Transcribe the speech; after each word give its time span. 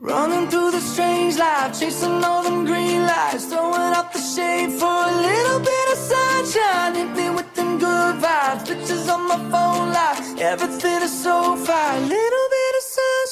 Running 0.00 0.48
through 0.48 0.70
the 0.70 0.80
strange 0.80 1.36
life, 1.38 1.76
chasing 1.80 2.22
all 2.22 2.44
them 2.44 2.64
green 2.64 3.04
lights, 3.04 3.46
throwing 3.46 3.94
up 3.96 4.12
the 4.12 4.20
shade 4.20 4.70
for 4.70 4.86
a 4.86 5.10
little 5.10 5.58
bit 5.58 5.92
of 5.92 5.98
sunshine. 5.98 6.94
Hit 6.94 7.16
me 7.16 7.30
with 7.30 7.52
them 7.54 7.80
good 7.80 8.14
vibes, 8.22 8.68
pictures 8.68 9.08
on 9.08 9.26
my 9.26 9.38
phone 9.50 9.92
life, 9.92 10.38
everything 10.38 11.02
is 11.02 11.22
so 11.22 11.56
fine. 11.56 12.08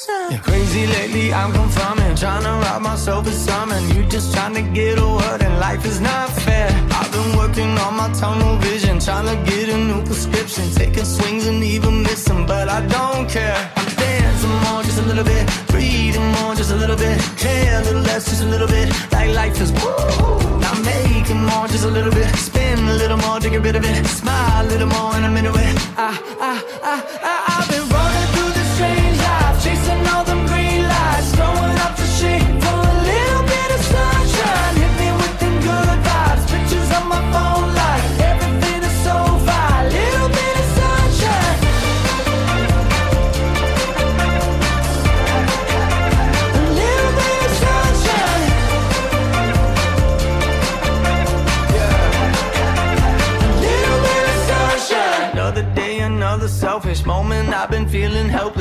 Bit. 0.06 0.30
Yeah, 0.30 0.38
crazy 0.38 0.86
lately, 0.86 1.32
I'm 1.32 1.52
confirming, 1.52 2.14
trying 2.16 2.42
to 2.44 2.54
rob 2.64 2.82
myself 2.82 3.26
of 3.26 3.32
something. 3.32 3.90
You 3.90 4.04
just 4.08 4.32
trying 4.32 4.54
to 4.54 4.62
get 4.62 4.98
a 4.98 5.06
word, 5.06 5.42
and 5.42 5.58
life 5.58 5.84
is 5.84 6.00
not 6.00 6.30
fair. 6.30 6.68
I've 6.92 7.10
been 7.10 7.36
working 7.36 7.76
on 7.78 7.96
my 7.96 8.12
tunnel 8.12 8.56
vision, 8.58 9.00
trying 9.00 9.26
to 9.26 9.50
get 9.50 9.68
a 9.68 9.76
new 9.76 10.04
prescription, 10.04 10.70
taking 10.70 11.04
swings 11.04 11.46
and 11.46 11.62
even 11.64 12.02
missing, 12.02 12.46
but 12.46 12.68
I 12.68 12.86
don't 12.86 13.28
care. 13.28 13.58
I'm 13.74 13.94
dancing 13.96 14.56
more, 14.64 14.82
just 14.84 14.98
a 14.98 15.02
little 15.02 15.24
bit, 15.24 15.44
breathing 15.68 16.30
more, 16.38 16.54
just 16.54 16.70
a 16.70 16.76
little 16.76 16.96
bit, 16.96 17.18
care 17.36 17.80
a 17.80 17.84
little 17.84 18.02
less, 18.02 18.26
just 18.26 18.42
a 18.42 18.46
little 18.46 18.68
bit, 18.68 18.92
like 19.10 19.30
life 19.34 19.60
is 19.60 19.72
woo. 19.72 19.90
I'm 20.68 20.84
making 20.84 21.42
more, 21.42 21.66
just 21.66 21.84
a 21.84 21.90
little 21.90 22.12
bit, 22.12 22.32
spin 22.36 22.78
a 22.78 22.94
little 22.94 23.18
more 23.18 23.40
to 23.40 23.50
get 23.50 23.60
rid 23.62 23.74
of 23.74 23.84
it, 23.84 24.06
smile 24.06 24.64
a 24.64 24.68
little 24.68 24.88
more, 24.88 25.14
and 25.14 25.26
I'm 25.26 25.36
into 25.36 25.50
it. 25.50 25.74
I, 25.98 26.10
I, 26.38 26.52
I, 26.82 26.94
I, 27.22 27.34
I've 27.58 27.68
been 27.70 27.88
running 27.88 28.25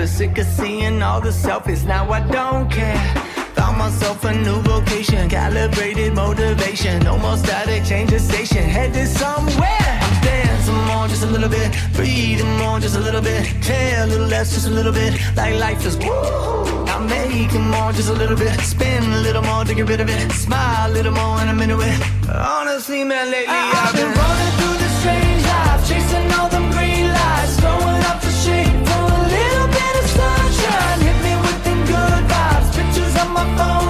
sick 0.08 0.38
of 0.38 0.46
seeing 0.46 1.02
all 1.02 1.22
the 1.22 1.30
selfies. 1.30 1.86
Now 1.86 2.10
I 2.12 2.20
don't 2.28 2.70
care. 2.70 3.00
Found 3.56 3.78
myself 3.78 4.24
a 4.26 4.34
new 4.34 4.60
vocation, 4.62 5.30
calibrated 5.30 6.14
motivation. 6.14 7.02
No 7.04 7.18
more 7.18 7.38
static, 7.38 7.84
change 7.86 8.12
the 8.12 8.20
station, 8.20 8.64
headed 8.64 9.08
somewhere. 9.08 10.00
I'm 10.06 10.22
dancing 10.22 10.82
more, 10.90 11.08
just 11.08 11.24
a 11.24 11.28
little 11.28 11.50
bit, 11.50 11.72
breathing 11.94 12.58
more, 12.58 12.80
just 12.80 12.96
a 12.96 13.00
little 13.00 13.22
bit, 13.22 13.46
care 13.62 14.04
a 14.04 14.08
little 14.08 14.28
less, 14.28 14.54
just 14.54 14.68
a 14.68 14.72
little 14.72 14.92
bit. 14.92 15.14
Like 15.36 15.56
life 15.60 15.86
is 15.86 15.98
woo. 15.98 16.86
I'm 16.88 17.08
making 17.08 17.70
more, 17.70 17.92
just 17.94 18.10
a 18.10 18.14
little 18.14 18.38
bit, 18.38 18.60
spin 18.62 19.04
a 19.04 19.22
little 19.22 19.42
more 19.44 19.64
to 19.64 19.74
get 19.74 19.88
rid 19.88 20.02
of 20.02 20.10
it, 20.10 20.32
smile 20.32 20.92
a 20.92 20.92
little 20.92 21.14
more, 21.14 21.40
and 21.40 21.50
I'm 21.50 21.62
into 21.62 21.80
it. 21.80 21.98
Honestly, 22.30 23.04
man, 23.04 23.32
lately 23.32 23.48
I, 23.48 23.88
I've 23.88 23.96
been 23.96 24.12
running 24.12 24.52
through 24.58 24.85
on 33.18 33.34
my 33.34 33.46
phone 33.58 33.85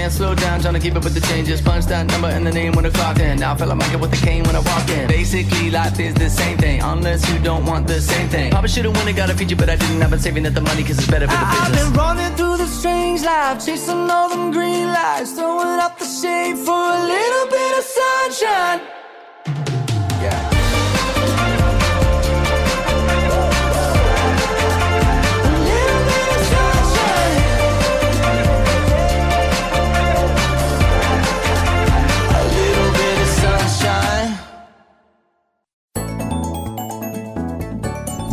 Can't 0.00 0.10
slow 0.10 0.34
down, 0.34 0.62
trying 0.62 0.72
to 0.72 0.80
keep 0.80 0.96
up 0.96 1.04
with 1.04 1.12
the 1.12 1.20
changes. 1.20 1.60
Punch 1.60 1.84
that 1.92 2.06
number 2.06 2.28
and 2.28 2.46
the 2.46 2.50
name 2.50 2.72
when 2.72 2.86
I 2.86 2.88
clocked 2.88 3.20
in. 3.20 3.38
Now 3.38 3.52
I 3.52 3.56
feel 3.58 3.66
like 3.66 3.76
Michael 3.76 4.00
with 4.00 4.10
the 4.10 4.26
cane 4.26 4.44
when 4.44 4.56
I 4.56 4.60
walk 4.60 4.88
in. 4.88 5.06
Basically, 5.08 5.70
life 5.70 6.00
is 6.00 6.14
the 6.14 6.30
same 6.30 6.56
thing, 6.56 6.80
unless 6.80 7.28
you 7.30 7.38
don't 7.40 7.66
want 7.66 7.86
the 7.86 8.00
same 8.00 8.26
thing. 8.30 8.50
Probably 8.50 8.70
should've 8.70 8.96
won 8.96 9.06
and 9.06 9.14
got 9.14 9.28
a 9.28 9.34
feature, 9.34 9.56
but 9.56 9.68
I 9.68 9.76
didn't. 9.76 10.02
I've 10.02 10.08
been 10.08 10.18
saving 10.18 10.46
up 10.46 10.54
the 10.54 10.62
money 10.62 10.84
cause 10.84 10.96
it's 10.96 11.06
better 11.06 11.28
for 11.28 11.36
the 11.36 11.44
business. 11.52 11.82
I've 11.82 11.92
been 11.92 12.00
running 12.00 12.34
through 12.34 12.56
the 12.56 12.66
strange 12.66 13.20
life, 13.20 13.62
chasing 13.62 14.10
all 14.10 14.30
them 14.30 14.50
green 14.52 14.86
lights, 14.86 15.32
throwing 15.32 15.78
up 15.78 15.98
the 15.98 16.06
shade 16.06 16.56
for 16.56 16.80
a 16.80 17.04
little 17.04 17.46
bit 17.50 17.78
of 17.78 17.84
sunshine. 17.84 18.99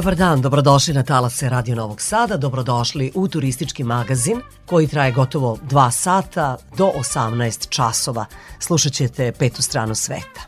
Dobar 0.00 0.16
dan, 0.16 0.40
dobrodošli 0.40 0.94
na 0.94 1.02
talase 1.02 1.48
Radio 1.48 1.74
Novog 1.74 2.00
Sada, 2.00 2.36
dobrodošli 2.36 3.12
u 3.14 3.28
turistički 3.28 3.84
magazin 3.84 4.40
koji 4.66 4.86
traje 4.86 5.12
gotovo 5.12 5.58
2 5.70 5.90
sata 5.90 6.56
do 6.76 6.92
18 7.14 7.68
časova. 7.68 8.24
Slušat 8.58 8.92
ćete 8.92 9.32
petu 9.32 9.62
stranu 9.62 9.94
sveta. 9.94 10.40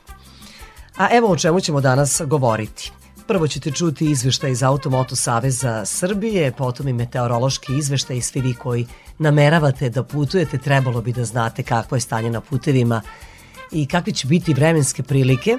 A 0.97 1.09
evo 1.13 1.29
o 1.31 1.37
čemu 1.37 1.61
ćemo 1.61 1.81
danas 1.81 2.23
govoriti. 2.27 2.93
Prvo 3.27 3.49
ćete 3.49 3.71
čuti 3.71 4.11
izveštaj 4.11 4.51
iz 4.51 4.63
Automoto 4.63 5.17
Saveza 5.17 5.85
Srbije, 5.85 6.53
potom 6.53 6.89
i 6.89 6.93
meteorološki 6.93 7.77
izveštaj 7.77 8.17
i 8.17 8.23
svi 8.23 8.41
vi 8.41 8.55
koji 8.55 8.87
nameravate 9.19 9.91
da 9.91 10.03
putujete, 10.03 10.59
trebalo 10.59 11.01
bi 11.01 11.13
da 11.13 11.25
znate 11.25 11.63
kakvo 11.63 11.97
je 11.97 12.01
stanje 12.01 12.31
na 12.31 12.41
putevima 12.41 13.03
i 13.71 13.87
kakve 13.87 14.13
će 14.13 14.27
biti 14.27 14.55
vremenske 14.55 15.03
prilike 15.03 15.59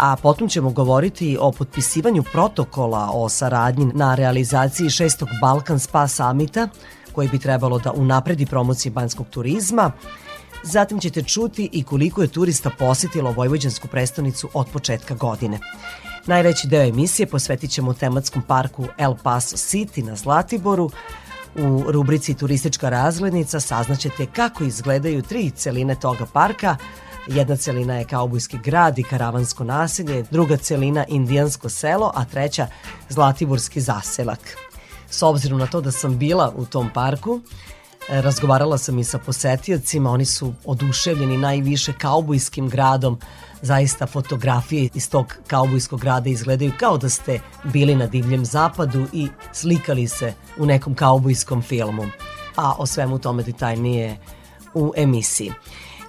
a 0.00 0.16
potom 0.16 0.48
ćemo 0.48 0.70
govoriti 0.70 1.36
o 1.40 1.52
potpisivanju 1.52 2.22
protokola 2.22 3.10
o 3.12 3.28
saradnji 3.28 3.84
na 3.94 4.14
realizaciji 4.14 4.90
šestog 4.90 5.28
Balkan 5.40 5.78
Spa 5.78 6.08
Samita, 6.08 6.68
koji 7.12 7.28
bi 7.28 7.38
trebalo 7.38 7.78
da 7.78 7.92
unapredi 7.92 8.46
promociju 8.46 8.92
banskog 8.92 9.26
turizma. 9.30 9.92
Zatim 10.62 11.00
ćete 11.00 11.22
čuti 11.22 11.68
i 11.72 11.82
koliko 11.82 12.22
je 12.22 12.28
turista 12.28 12.70
posetilo 12.78 13.32
Vojvođansku 13.32 13.88
prestonicu 13.88 14.48
od 14.54 14.66
početka 14.72 15.14
godine. 15.14 15.58
Najveći 16.26 16.68
deo 16.68 16.82
emisije 16.82 17.26
posvetit 17.26 17.70
ćemo 17.70 17.94
tematskom 17.94 18.42
parku 18.42 18.86
El 18.98 19.14
Paso 19.22 19.56
City 19.56 20.04
na 20.04 20.16
Zlatiboru. 20.16 20.90
U 21.56 21.84
rubrici 21.88 22.34
Turistička 22.34 22.88
razglednica 22.88 23.60
saznaćete 23.60 24.26
kako 24.26 24.64
izgledaju 24.64 25.22
tri 25.22 25.50
celine 25.50 25.94
toga 25.94 26.26
parka, 26.32 26.76
Jedna 27.26 27.56
celina 27.56 27.94
je 27.94 28.04
kaubojski 28.04 28.58
grad 28.58 28.98
i 28.98 29.02
karavansko 29.02 29.64
naselje, 29.64 30.24
druga 30.30 30.56
celina 30.56 31.04
indijansko 31.08 31.68
selo, 31.68 32.12
a 32.14 32.24
treća 32.24 32.66
zlatiborski 33.08 33.80
zaselak. 33.80 34.56
S 35.10 35.22
obzirom 35.22 35.58
na 35.58 35.66
to 35.66 35.80
da 35.80 35.92
sam 35.92 36.18
bila 36.18 36.52
u 36.56 36.64
tom 36.64 36.90
parku, 36.94 37.40
e, 38.08 38.22
razgovarala 38.22 38.78
sam 38.78 38.98
i 38.98 39.04
sa 39.04 39.18
posetiocima, 39.18 40.10
oni 40.10 40.24
su 40.24 40.54
oduševljeni 40.64 41.36
najviše 41.36 41.92
kaubojskim 41.92 42.68
gradom, 42.68 43.18
zaista 43.62 44.06
fotografije 44.06 44.88
iz 44.94 45.10
tog 45.10 45.34
kaubojskog 45.46 46.00
grada 46.00 46.30
izgledaju 46.30 46.72
kao 46.78 46.98
da 46.98 47.08
ste 47.08 47.40
bili 47.64 47.94
na 47.94 48.06
divljem 48.06 48.44
zapadu 48.44 49.06
i 49.12 49.28
slikali 49.52 50.08
se 50.08 50.34
u 50.58 50.66
nekom 50.66 50.94
kaubojskom 50.94 51.62
filmu. 51.62 52.06
A 52.56 52.74
o 52.78 52.86
svemu 52.86 53.18
tome 53.18 53.42
detaljnije 53.42 54.16
u 54.74 54.92
emisiji. 54.96 55.52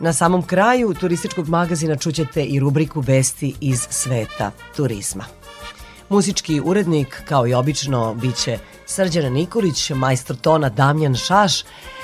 Na 0.03 0.13
samom 0.13 0.43
kraju 0.43 0.93
turističkog 0.93 1.49
magazina 1.49 1.95
čućete 1.95 2.43
i 2.43 2.59
rubriku 2.59 3.01
Vesti 3.01 3.53
iz 3.59 3.87
sveta 3.89 4.51
turizma. 4.75 5.25
Muzički 6.09 6.61
urednik, 6.65 7.21
kao 7.25 7.47
i 7.47 7.53
obično, 7.53 8.13
biće 8.13 8.57
Srđana 8.85 9.29
Nikolić, 9.29 9.89
majstor 9.89 10.35
tona 10.35 10.69
Damjan 10.69 11.15
Šaš 11.15 11.63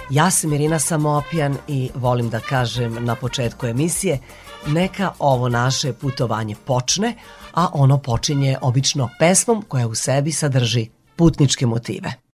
Ja 0.09 0.31
sam 0.31 0.53
Irina 0.53 0.79
Samopjan 0.79 1.57
i 1.67 1.89
volim 1.95 2.29
da 2.29 2.39
kažem 2.39 3.05
na 3.05 3.15
početku 3.15 3.67
emisije 3.67 4.19
neka 4.67 5.11
ovo 5.19 5.49
naše 5.49 5.93
putovanje 5.93 6.55
počne, 6.65 7.15
a 7.53 7.67
ono 7.73 7.97
počinje 7.97 8.57
obično 8.61 9.09
pesmom 9.19 9.65
koja 9.67 9.87
u 9.87 9.95
sebi 9.95 10.31
sadrži 10.31 10.87
putničke 11.15 11.65
motive. 11.65 12.26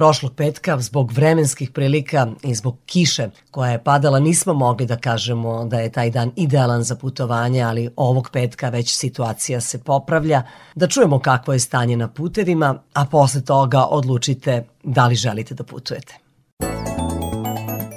Prošlog 0.00 0.32
petka 0.34 0.78
zbog 0.80 1.12
vremenskih 1.12 1.70
prilika 1.70 2.26
i 2.42 2.54
zbog 2.54 2.76
kiše 2.86 3.28
koja 3.50 3.70
je 3.70 3.84
padala 3.84 4.18
nismo 4.18 4.54
mogli 4.54 4.86
da 4.86 4.96
kažemo 4.96 5.64
da 5.64 5.80
je 5.80 5.92
taj 5.92 6.10
dan 6.10 6.32
idealan 6.36 6.82
za 6.82 6.96
putovanje, 6.96 7.62
ali 7.62 7.90
ovog 7.96 8.30
petka 8.32 8.68
već 8.68 8.94
situacija 8.96 9.60
se 9.60 9.78
popravlja. 9.78 10.42
Da 10.74 10.86
čujemo 10.86 11.18
kakvo 11.18 11.52
je 11.52 11.58
stanje 11.58 11.96
na 11.96 12.08
putevima, 12.08 12.82
a 12.92 13.04
posle 13.04 13.40
toga 13.40 13.84
odlučite 13.84 14.64
da 14.82 15.06
li 15.06 15.14
želite 15.14 15.54
da 15.54 15.64
putujete. 15.64 16.14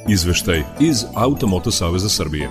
Izveštaj 0.10 0.64
iz 0.80 1.06
Automoto 1.16 1.72
Saveza 1.72 2.10
Srbije. 2.10 2.50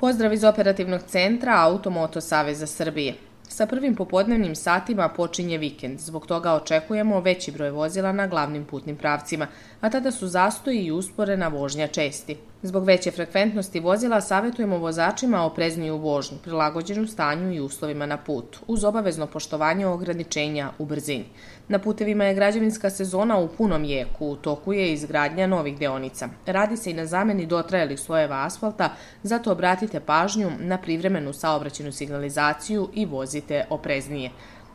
Pozdrav 0.00 0.32
iz 0.32 0.44
operativnog 0.44 1.00
centra 1.06 1.52
Automoto 1.58 2.20
Saveza 2.20 2.66
Srbije. 2.66 3.14
Sa 3.52 3.66
prvim 3.66 3.94
popodnevnim 3.94 4.54
satima 4.56 5.08
počinje 5.08 5.58
vikend, 5.58 6.00
zbog 6.00 6.26
toga 6.26 6.52
očekujemo 6.52 7.20
veći 7.20 7.52
broj 7.52 7.70
vozila 7.70 8.12
na 8.12 8.26
glavnim 8.26 8.64
putnim 8.64 8.96
pravcima, 8.96 9.46
a 9.80 9.90
tada 9.90 10.10
su 10.10 10.28
zastoji 10.28 10.84
i 10.84 10.92
usporena 10.92 11.48
vožnja 11.48 11.86
česti. 11.86 12.36
Zbog 12.64 12.84
veće 12.84 13.10
frekventnosti 13.10 13.80
vozila 13.80 14.20
savjetujemo 14.20 14.78
vozačima 14.78 15.42
oprezniju 15.42 15.96
vožnju, 15.96 16.38
prilagođenu 16.44 17.06
stanju 17.06 17.52
i 17.52 17.60
uslovima 17.60 18.06
na 18.06 18.16
putu, 18.16 18.60
uz 18.66 18.84
obavezno 18.84 19.26
poštovanje 19.26 19.86
ograničenja 19.86 20.70
u 20.78 20.84
brzini. 20.84 21.24
Na 21.68 21.78
putevima 21.78 22.24
je 22.24 22.34
građevinska 22.34 22.90
sezona 22.90 23.38
u 23.38 23.48
punom 23.48 23.84
jeku, 23.84 24.26
u 24.26 24.36
toku 24.36 24.72
je 24.72 24.92
izgradnja 24.92 25.46
novih 25.46 25.78
deonica. 25.78 26.28
Radi 26.46 26.76
se 26.76 26.90
i 26.90 26.94
na 26.94 27.06
zameni 27.06 27.46
dotrajalih 27.46 28.00
slojeva 28.00 28.44
asfalta, 28.46 28.92
zato 29.22 29.52
obratite 29.52 30.00
pažnju 30.00 30.50
na 30.60 30.78
privremenu 30.78 31.32
saobraćenu 31.32 31.92
signalizaciju 31.92 32.88
i 32.94 33.06
vozite 33.06 33.64
opreznije. 33.70 34.30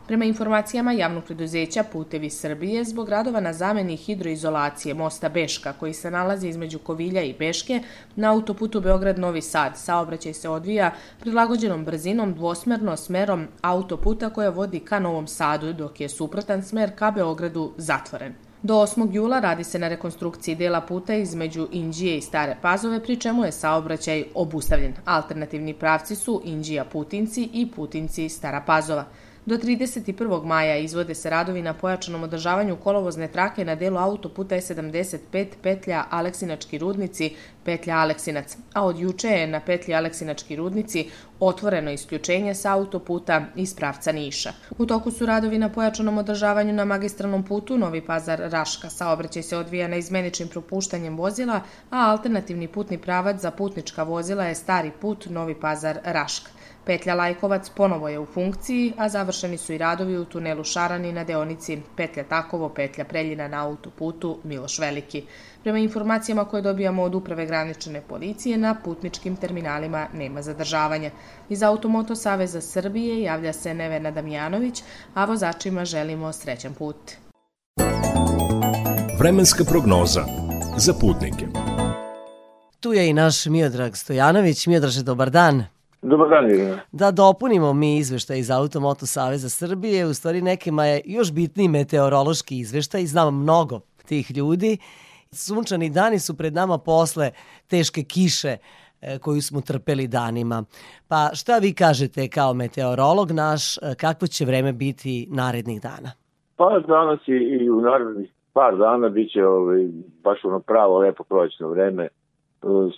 Prema 0.08 0.24
informacijama 0.24 0.92
javnog 0.92 1.24
preduzeća 1.24 1.82
Putevi 1.92 2.30
Srbije, 2.30 2.84
zbog 2.84 3.08
radova 3.08 3.40
na 3.40 3.52
zameni 3.52 3.96
hidroizolacije 3.96 4.94
mosta 4.94 5.28
Beška, 5.28 5.72
koji 5.72 5.94
se 5.94 6.10
nalazi 6.10 6.48
između 6.48 6.78
Kovilja 6.78 7.22
i 7.22 7.34
Beške, 7.38 7.82
na 8.16 8.32
autoputu 8.32 8.80
Beograd-Novi 8.80 9.40
Sad 9.40 9.72
saobraćaj 9.76 10.34
se 10.34 10.48
odvija 10.48 10.94
prilagođenom 11.20 11.84
brzinom 11.84 12.34
dvosmerno 12.34 12.96
smerom 12.96 13.46
autoputa 13.62 14.30
koja 14.30 14.50
vodi 14.50 14.80
ka 14.80 14.98
Novom 14.98 15.26
Sadu, 15.26 15.72
dok 15.72 16.00
je 16.00 16.08
suprotan 16.08 16.62
smer 16.62 16.96
ka 16.96 17.10
Beogradu 17.10 17.72
zatvoren. 17.76 18.34
Do 18.62 18.74
8. 18.74 19.14
jula 19.14 19.40
radi 19.40 19.64
se 19.64 19.78
na 19.78 19.88
rekonstrukciji 19.88 20.54
dela 20.54 20.80
puta 20.80 21.14
između 21.14 21.68
Inđije 21.72 22.16
i 22.18 22.20
Stare 22.20 22.56
Pazove, 22.62 23.02
pri 23.02 23.16
čemu 23.16 23.44
je 23.44 23.52
saobraćaj 23.52 24.24
obustavljen. 24.34 24.94
Alternativni 25.04 25.74
pravci 25.74 26.16
su 26.16 26.42
Inđija-Putinci 26.44 27.48
i 27.52 27.68
Putinci-Stara 27.76 28.62
Pazova. 28.66 29.04
Do 29.48 29.56
31. 29.56 30.44
maja 30.44 30.76
izvode 30.76 31.14
se 31.14 31.30
radovi 31.30 31.62
na 31.62 31.74
pojačanom 31.74 32.22
održavanju 32.22 32.76
kolovozne 32.76 33.28
trake 33.28 33.64
na 33.64 33.74
delu 33.74 33.96
autoputa 33.96 34.54
E75 34.54 35.46
petlja 35.62 36.04
Aleksinački 36.10 36.78
rudnici, 36.78 37.30
petlja 37.64 37.96
Aleksinac, 37.96 38.56
a 38.74 38.84
od 38.84 38.98
juče 38.98 39.28
je 39.28 39.46
na 39.46 39.60
petlji 39.60 39.94
Aleksinački 39.94 40.56
rudnici 40.56 41.06
otvoreno 41.40 41.90
isključenje 41.90 42.54
sa 42.54 42.72
autoputa 42.72 43.40
iz 43.56 43.74
pravca 43.74 44.12
Niša. 44.12 44.52
U 44.78 44.86
toku 44.86 45.10
su 45.10 45.26
radovi 45.26 45.58
na 45.58 45.72
pojačanom 45.72 46.18
održavanju 46.18 46.72
na 46.72 46.84
magistralnom 46.84 47.42
putu 47.42 47.78
Novi 47.78 48.00
Pazar 48.00 48.38
Raška. 48.38 48.90
Saobraćaj 48.90 49.42
se 49.42 49.56
odvija 49.56 49.88
na 49.88 49.96
izmeničnim 49.96 50.48
propuštanjem 50.48 51.16
vozila, 51.16 51.60
a 51.90 52.10
alternativni 52.10 52.68
putni 52.68 52.98
pravac 52.98 53.40
za 53.40 53.50
putnička 53.50 54.02
vozila 54.02 54.44
je 54.44 54.54
stari 54.54 54.90
put 55.00 55.26
Novi 55.26 55.60
Pazar 55.60 55.98
Raška. 56.04 56.57
Petlja 56.88 57.14
Lajkovac 57.14 57.70
ponovo 57.70 58.08
je 58.08 58.18
u 58.18 58.26
funkciji, 58.26 58.92
a 58.96 59.08
završeni 59.08 59.58
su 59.58 59.72
i 59.72 59.78
radovi 59.78 60.18
u 60.18 60.24
tunelu 60.24 60.64
Šarani 60.64 61.12
na 61.12 61.24
deonici 61.24 61.82
Petlja 61.96 62.24
Takovo, 62.24 62.68
Petlja 62.68 63.04
Preljina 63.04 63.48
na 63.48 63.64
autoputu 63.64 64.38
Miloš 64.44 64.78
Veliki. 64.78 65.22
Prema 65.62 65.78
informacijama 65.78 66.44
koje 66.44 66.62
dobijamo 66.62 67.02
od 67.02 67.14
Uprave 67.14 67.46
granične 67.46 68.00
policije, 68.00 68.56
na 68.58 68.74
putničkim 68.84 69.36
terminalima 69.36 70.06
nema 70.14 70.42
zadržavanja. 70.42 71.10
Iz 71.48 71.62
Automoto 71.62 72.16
Saveza 72.16 72.60
Srbije 72.60 73.22
javlja 73.22 73.52
se 73.52 73.74
Nevena 73.74 74.10
Damjanović, 74.10 74.82
a 75.14 75.24
vozačima 75.24 75.84
želimo 75.84 76.32
srećan 76.32 76.74
put. 76.74 76.96
Vremenska 79.18 79.64
prognoza 79.64 80.24
za 80.76 80.94
putnike. 80.94 81.46
Tu 82.80 82.92
je 82.92 83.08
i 83.08 83.12
naš 83.12 83.46
Miodrag 83.46 83.96
Stojanović. 83.96 84.66
Miodraže, 84.66 85.02
dobar 85.02 85.30
dan. 85.30 85.64
Dobar 86.02 86.28
dan, 86.28 86.50
Irina. 86.50 86.78
Da 86.92 87.10
dopunimo 87.10 87.72
mi 87.72 87.96
izveštaj 87.96 88.38
iz 88.38 88.50
Automoto 88.50 89.06
Saveza 89.06 89.48
Srbije, 89.48 90.06
u 90.06 90.14
stvari 90.14 90.42
nekima 90.42 90.84
je 90.86 91.00
još 91.04 91.32
bitniji 91.32 91.68
meteorološki 91.68 92.58
izveštaj, 92.58 93.06
znam 93.06 93.42
mnogo 93.42 93.80
tih 94.08 94.36
ljudi. 94.36 94.78
Sunčani 95.32 95.90
dani 95.90 96.18
su 96.18 96.36
pred 96.36 96.54
nama 96.54 96.78
posle 96.78 97.30
teške 97.70 98.02
kiše 98.02 98.56
e, 99.00 99.18
koju 99.18 99.42
smo 99.42 99.60
trpeli 99.60 100.06
danima. 100.06 100.64
Pa 101.08 101.30
šta 101.34 101.58
vi 101.58 101.74
kažete 101.74 102.28
kao 102.28 102.54
meteorolog 102.54 103.30
naš, 103.30 103.76
e, 103.76 103.80
kakvo 104.00 104.26
će 104.26 104.44
vreme 104.44 104.72
biti 104.72 105.26
narednih 105.30 105.82
dana? 105.82 106.10
Pa 106.56 106.78
danas 106.78 107.20
i, 107.28 107.32
i 107.32 107.70
u 107.70 107.80
narednih 107.80 108.30
par 108.52 108.76
dana 108.76 109.08
bit 109.08 109.32
će 109.32 109.46
ovaj, 109.46 109.88
baš 110.24 110.44
ono 110.44 110.60
pravo 110.60 110.98
lepo 110.98 111.24
prolećno 111.24 111.68
vreme 111.68 112.08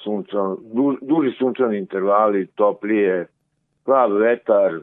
sunčan, 0.05 0.57
du, 0.73 0.97
duži 1.02 1.31
sunčani 1.38 1.79
intervali, 1.79 2.47
toplije, 2.47 3.26
prav 3.85 4.12
vetar, 4.12 4.81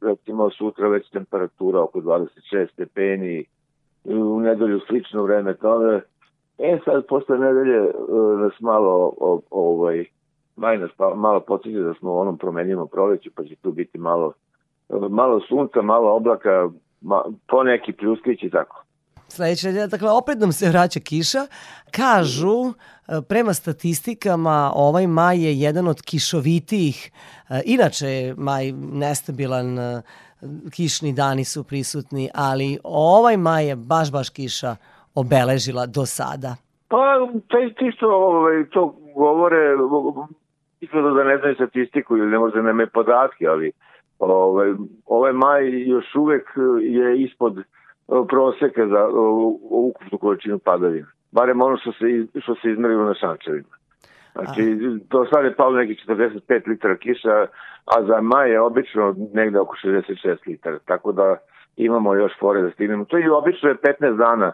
recimo 0.00 0.50
sutra 0.50 0.88
već 0.88 1.10
temperatura 1.10 1.82
oko 1.82 2.00
26 2.00 2.72
stepeni, 2.72 3.44
u 4.04 4.40
nedelju 4.40 4.80
slično 4.80 5.22
vreme 5.22 5.54
tome. 5.54 6.00
E 6.58 6.78
sad, 6.84 7.06
posle 7.06 7.38
nedelje 7.38 7.76
e, 7.76 7.92
nas 8.42 8.60
malo 8.60 9.14
ovaj, 9.50 10.04
maj 10.56 10.78
pa, 10.96 11.14
malo 11.14 11.40
podsjeća 11.40 11.78
da 11.78 11.94
smo 11.94 12.12
u 12.12 12.18
onom 12.18 12.38
promenljivom 12.38 12.88
proleću, 12.88 13.30
pa 13.34 13.44
će 13.44 13.56
tu 13.56 13.72
biti 13.72 13.98
malo, 13.98 14.32
malo 15.10 15.40
sunca, 15.40 15.82
malo 15.82 16.16
oblaka, 16.16 16.70
ma, 17.00 17.22
po 17.48 17.62
neki 17.62 17.92
pljuskić 17.92 18.42
i 18.42 18.50
tako. 18.50 18.84
Sledeća 19.28 19.66
nedelja, 19.66 19.86
dakle, 19.86 20.10
opet 20.10 20.38
nam 20.38 20.52
se 20.52 20.68
vraća 20.68 21.00
kiša. 21.00 21.38
Kažu, 21.96 22.58
e, 22.68 22.72
prema 23.28 23.52
statistikama, 23.52 24.70
ovaj 24.74 25.06
maj 25.06 25.36
je 25.44 25.60
jedan 25.60 25.88
od 25.88 26.02
kišovitijih. 26.02 27.10
E, 27.50 27.60
inače 27.64 28.34
maj 28.36 28.72
nestabilan, 28.72 29.78
e, 29.78 30.02
kišni 30.76 31.12
dani 31.12 31.44
su 31.44 31.64
prisutni, 31.64 32.28
ali 32.34 32.78
ovaj 32.84 33.36
maj 33.36 33.68
je 33.68 33.76
baš, 33.76 34.12
baš 34.12 34.30
kiša 34.30 34.76
obeležila 35.14 35.86
do 35.86 36.06
sada. 36.06 36.56
Pa, 36.88 37.28
taj 37.48 37.74
ti 37.74 37.92
što 37.96 38.06
ovaj, 38.06 38.64
to 38.70 38.94
govore, 39.14 39.76
izgleda 40.80 41.10
da 41.10 41.24
ne 41.24 41.38
znaju 41.38 41.54
statistiku 41.54 42.16
ili 42.16 42.30
ne 42.30 42.38
možda 42.38 42.62
nemaju 42.62 42.88
podatke, 42.94 43.46
ali 43.46 43.72
ovaj, 44.18 44.74
ovaj 45.06 45.32
maj 45.32 45.88
još 45.88 46.14
uvek 46.14 46.46
je 46.82 47.22
ispod 47.22 47.62
proseka 48.28 48.86
za 48.86 49.08
ukupnu 49.70 50.18
količinu 50.18 50.58
padavina. 50.58 51.06
Barem 51.30 51.62
ono 51.62 51.76
što 51.76 51.92
se, 51.92 52.04
što 52.42 52.54
se 52.54 52.70
izmerilo 52.70 53.04
na 53.04 53.14
šančevima. 53.14 53.78
Znači, 54.32 54.62
do 55.10 55.26
sada 55.30 55.46
je 55.46 55.54
palo 55.54 55.76
neki 55.76 56.02
45 56.06 56.68
litara 56.68 56.96
kiša, 56.96 57.46
a 57.84 58.02
za 58.06 58.20
maj 58.20 58.50
je 58.50 58.60
obično 58.60 59.14
negde 59.32 59.60
oko 59.60 59.76
66 59.84 60.36
litara. 60.46 60.78
Tako 60.84 61.12
da 61.12 61.36
imamo 61.76 62.14
još 62.14 62.32
fore 62.40 62.62
da 62.62 62.70
stignemo. 62.70 63.04
To 63.04 63.16
je 63.16 63.32
obično 63.32 63.68
je 63.68 63.76
15 64.00 64.16
dana 64.16 64.52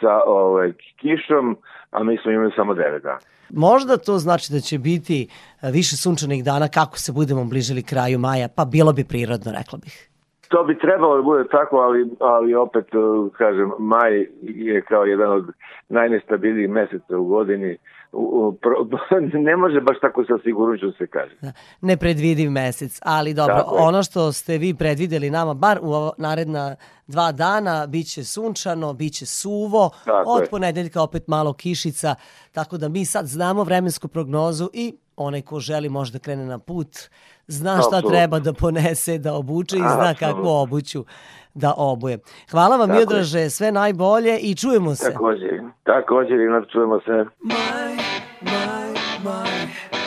sa 0.00 0.20
ovaj, 0.26 0.72
kišom, 0.96 1.56
a 1.90 2.04
mi 2.04 2.18
smo 2.22 2.30
imali 2.30 2.52
samo 2.56 2.74
9 2.74 3.02
dana. 3.02 3.18
Možda 3.50 3.96
to 3.96 4.18
znači 4.18 4.52
da 4.52 4.60
će 4.60 4.78
biti 4.78 5.28
više 5.62 5.96
sunčanih 5.96 6.44
dana 6.44 6.68
kako 6.68 6.98
se 6.98 7.12
budemo 7.12 7.44
bližili 7.44 7.82
kraju 7.82 8.18
maja, 8.18 8.48
pa 8.56 8.64
bilo 8.64 8.92
bi 8.92 9.04
prirodno, 9.04 9.52
rekla 9.52 9.78
bih. 9.78 10.15
To 10.48 10.64
bi 10.64 10.78
trebalo 10.78 11.16
da 11.16 11.22
bude 11.22 11.44
tako, 11.48 11.76
ali, 11.76 12.10
ali 12.20 12.54
opet, 12.54 12.94
uh, 12.94 13.32
kažem, 13.32 13.70
maj 13.78 14.26
je 14.42 14.82
kao 14.82 15.04
jedan 15.04 15.32
od 15.32 15.44
najnestabilnijih 15.88 16.70
meseca 16.70 17.18
u 17.18 17.24
godini. 17.24 17.76
ne 19.48 19.56
može 19.56 19.80
baš 19.80 19.96
tako 20.00 20.24
sa 20.24 20.38
sigurnoću 20.44 20.92
se 20.98 21.06
kaže. 21.06 21.34
Da, 21.42 21.52
nepredvidiv 21.80 22.50
mesec, 22.50 23.00
ali 23.02 23.34
dobro, 23.34 23.54
tako 23.54 23.76
ono 23.78 24.02
što 24.02 24.32
ste 24.32 24.58
vi 24.58 24.74
predvideli 24.74 25.30
nama, 25.30 25.54
bar 25.54 25.78
u 25.82 26.10
naredna 26.18 26.76
dva 27.06 27.32
dana, 27.32 27.86
bit 27.86 28.06
će 28.12 28.24
sunčano, 28.24 28.92
bit 28.92 29.14
će 29.14 29.26
suvo, 29.26 29.90
tako 30.04 30.30
od 30.30 30.42
je. 30.42 30.48
ponedeljka 30.50 31.02
opet 31.02 31.28
malo 31.28 31.52
kišica, 31.52 32.14
tako 32.52 32.76
da 32.76 32.88
mi 32.88 33.04
sad 33.04 33.26
znamo 33.26 33.64
vremensku 33.64 34.08
prognozu 34.08 34.68
i 34.72 34.96
onaj 35.16 35.42
ko 35.42 35.60
želi 35.60 35.88
možda 35.88 36.18
krene 36.18 36.46
na 36.46 36.58
put, 36.58 36.88
zna 37.46 37.70
šta 37.70 37.78
Absolutno. 37.78 38.10
treba 38.10 38.38
da 38.38 38.52
ponese, 38.52 39.18
da 39.18 39.34
obuče 39.34 39.76
i 39.76 39.80
zna 39.80 40.14
kakvu 40.18 40.48
obuću 40.48 41.04
da 41.54 41.74
obuje. 41.76 42.18
Hvala 42.50 42.76
vam, 42.76 42.90
Miodraže, 42.90 43.50
sve 43.50 43.72
najbolje 43.72 44.38
i 44.38 44.54
čujemo 44.54 44.94
se. 44.94 45.12
Također, 45.12 45.62
također, 45.84 46.40
i 46.40 46.72
čujemo 46.72 47.00
se. 47.00 47.24
Maj, 47.40 47.96
maj, 48.40 48.90
maj, 49.24 50.05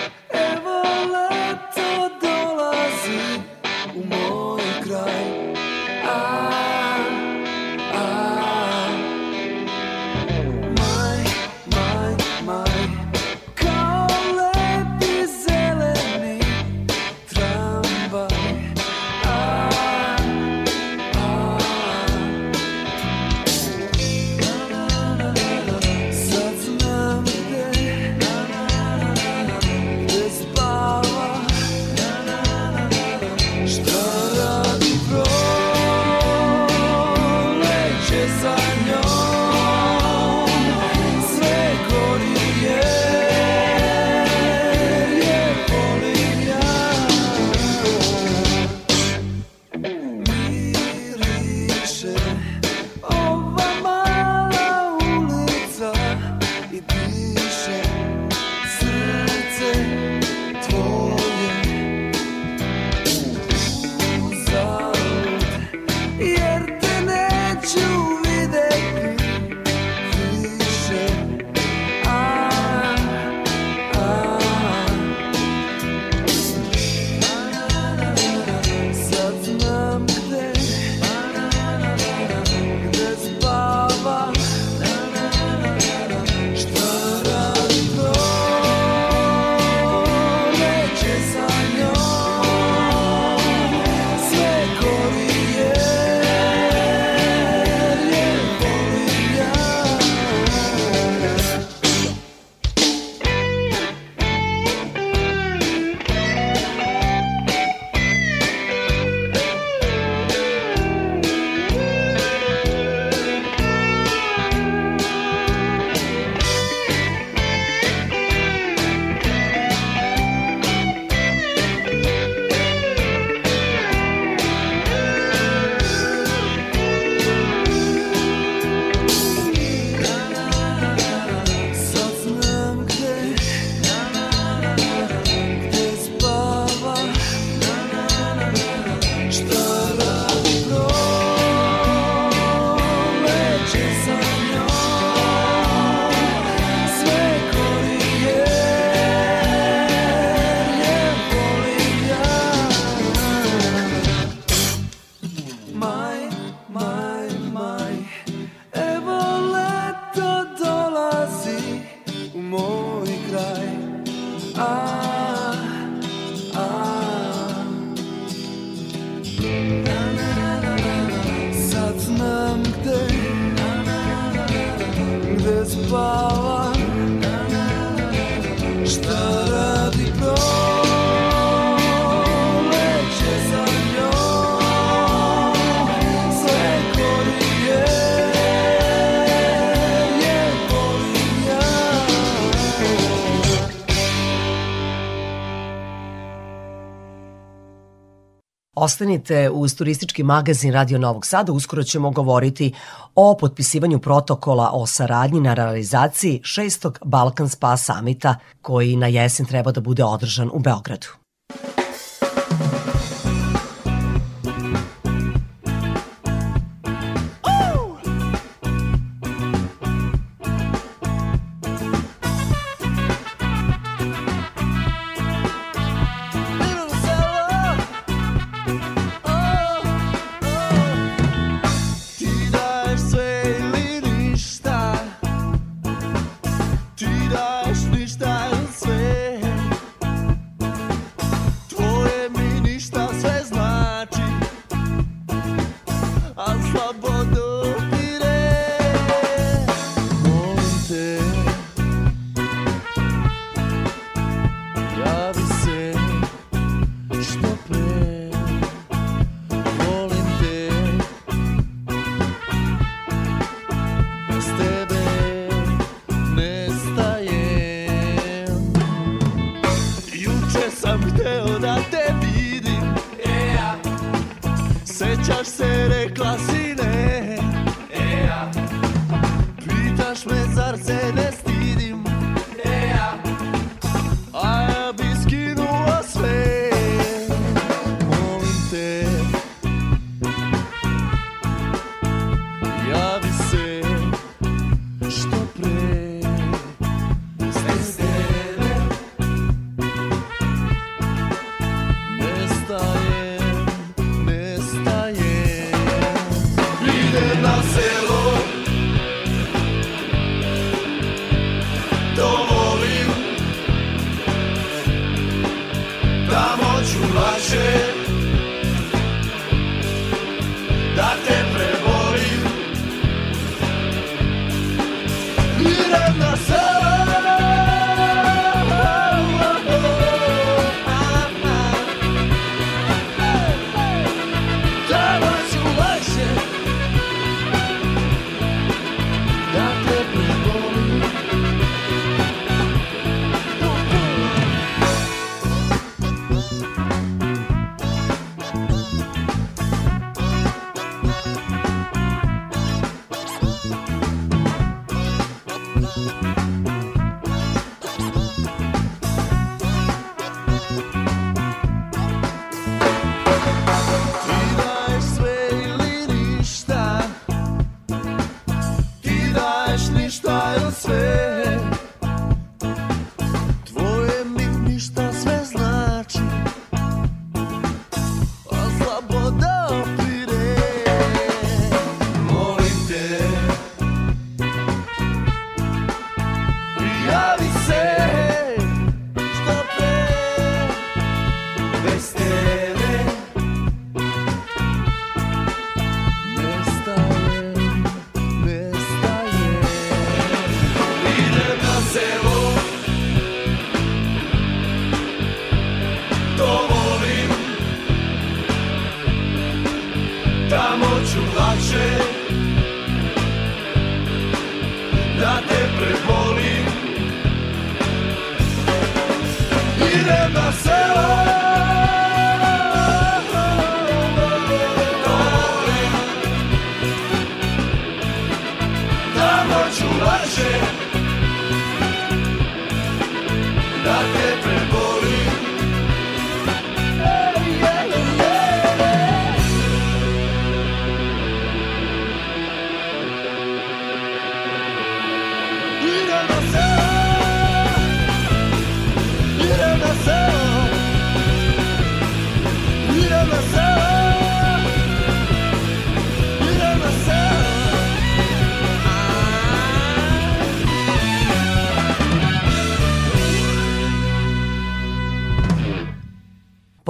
Ostanite 198.81 199.49
uz 199.49 199.75
turistički 199.75 200.23
magazin 200.23 200.73
Radio 200.73 200.97
Novog 200.97 201.25
Sada. 201.25 201.51
Uskoro 201.51 201.83
ćemo 201.83 202.11
govoriti 202.11 202.73
o 203.15 203.37
potpisivanju 203.39 203.99
protokola 203.99 204.69
o 204.73 204.87
saradnji 204.87 205.39
na 205.39 205.53
realizaciji 205.53 206.41
šestog 206.43 206.99
Balkan 207.05 207.49
Spa 207.49 207.77
samita 207.77 208.35
koji 208.61 208.95
na 208.95 209.07
jesen 209.07 209.45
treba 209.45 209.71
da 209.71 209.81
bude 209.81 210.03
održan 210.03 210.49
u 210.53 210.59
Beogradu. 210.59 211.18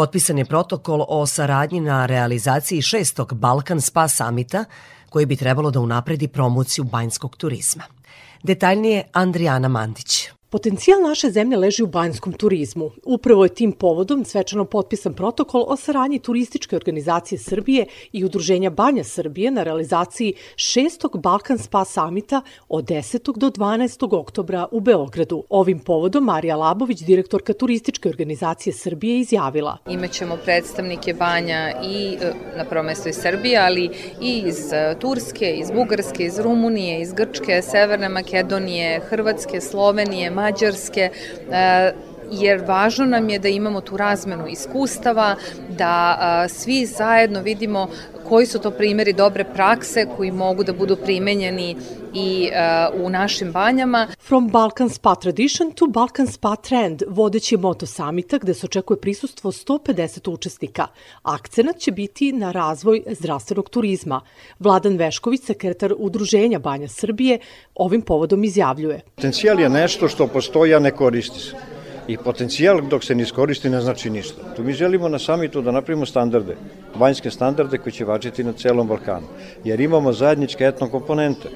Potpisan 0.09 0.37
je 0.37 0.45
protokol 0.45 1.05
o 1.07 1.25
saradnji 1.25 1.79
na 1.79 2.05
realizaciji 2.05 2.81
šestog 2.81 3.33
Balkan 3.33 3.81
Spa 3.81 4.07
samita 4.07 4.65
koji 5.09 5.25
bi 5.25 5.35
trebalo 5.35 5.71
da 5.71 5.79
unapredi 5.79 6.27
promociju 6.27 6.83
banjskog 6.83 7.37
turizma. 7.37 7.83
Detaljnije 8.43 9.03
Andrijana 9.13 9.67
Mandić. 9.67 10.38
Potencijal 10.51 11.01
naše 11.01 11.29
zemlje 11.29 11.57
leži 11.57 11.83
u 11.83 11.87
banjskom 11.87 12.33
turizmu. 12.33 12.91
Upravo 13.05 13.43
je 13.43 13.53
tim 13.53 13.71
povodom 13.71 14.25
svečano 14.25 14.65
potpisan 14.65 15.13
protokol 15.13 15.65
o 15.67 15.75
saradnji 15.75 16.19
turističke 16.19 16.75
organizacije 16.75 17.39
Srbije 17.39 17.85
i 18.11 18.25
Udruženja 18.25 18.69
Banja 18.69 19.03
Srbije 19.03 19.51
na 19.51 19.63
realizaciji 19.63 20.33
šestog 20.55 21.21
Balkan 21.21 21.57
Spa 21.57 21.85
samita 21.85 22.41
od 22.69 22.85
10. 22.85 23.37
do 23.37 23.49
12. 23.49 24.19
oktobra 24.19 24.65
u 24.71 24.79
Beogradu. 24.79 25.43
Ovim 25.49 25.79
povodom 25.79 26.23
Marija 26.23 26.55
Labović, 26.55 26.99
direktorka 26.99 27.53
turističke 27.53 28.09
organizacije 28.09 28.73
Srbije, 28.73 29.19
izjavila. 29.19 29.77
Imaćemo 29.89 30.37
predstavnike 30.43 31.13
banja 31.13 31.73
i 31.83 32.17
e, 32.21 32.33
na 32.57 32.65
prvo 32.65 32.83
mesto 32.83 33.09
iz 33.09 33.15
Srbije, 33.15 33.59
ali 33.59 33.89
i 34.21 34.43
iz 34.45 34.73
e, 34.73 34.95
Turske, 34.99 35.51
iz 35.51 35.71
Bugarske, 35.71 36.25
iz 36.25 36.39
Rumunije, 36.39 37.01
iz 37.01 37.13
Grčke, 37.13 37.61
Severne 37.61 38.09
Makedonije, 38.09 38.99
Hrvatske, 38.99 39.61
Slovenije, 39.61 40.38
Mađarske, 40.39 41.09
jer 42.31 42.63
važno 42.67 43.05
nam 43.05 43.29
je 43.29 43.39
da 43.39 43.47
imamo 43.47 43.81
tu 43.81 43.97
razmenu 43.97 44.47
iskustava, 44.47 45.35
da 45.69 46.17
a, 46.19 46.47
svi 46.47 46.85
zajedno 46.85 47.41
vidimo 47.41 47.87
koji 48.29 48.45
su 48.45 48.59
to 48.59 48.71
primeri 48.71 49.13
dobre 49.13 49.43
prakse 49.43 50.05
koji 50.17 50.31
mogu 50.31 50.63
da 50.63 50.73
budu 50.73 50.95
primenjeni 50.95 51.75
i 52.13 52.49
a, 52.53 52.89
u 53.03 53.09
našim 53.09 53.51
banjama. 53.51 54.07
From 54.27 54.49
Balkan 54.49 54.89
Spa 54.89 55.15
Tradition 55.15 55.71
to 55.71 55.87
Balkan 55.87 56.27
Spa 56.27 56.55
Trend, 56.55 57.03
vodeći 57.07 57.57
moto 57.57 57.85
samita 57.85 58.37
gde 58.37 58.53
se 58.53 58.65
očekuje 58.65 58.99
prisustvo 59.01 59.51
150 59.51 60.29
učesnika. 60.31 60.87
Akcenat 61.23 61.77
će 61.77 61.91
biti 61.91 62.31
na 62.33 62.51
razvoj 62.51 63.03
zdravstvenog 63.19 63.69
turizma. 63.69 64.21
Vladan 64.59 64.97
Vešković, 64.97 65.41
sekretar 65.43 65.93
Udruženja 65.97 66.59
Banja 66.59 66.87
Srbije, 66.87 67.39
ovim 67.75 68.01
povodom 68.01 68.43
izjavljuje. 68.43 69.01
Potencijal 69.15 69.59
je 69.59 69.69
nešto 69.69 70.07
što 70.07 70.27
postoji, 70.27 70.73
a 70.73 70.79
ne 70.79 70.91
koristi 70.91 71.39
se. 71.39 71.78
I 72.09 72.17
potencijal 72.17 72.81
dok 72.81 73.03
se 73.03 73.15
ne 73.15 73.23
iskoristi 73.23 73.69
ne 73.69 73.81
znači 73.81 74.09
ništa. 74.09 74.53
Tu 74.55 74.63
mi 74.63 74.73
želimo 74.73 75.09
na 75.09 75.19
samitu 75.19 75.61
da 75.61 75.71
napravimo 75.71 76.05
standarde, 76.05 76.55
vanjske 76.95 77.31
standarde 77.31 77.77
koji 77.77 77.93
će 77.93 78.05
važiti 78.05 78.43
na 78.43 78.53
celom 78.53 78.87
Balkanu. 78.87 79.27
Jer 79.63 79.79
imamo 79.79 80.13
zajedničke 80.13 80.63
etno 80.63 80.89
komponente. 80.89 81.49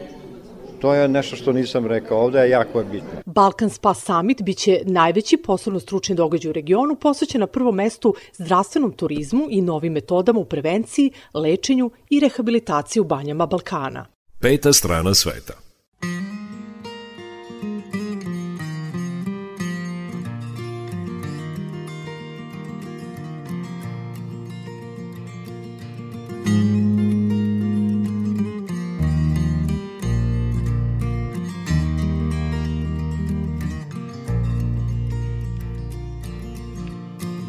To 0.81 0.93
je 0.93 1.07
nešto 1.07 1.35
što 1.35 1.53
nisam 1.53 1.87
rekao, 1.87 2.17
ovde 2.17 2.39
je 2.39 2.49
jako 2.49 2.83
bitno. 2.83 3.09
Balkan 3.25 3.69
Spa 3.69 3.93
Summit 3.93 4.41
biće 4.41 4.81
najveći 4.85 5.37
poslovno-stručni 5.37 6.15
događaj 6.15 6.49
u 6.49 6.53
regionu 6.53 6.95
posvećen 6.95 7.41
na 7.41 7.47
prvom 7.47 7.75
mestu 7.75 8.15
zdravstvenom 8.37 8.91
turizmu 8.91 9.47
i 9.49 9.61
novim 9.61 9.93
metodama 9.93 10.39
u 10.39 10.45
prevenciji, 10.45 11.11
lečenju 11.33 11.91
i 12.09 12.19
rehabilitaciji 12.19 13.01
u 13.01 13.03
banjama 13.03 13.45
Balkana. 13.45 14.05
Peta 14.39 14.73
strana 14.73 15.13
sveta. 15.13 15.62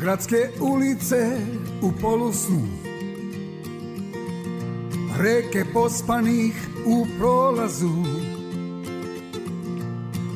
Gradske 0.05 0.51
ulice 0.61 1.39
u 1.83 1.93
polusnu. 2.01 2.61
Reke 5.19 5.65
pospanih 5.73 6.69
u 6.87 7.07
prolazu. 7.19 7.91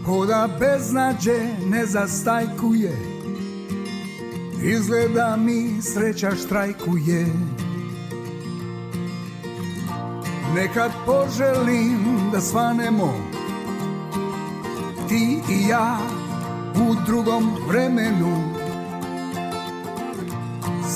Koda 0.07 0.49
beznađe 0.61 1.39
ne 1.67 1.87
zastajkuje. 1.87 2.93
Izgleda 4.63 5.37
mi 5.37 5.83
sreća 5.83 6.31
štrajkuje. 6.31 7.27
Nekad 10.55 10.91
poželim 11.07 12.31
da 12.33 12.41
svanemo. 12.41 13.15
Ti 15.09 15.41
i 15.51 15.69
ja 15.69 15.99
u 16.75 16.95
drugom 17.07 17.57
vremenu 17.67 18.58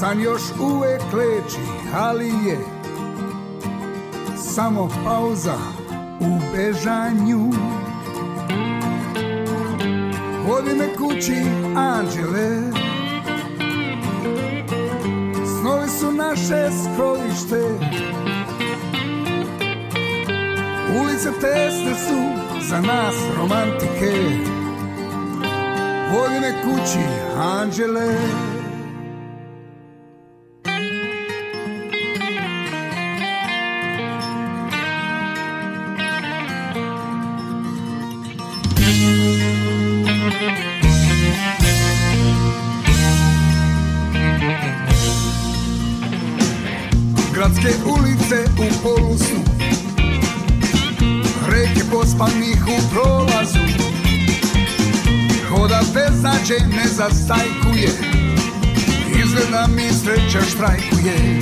San 0.02 0.20
još 0.20 0.42
uvek 0.60 1.02
leči, 1.12 1.60
ali 1.94 2.26
je. 2.26 2.58
Samo 4.36 4.88
pauza 5.04 5.54
u 6.20 6.38
bežanju. 6.52 7.52
Vodi 10.46 10.74
me 10.74 10.94
kući, 10.96 11.36
anđele. 11.76 12.72
Snovi 15.60 15.88
su 15.88 16.12
naše 16.12 16.68
skrovište 16.82 17.78
Ulice 21.00 21.30
tesne 21.40 21.94
su 22.08 22.20
za 22.68 22.80
nas 22.80 23.14
romantike. 23.36 24.12
Vodi 26.12 26.40
me 26.40 26.62
kući, 26.62 27.04
anđele 27.36 28.51
beznađe 56.52 56.76
ne 56.76 56.86
zastajkuje. 56.88 57.90
Izgleda 59.24 59.66
mi 59.76 59.88
sreća 59.92 60.40
štrajkuje. 60.50 61.40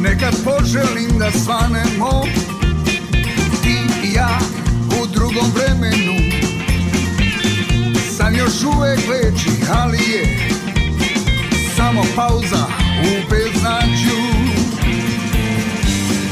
Nekad 0.00 0.34
poželim 0.44 1.18
da 1.18 1.30
svanemo 1.30 2.22
Ti 3.62 3.78
i 4.04 4.12
ja 4.12 4.38
u 5.02 5.06
drugom 5.06 5.52
vremenu. 5.54 6.12
San 8.16 8.36
još 8.36 8.62
uvek 8.76 8.98
leči, 9.08 9.50
ali 9.70 9.98
je 9.98 10.48
Samo 11.76 12.02
pauza 12.16 12.66
u 13.00 13.30
beznađu. 13.30 14.20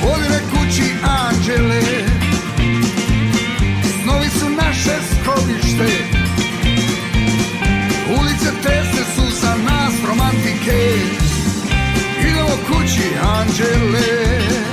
Vodi 0.02 0.28
me 0.28 0.40
kući 0.50 0.92
anđele 1.02 1.82
Snovi 4.02 4.28
su 4.28 4.50
naše 4.50 4.96
skrovište 5.12 5.95
Tesne 8.66 9.04
su 9.14 9.36
za 9.40 9.54
nas 9.56 9.94
romantike. 10.08 10.80
Idemo 12.20 12.56
kući 12.68 13.08
anđele 13.22 14.65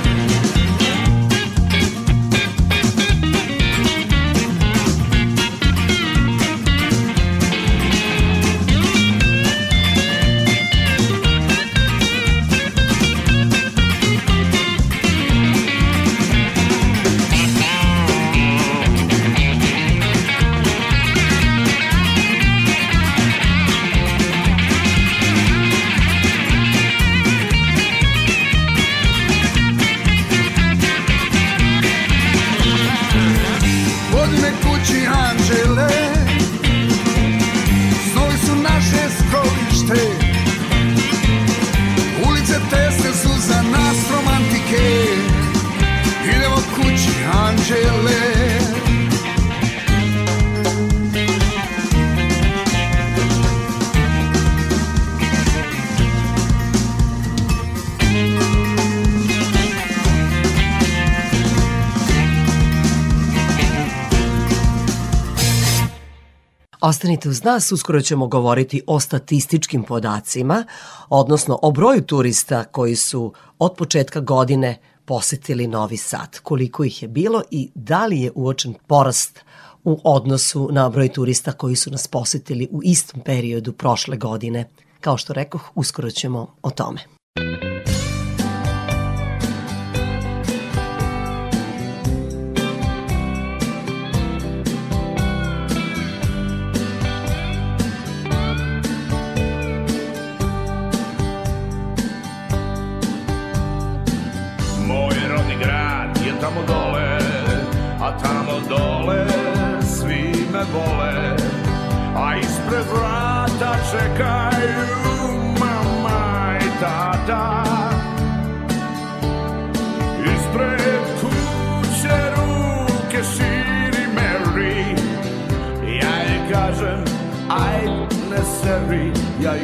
Ostanite 67.04 67.28
uz 67.28 67.44
nas, 67.44 67.72
uskoro 67.72 68.00
ćemo 68.00 68.26
govoriti 68.26 68.82
o 68.86 69.00
statističkim 69.00 69.82
podacima, 69.82 70.64
odnosno 71.08 71.58
o 71.62 71.70
broju 71.70 72.02
turista 72.02 72.64
koji 72.64 72.96
su 72.96 73.32
od 73.58 73.74
početka 73.76 74.20
godine 74.20 74.78
posetili 75.04 75.66
Novi 75.66 75.96
Sad. 75.96 76.38
Koliko 76.38 76.84
ih 76.84 77.02
je 77.02 77.08
bilo 77.08 77.42
i 77.50 77.70
da 77.74 78.06
li 78.06 78.20
je 78.20 78.32
uočen 78.34 78.74
porast 78.86 79.40
u 79.84 80.00
odnosu 80.04 80.68
na 80.72 80.88
broj 80.88 81.08
turista 81.08 81.52
koji 81.52 81.76
su 81.76 81.90
nas 81.90 82.08
posetili 82.08 82.68
u 82.70 82.80
istom 82.84 83.20
periodu 83.20 83.72
prošle 83.72 84.16
godine. 84.16 84.68
Kao 85.00 85.16
što 85.16 85.32
rekoh, 85.32 85.70
uskoro 85.74 86.10
ćemo 86.10 86.54
o 86.62 86.70
tome. 86.70 87.00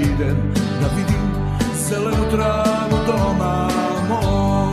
Idem 0.01 0.53
da 0.81 0.89
vidim 0.97 1.27
zelenu 1.89 2.31
travu 2.31 2.97
doma 3.07 3.69
mog. 4.09 4.70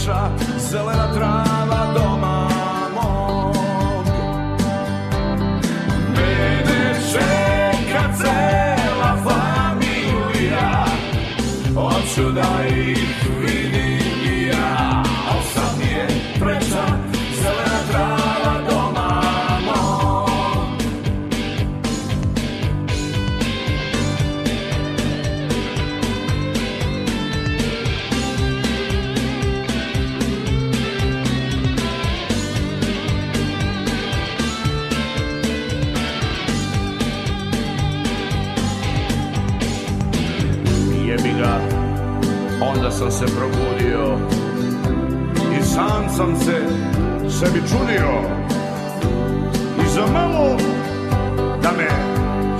Preča 0.00 0.30
zelena 0.58 1.12
trava 1.12 1.92
doma 1.94 2.48
mog. 2.94 4.06
Mene 6.16 6.94
čeka 7.12 8.04
cela 8.16 9.16
familija 9.24 10.84
Hoću 11.74 12.32
da 12.32 12.66
ih 12.68 13.19
sam 43.00 43.10
se 43.10 43.26
probudio 43.36 44.18
I 45.58 45.62
sam 45.64 46.08
sam 46.16 46.36
se 46.36 46.56
sebi 47.30 47.62
čudio. 47.68 48.22
I 49.84 49.88
za 49.88 50.06
malo 50.12 50.56
da 51.62 51.70
me 51.76 51.88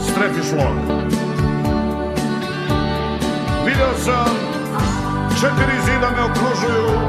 strefi 0.02 0.48
šlog 0.48 0.76
Video 3.66 3.94
sam 3.98 4.34
četiri 5.40 5.76
zida 5.84 6.10
me 6.10 6.22
okružuju 6.22 7.00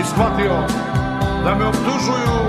I 0.00 0.04
shvatio 0.04 0.66
da 1.44 1.54
me 1.54 1.64
optužuju 1.64 2.40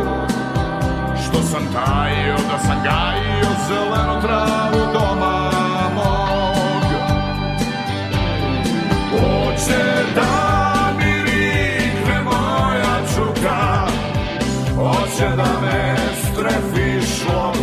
Što 1.24 1.44
sam 1.44 1.62
tajio 1.74 2.36
da 2.36 2.60
sam 2.60 2.84
gajio 2.84 3.50
zelenu 3.68 4.22
travu 4.22 4.94
doma 4.94 5.41
Hoće 15.22 15.36
da 15.36 15.62
me 15.62 15.96
strefi 16.24 17.08
šlom 17.08 17.54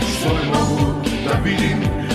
Što 0.00 0.28
ne 0.28 0.44
mogu 0.48 0.92
da 1.24 1.38
vidim 1.44 2.05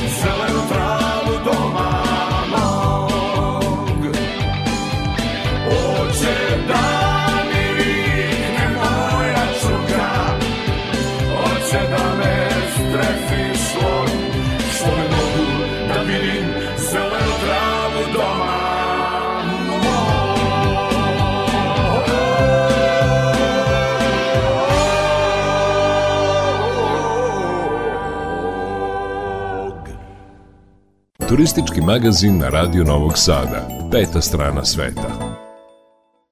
Turistički 31.31 31.81
magazin 31.81 32.37
na 32.37 32.49
Radio 32.49 32.83
Novog 32.83 33.11
Sada. 33.15 33.67
Peta 33.91 34.21
strana 34.21 34.65
sveta. 34.65 35.37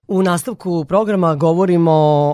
U 0.07 0.23
nastavku 0.23 0.85
programa 0.85 1.35
govorimo 1.35 1.91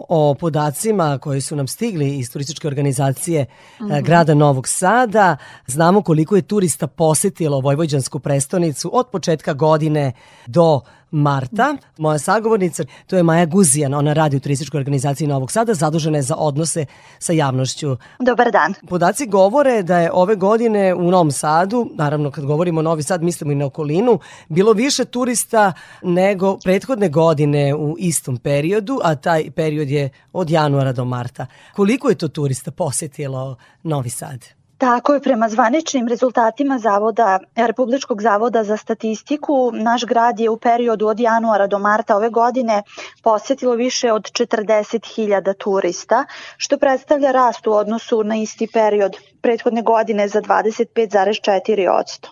o 0.10 0.36
podacima 0.39 1.17
koji 1.17 1.41
su 1.41 1.56
nam 1.56 1.67
stigli 1.67 2.17
iz 2.17 2.32
turističke 2.32 2.67
organizacije 2.67 3.45
mm 3.82 3.84
-hmm. 3.84 4.04
grada 4.04 4.34
Novog 4.34 4.67
Sada. 4.67 5.38
Znamo 5.67 6.01
koliko 6.01 6.36
je 6.36 6.41
turista 6.41 6.88
posetilo 6.88 7.60
Vojvođansku 7.60 8.19
prestonicu 8.19 8.89
od 8.93 9.08
početka 9.12 9.54
godine 9.54 10.12
do 10.47 10.82
marta. 11.12 11.78
Moja 11.98 12.20
sagovornica, 12.20 12.84
to 13.08 13.18
je 13.18 13.24
Maja 13.24 13.46
Guzijan, 13.46 13.94
ona 13.94 14.13
radi 14.13 14.38
u 14.38 14.39
turističkoj 14.39 14.78
organizaciji 14.78 15.28
Novog 15.28 15.52
Sada, 15.52 15.74
zadužena 15.74 16.18
je 16.18 16.22
za 16.22 16.36
odnose 16.36 16.86
sa 17.20 17.34
javnošću. 17.34 17.98
Dobar 18.20 18.52
dan. 18.52 18.74
Podaci 18.88 19.28
govore 19.28 19.84
da 19.84 20.00
je 20.00 20.12
ove 20.13 20.36
godine 20.36 20.94
u 20.94 21.12
Novom 21.12 21.32
Sadu, 21.32 21.89
naravno 21.96 22.32
kad 22.32 22.46
govorimo 22.46 22.80
o 22.80 22.84
Novi 22.84 23.04
Sad, 23.04 23.24
mislimo 23.24 23.52
i 23.52 23.56
na 23.56 23.65
okolinu, 23.65 24.20
bilo 24.50 24.74
više 24.74 25.06
turista 25.06 25.74
nego 26.02 26.58
prethodne 26.58 27.10
godine 27.10 27.76
u 27.76 27.96
istom 28.00 28.38
periodu, 28.38 29.00
a 29.04 29.15
taj 29.15 29.52
period 29.52 29.89
je 29.89 30.10
od 30.34 30.50
januara 30.50 30.94
do 30.94 31.06
marta. 31.06 31.46
Koliko 31.76 32.10
je 32.10 32.15
to 32.15 32.28
turista 32.28 32.72
posetilo 32.72 33.56
Novi 33.84 34.10
Sad? 34.10 34.64
Tako 34.78 35.14
je, 35.14 35.20
prema 35.22 35.50
zvaničnim 35.50 36.08
rezultatima 36.08 36.78
Zavoda, 36.78 37.40
Republičkog 37.56 38.22
zavoda 38.22 38.64
za 38.64 38.78
statistiku, 38.78 39.72
naš 39.74 40.06
grad 40.06 40.40
je 40.40 40.50
u 40.50 40.58
periodu 40.58 41.08
od 41.08 41.20
januara 41.20 41.68
do 41.68 41.80
marta 41.80 42.16
ove 42.16 42.30
godine 42.30 42.84
posetilo 43.24 43.76
više 43.76 44.12
od 44.12 44.24
40.000 44.24 45.54
turista, 45.58 46.26
što 46.58 46.78
predstavlja 46.78 47.32
rast 47.32 47.68
u 47.68 47.72
odnosu 47.72 48.24
na 48.24 48.36
isti 48.36 48.68
period 48.74 49.18
prethodne 49.42 49.82
godine 49.82 50.28
za 50.28 50.42
25,4%. 50.42 52.28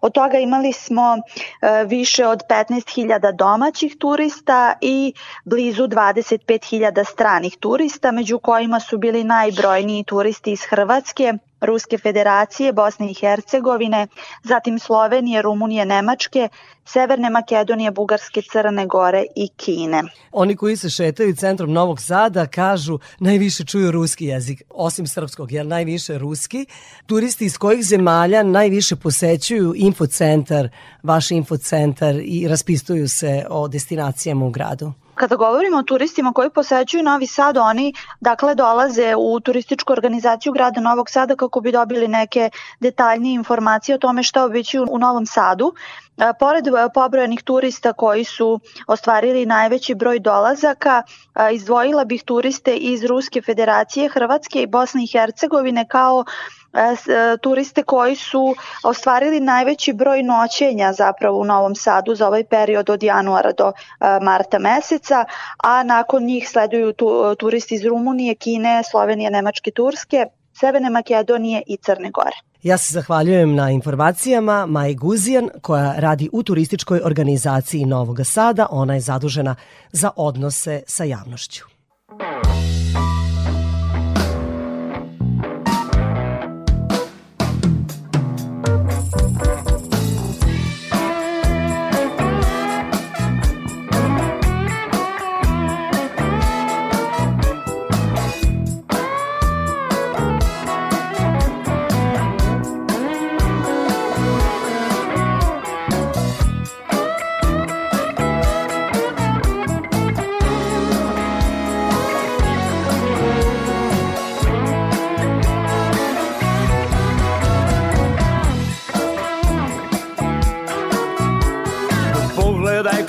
Od 0.00 0.12
toga 0.12 0.38
imali 0.38 0.72
smo 0.72 1.16
e, 1.16 1.84
više 1.84 2.26
od 2.26 2.42
15.000 2.48 3.36
domaćih 3.36 3.96
turista 3.98 4.74
i 4.80 5.12
blizu 5.44 5.88
25.000 5.88 7.04
stranih 7.04 7.56
turista, 7.60 8.12
među 8.12 8.38
kojima 8.38 8.80
su 8.80 8.98
bili 8.98 9.24
najbrojniji 9.24 10.04
turisti 10.04 10.52
iz 10.52 10.60
Hrvatske, 10.62 11.32
Ruske 11.60 11.98
federacije, 11.98 12.72
Bosne 12.72 13.10
i 13.10 13.14
Hercegovine, 13.14 14.06
zatim 14.42 14.78
Slovenije, 14.78 15.42
Rumunije, 15.42 15.84
Nemačke, 15.84 16.48
Severne 16.84 17.30
Makedonije, 17.30 17.90
Bugarske, 17.90 18.42
Crne 18.52 18.86
Gore 18.86 19.24
i 19.36 19.48
Kine. 19.56 20.02
Oni 20.32 20.56
koji 20.56 20.76
se 20.76 20.90
šetaju 20.90 21.36
centrom 21.36 21.72
Novog 21.72 22.00
Sada 22.00 22.46
kažu 22.46 22.98
najviše 23.18 23.64
čuju 23.64 23.90
ruski 23.90 24.24
jezik, 24.24 24.62
osim 24.70 25.06
srpskog, 25.06 25.52
jer 25.52 25.66
najviše 25.66 26.18
ruski. 26.18 26.66
Turisti 27.06 27.44
iz 27.44 27.58
kojih 27.58 27.84
zemalja 27.84 28.42
najviše 28.42 28.96
posećuju 28.96 29.72
infocentar, 29.76 30.68
vaš 31.02 31.30
infocentar 31.30 32.14
i 32.24 32.48
raspistuju 32.48 33.08
se 33.08 33.44
o 33.50 33.68
destinacijama 33.68 34.46
u 34.46 34.50
gradu? 34.50 34.92
Kada 35.18 35.36
govorimo 35.36 35.78
o 35.78 35.82
turistima 35.82 36.32
koji 36.32 36.50
posećuju 36.50 37.02
Novi 37.02 37.26
Sad, 37.26 37.56
oni 37.56 37.92
dakle 38.20 38.54
dolaze 38.54 39.14
u 39.16 39.40
turističku 39.40 39.92
organizaciju 39.92 40.52
grada 40.52 40.80
Novog 40.80 41.10
Sada 41.10 41.36
kako 41.36 41.60
bi 41.60 41.72
dobili 41.72 42.08
neke 42.08 42.50
detaljnije 42.80 43.34
informacije 43.34 43.94
o 43.94 43.98
tome 43.98 44.22
šta 44.22 44.44
obići 44.44 44.78
u 44.78 44.98
Novom 44.98 45.26
Sadu. 45.26 45.72
Pored 46.38 46.64
pobrojenih 46.94 47.42
turista 47.42 47.92
koji 47.92 48.24
su 48.24 48.60
ostvarili 48.86 49.46
najveći 49.46 49.94
broj 49.94 50.18
dolazaka, 50.18 51.02
izdvojila 51.52 52.04
bih 52.04 52.22
turiste 52.22 52.76
iz 52.76 53.04
Ruske 53.04 53.42
federacije, 53.42 54.08
Hrvatske 54.08 54.62
i 54.62 54.66
Bosne 54.66 55.04
i 55.04 55.06
Hercegovine 55.06 55.88
kao 55.88 56.24
turiste 57.40 57.82
koji 57.82 58.16
su 58.16 58.54
ostvarili 58.84 59.40
najveći 59.40 59.92
broj 59.92 60.22
noćenja 60.22 60.92
zapravo 60.92 61.38
u 61.38 61.44
Novom 61.44 61.74
Sadu 61.74 62.14
za 62.14 62.26
ovaj 62.26 62.44
period 62.44 62.90
od 62.90 63.02
januara 63.02 63.52
do 63.52 63.72
marta 64.22 64.58
meseca, 64.58 65.24
a 65.62 65.82
nakon 65.82 66.24
njih 66.24 66.48
sleduju 66.48 66.92
tu, 66.92 67.34
turisti 67.38 67.74
iz 67.74 67.84
Rumunije, 67.84 68.34
Kine, 68.34 68.82
Slovenije, 68.90 69.30
Nemačke, 69.30 69.70
Turske, 69.70 70.26
Severne 70.52 70.90
Makedonije 70.90 71.62
i 71.66 71.76
Crne 71.76 72.10
Gore. 72.10 72.47
Ja 72.62 72.78
se 72.78 72.92
zahvaljujem 72.92 73.54
na 73.54 73.70
informacijama 73.70 74.66
Maji 74.66 74.94
Guzijan 74.94 75.48
koja 75.62 75.94
radi 75.98 76.28
u 76.32 76.42
turističkoj 76.42 77.00
organizaciji 77.04 77.84
Novog 77.84 78.20
Sada. 78.24 78.66
Ona 78.70 78.94
je 78.94 79.00
zadužena 79.00 79.54
za 79.92 80.10
odnose 80.16 80.82
sa 80.86 81.04
javnošću. 81.04 81.77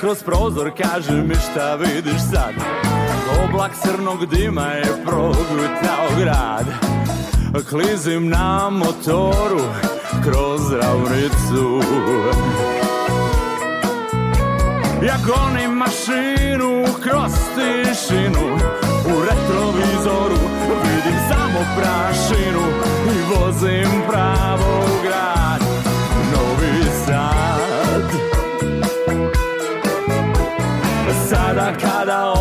Kroz 0.00 0.22
prozor 0.22 0.70
kaže 0.82 1.12
mi 1.12 1.34
šta 1.34 1.74
vidiš 1.74 2.20
sad. 2.32 2.54
Oblak 3.44 3.72
crnog 3.82 4.26
dima 4.26 4.66
je 4.66 4.84
progutao 5.06 6.08
grad. 6.18 6.66
Klizim 7.70 8.28
na 8.28 8.70
motoru 8.70 9.60
kroz 10.24 10.72
ravnicu. 10.72 11.80
Ja 15.06 15.16
gonim 15.26 15.70
mašinu 15.70 16.84
kroz 17.02 17.32
tišinu. 17.54 18.56
U 19.06 19.20
retrovizoru 19.20 20.40
vidim 20.82 21.20
samo 21.28 21.60
prašinu 21.76 22.60
I 23.06 23.34
vozim 23.34 24.02
pravo 24.08 24.84
u 24.84 25.02
grad 25.02 25.39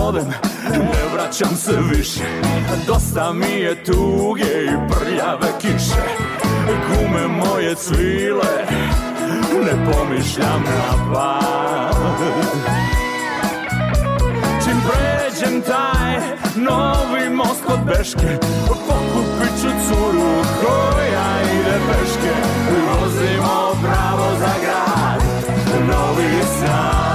odem 0.10 0.28
ne 0.74 1.14
vraćam 1.14 1.55
se 1.55 1.72
više 1.95 2.24
Dosta 2.88 3.34
mi 3.34 3.60
je 3.60 3.84
tuge 3.84 4.66
i 4.66 4.89
prljave 4.89 5.51
kiše. 5.62 6.01
Gume 6.66 7.28
moje 7.28 7.76
cvile 7.76 8.66
ne 9.66 9.91
pomišljam 9.91 10.64
na 10.64 11.14
pad 11.14 11.95
Čim 14.64 14.78
pređem 14.88 15.62
taj 15.62 16.16
novi 16.55 17.30
most 17.30 17.64
kod 17.66 17.80
Beške 17.86 18.38
Pokupit 18.68 19.62
ću 19.62 19.68
curu 19.88 20.43
koja 20.62 21.41
ide 21.53 21.80
peške. 21.88 22.34
Vozimo 22.88 23.76
pravo 23.84 24.30
za 24.39 24.53
grad 24.62 25.24
Novi 25.88 26.43
Sad 26.60 27.09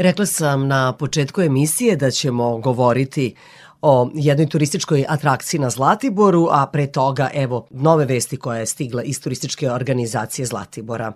Rekla 0.00 0.26
sam 0.26 0.66
na 0.68 0.92
početku 0.92 1.42
emisije 1.42 1.96
da 1.96 2.10
ćemo 2.10 2.58
govoriti 2.58 3.34
o 3.82 4.10
jednoj 4.14 4.48
turističkoj 4.48 5.04
atrakciji 5.08 5.60
na 5.60 5.70
Zlatiboru, 5.70 6.48
a 6.50 6.66
pre 6.66 6.86
toga 6.86 7.30
evo 7.34 7.66
nove 7.70 8.04
vesti 8.04 8.36
koja 8.36 8.58
je 8.58 8.66
stigla 8.66 9.02
iz 9.02 9.20
turističke 9.20 9.70
organizacije 9.70 10.46
Zlatibora. 10.46 11.12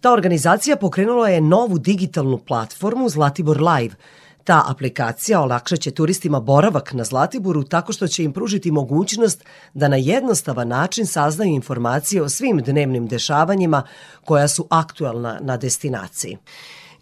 Ta 0.00 0.12
organizacija 0.12 0.76
pokrenula 0.76 1.28
je 1.28 1.40
novu 1.40 1.78
digitalnu 1.78 2.38
platformu 2.38 3.08
Zlatibor 3.08 3.62
Live. 3.62 3.94
Ta 4.44 4.64
aplikacija 4.68 5.40
olakšaće 5.40 5.90
turistima 5.90 6.40
boravak 6.40 6.92
na 6.92 7.04
Zlatiboru 7.04 7.64
tako 7.64 7.92
što 7.92 8.08
će 8.08 8.24
im 8.24 8.32
pružiti 8.32 8.70
mogućnost 8.70 9.44
da 9.74 9.88
na 9.88 9.96
jednostavan 9.96 10.68
način 10.68 11.06
saznaju 11.06 11.54
informacije 11.54 12.22
o 12.22 12.28
svim 12.28 12.58
dnevnim 12.58 13.06
dešavanjima 13.06 13.82
koja 14.24 14.48
su 14.48 14.66
aktuelna 14.70 15.38
na 15.40 15.56
destinaciji. 15.56 16.38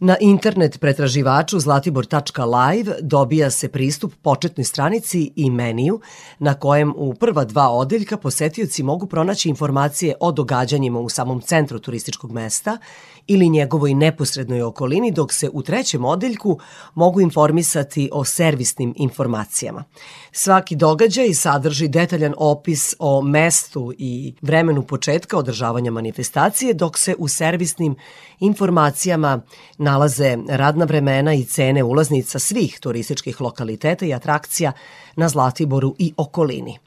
Na 0.00 0.16
internet 0.20 0.80
pretraživaču 0.80 1.58
zlatibor.live 1.58 2.96
dobija 3.00 3.50
se 3.50 3.68
pristup 3.68 4.12
početnoj 4.22 4.64
stranici 4.64 5.32
i 5.36 5.50
meniju 5.50 6.00
na 6.38 6.54
kojem 6.54 6.94
u 6.96 7.14
prva 7.14 7.44
dva 7.44 7.68
odeljka 7.70 8.16
posetioci 8.16 8.82
mogu 8.82 9.06
pronaći 9.06 9.48
informacije 9.48 10.14
o 10.20 10.32
događanjima 10.32 11.00
u 11.00 11.08
samom 11.08 11.40
centru 11.40 11.78
turističkog 11.78 12.32
mesta 12.32 12.78
ili 13.26 13.48
njegovoj 13.48 13.94
neposrednoj 13.94 14.62
okolini, 14.62 15.10
dok 15.10 15.32
se 15.32 15.50
u 15.52 15.62
trećem 15.62 16.04
odeljku 16.04 16.58
mogu 16.94 17.20
informisati 17.20 18.10
o 18.12 18.24
servisnim 18.24 18.94
informacijama. 18.96 19.84
Svaki 20.32 20.76
događaj 20.76 21.34
sadrži 21.34 21.88
detaljan 21.88 22.34
opis 22.36 22.94
o 22.98 23.22
mestu 23.22 23.92
i 23.98 24.34
vremenu 24.42 24.82
početka 24.82 25.38
održavanja 25.38 25.90
manifestacije, 25.90 26.74
dok 26.74 26.98
se 26.98 27.14
u 27.18 27.28
servisnim 27.28 27.96
informacijama 28.40 29.40
nalaze 29.78 30.38
radna 30.48 30.84
vremena 30.84 31.34
i 31.34 31.44
cene 31.44 31.84
ulaznica 31.84 32.38
svih 32.38 32.78
turističkih 32.80 33.40
lokaliteta 33.40 34.06
i 34.06 34.14
atrakcija 34.14 34.72
na 35.16 35.28
Zlatiboru 35.28 35.94
i 35.98 36.12
okolini. 36.16 36.78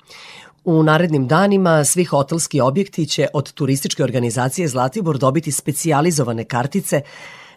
U 0.68 0.84
narednim 0.84 1.28
danima 1.28 1.86
svi 1.86 2.04
hotelski 2.04 2.62
objekti 2.62 3.06
će 3.06 3.28
od 3.34 3.52
turističke 3.52 4.04
organizacije 4.04 4.68
Zlatibor 4.68 5.18
dobiti 5.18 5.52
specijalizovane 5.52 6.44
kartice 6.44 7.02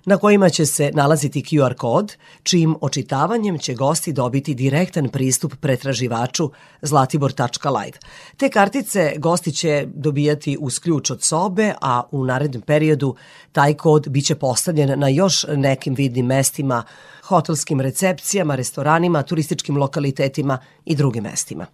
na 0.04 0.16
kojima 0.16 0.48
će 0.48 0.66
se 0.66 0.90
nalaziti 0.94 1.42
QR 1.42 1.74
kod, 1.74 2.16
čijim 2.42 2.76
očitavanjem 2.80 3.58
će 3.58 3.74
gosti 3.74 4.12
dobiti 4.12 4.54
direktan 4.54 5.08
pristup 5.08 5.54
pretraživaču 5.60 6.50
zlatibor.live. 6.82 7.98
Te 8.36 8.48
kartice 8.48 9.12
gosti 9.18 9.52
će 9.52 9.86
dobijati 9.94 10.56
uz 10.60 10.78
ključ 10.78 11.10
od 11.10 11.22
sobe, 11.22 11.74
a 11.80 12.02
u 12.10 12.24
narednom 12.24 12.62
periodu 12.62 13.14
taj 13.52 13.74
kod 13.74 14.08
biće 14.08 14.34
postavljen 14.34 15.00
na 15.00 15.08
još 15.08 15.46
nekim 15.56 15.94
vidnim 15.94 16.26
mestima, 16.26 16.82
hotelskim 17.22 17.80
recepcijama, 17.80 18.54
restoranima, 18.54 19.22
turističkim 19.22 19.76
lokalitetima 19.76 20.58
i 20.84 20.94
drugim 20.94 21.22
mestima. 21.22 21.66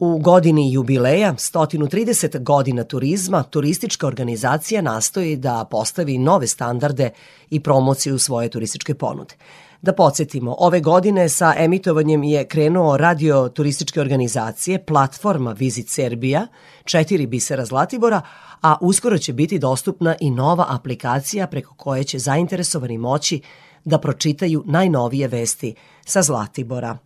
U 0.00 0.18
godini 0.18 0.72
jubileja, 0.72 1.34
130 1.34 2.42
godina 2.42 2.84
turizma, 2.84 3.42
turistička 3.42 4.06
organizacija 4.06 4.82
nastoji 4.82 5.36
da 5.36 5.64
postavi 5.70 6.18
nove 6.18 6.46
standarde 6.46 7.10
i 7.50 7.60
promociju 7.60 8.18
svoje 8.18 8.48
turističke 8.48 8.94
ponude. 8.94 9.34
Da 9.82 9.92
podsjetimo, 9.92 10.56
ove 10.58 10.80
godine 10.80 11.28
sa 11.28 11.54
emitovanjem 11.58 12.22
je 12.22 12.48
krenuo 12.48 12.96
radio 12.96 13.48
turističke 13.48 14.00
organizacije 14.00 14.84
platforma 14.84 15.52
Visit 15.52 15.88
Serbia, 15.88 16.46
četiri 16.84 17.26
bisera 17.26 17.64
Zlatibora, 17.64 18.22
a 18.62 18.76
uskoro 18.80 19.18
će 19.18 19.32
biti 19.32 19.58
dostupna 19.58 20.14
i 20.20 20.30
nova 20.30 20.66
aplikacija 20.68 21.46
preko 21.46 21.74
koje 21.74 22.04
će 22.04 22.18
zainteresovani 22.18 22.98
moći 22.98 23.40
da 23.84 23.98
pročitaju 23.98 24.62
najnovije 24.66 25.28
vesti 25.28 25.74
sa 26.04 26.22
Zlatibora. 26.22 26.98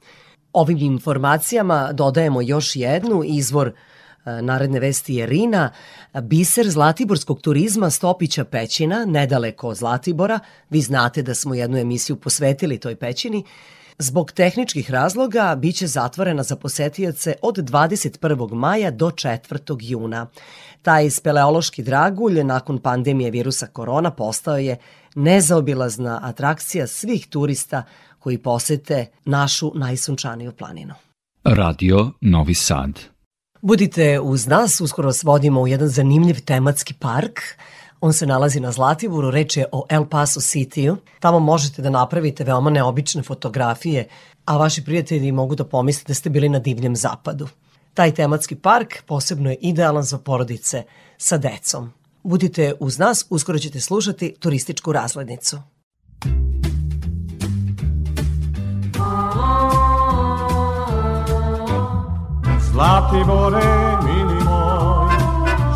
Ovim 0.54 0.78
informacijama 0.78 1.92
dodajemo 1.92 2.42
još 2.42 2.76
jednu 2.76 3.22
izvor 3.24 3.68
e, 4.24 4.42
Naredne 4.42 4.80
vesti 4.80 5.14
je 5.14 5.26
Rina, 5.26 5.70
biser 6.22 6.70
zlatiborskog 6.70 7.40
turizma 7.40 7.90
Stopića 7.90 8.44
pećina, 8.44 9.04
nedaleko 9.04 9.74
Zlatibora. 9.74 10.40
Vi 10.70 10.80
znate 10.80 11.22
da 11.22 11.34
smo 11.34 11.54
jednu 11.54 11.78
emisiju 11.78 12.16
posvetili 12.16 12.78
toj 12.78 12.96
pećini. 12.96 13.44
Zbog 13.98 14.32
tehničkih 14.32 14.90
razloga 14.90 15.54
biće 15.58 15.86
zatvorena 15.86 16.42
za 16.42 16.56
posetioce 16.56 17.34
od 17.42 17.56
21. 17.56 18.54
maja 18.54 18.90
do 18.90 19.10
4. 19.10 19.76
juna. 19.80 20.26
Taj 20.82 21.10
speleološki 21.10 21.82
dragulj 21.82 22.44
nakon 22.44 22.78
pandemije 22.78 23.30
virusa 23.30 23.66
korona 23.66 24.10
postao 24.10 24.56
je 24.58 24.76
nezaobilazna 25.14 26.20
atrakcija 26.22 26.86
svih 26.86 27.26
turista 27.26 27.82
koji 28.24 28.38
posete 28.38 29.06
našu 29.24 29.72
najsunčaniju 29.74 30.52
planinu. 30.52 30.94
Radio 31.44 32.10
Novi 32.20 32.54
Sad. 32.54 33.00
Budite 33.62 34.20
uz 34.20 34.46
nas, 34.46 34.80
uskoro 34.80 35.08
vas 35.08 35.22
vodimo 35.22 35.60
u 35.60 35.68
jedan 35.68 35.88
zanimljiv 35.88 36.40
tematski 36.44 36.94
park. 36.94 37.40
On 38.00 38.12
se 38.12 38.26
nalazi 38.26 38.60
na 38.60 38.72
Zlatiboru, 38.72 39.30
reč 39.30 39.56
je 39.56 39.66
o 39.72 39.84
El 39.88 40.06
Paso 40.06 40.40
City-u. 40.40 40.96
Tamo 41.20 41.38
možete 41.38 41.82
da 41.82 41.90
napravite 41.90 42.44
veoma 42.44 42.70
neobične 42.70 43.22
fotografije, 43.22 44.08
a 44.44 44.56
vaši 44.56 44.84
prijatelji 44.84 45.32
mogu 45.32 45.54
da 45.54 45.64
pomisle 45.64 46.04
da 46.08 46.14
ste 46.14 46.30
bili 46.30 46.48
na 46.48 46.58
divljem 46.58 46.96
zapadu. 46.96 47.48
Taj 47.94 48.14
tematski 48.14 48.56
park 48.56 49.02
posebno 49.06 49.50
je 49.50 49.56
idealan 49.60 50.02
za 50.02 50.18
porodice 50.18 50.82
sa 51.18 51.38
decom. 51.38 51.92
Budite 52.22 52.72
uz 52.80 52.98
nas, 52.98 53.26
uskoro 53.30 53.58
ćete 53.58 53.80
slušati 53.80 54.34
turističku 54.40 54.92
razglednicu. 54.92 55.58
Zlatibore, 62.74 63.98
mili 64.04 64.44
moj, 64.44 65.14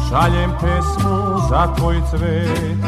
šaljem 0.09 0.51
pesmu 0.61 1.39
za 1.51 1.75
tvoj 1.77 2.03
cvet, 2.11 2.79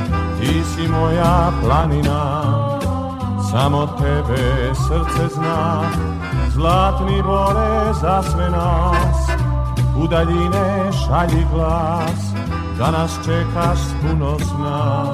ti 0.40 0.64
si 0.64 0.88
moja 0.88 1.52
planina, 1.62 2.42
samo 3.50 3.86
tebe 3.86 4.74
srce 4.74 5.34
zna, 5.34 5.82
zlatni 6.48 7.22
bore 7.22 7.92
za 8.00 8.22
sve 8.22 8.50
nas, 8.50 9.30
u 9.96 10.06
daljine 10.06 10.90
šalji 10.92 11.46
glas, 11.54 12.20
da 12.78 12.90
nas 12.90 13.18
čekaš 13.24 13.78
puno 14.00 14.38
sna, 14.38 15.04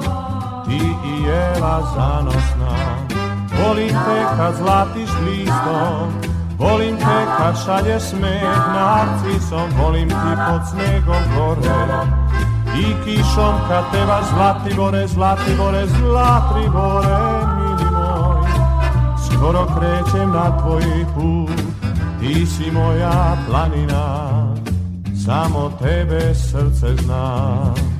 ti 0.65 0.95
i 1.05 1.23
jela 1.23 1.81
zanosna, 1.95 2.77
volim 3.59 3.89
te 3.89 4.25
kad 4.37 4.55
zlatiš 4.55 5.09
listom, 5.25 6.26
Volim 6.57 6.97
te 6.97 7.19
kad 7.37 7.55
šalješ 7.65 8.03
smeh 8.03 8.57
narcisom, 8.75 9.69
volim 9.81 10.09
ti 10.09 10.33
pod 10.47 10.61
snegom 10.69 11.23
gore 11.35 12.27
i 12.75 12.95
kišom 13.05 13.55
kad 13.67 13.83
teba 13.91 14.19
zlati 14.29 14.75
bore, 14.75 15.07
zlati 15.07 15.55
bore, 15.57 15.87
zlati 15.87 16.69
bore, 16.69 17.17
mili 17.57 17.91
moj. 17.91 18.47
Skoro 19.25 19.65
krećem 19.65 20.31
na 20.31 20.57
tvoj 20.57 21.05
put, 21.15 21.61
ti 22.19 22.45
si 22.45 22.71
moja 22.71 23.37
planina, 23.49 24.27
samo 25.25 25.71
tebe 25.81 26.35
srce 26.35 26.95
zna. 27.03 27.53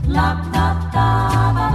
La, 0.08 0.36
la, 0.53 0.76
la, 0.93 1.51
la. 1.55 1.66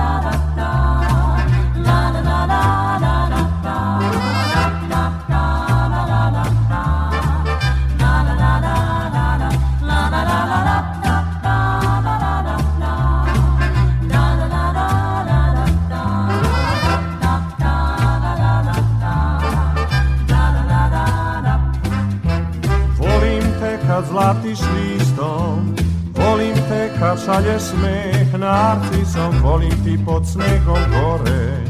Zlatiš 24.23 24.59
listom 24.75 25.75
Volim 26.17 26.55
te 26.69 26.91
kad 26.99 27.19
šalješ 27.25 27.63
smeh 27.63 28.39
narcisom 28.39 29.35
Volim 29.43 29.85
ti 29.85 29.99
pod 30.07 30.27
snegom 30.27 30.83
gore. 30.91 31.65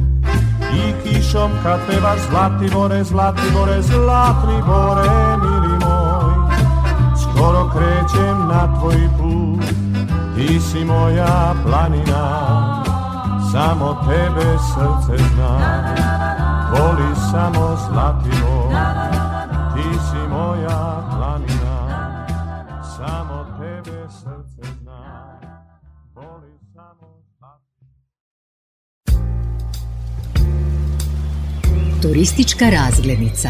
I 0.75 0.93
kišom 1.03 1.51
kad 1.63 1.81
pevaš 1.87 2.21
zlati 2.31 2.75
bore, 2.75 3.05
zlati 3.05 3.43
bore, 3.55 3.83
zlati 3.83 4.63
bore, 4.67 5.37
mili 5.43 5.79
moj. 5.79 6.33
Skoro 7.23 7.71
krećem 7.71 8.39
na 8.49 8.79
tvoj 8.79 9.09
put 9.19 9.67
Ti 10.37 10.61
si 10.61 10.85
moja 10.85 11.55
planina. 11.67 12.25
Samo 13.53 14.07
tebe 14.09 14.59
srce 14.59 15.25
zna. 15.35 15.59
Voli 16.71 17.17
samo 17.31 17.77
zlati 17.89 18.42
Turistička 32.23 32.65
razglednica. 32.71 33.49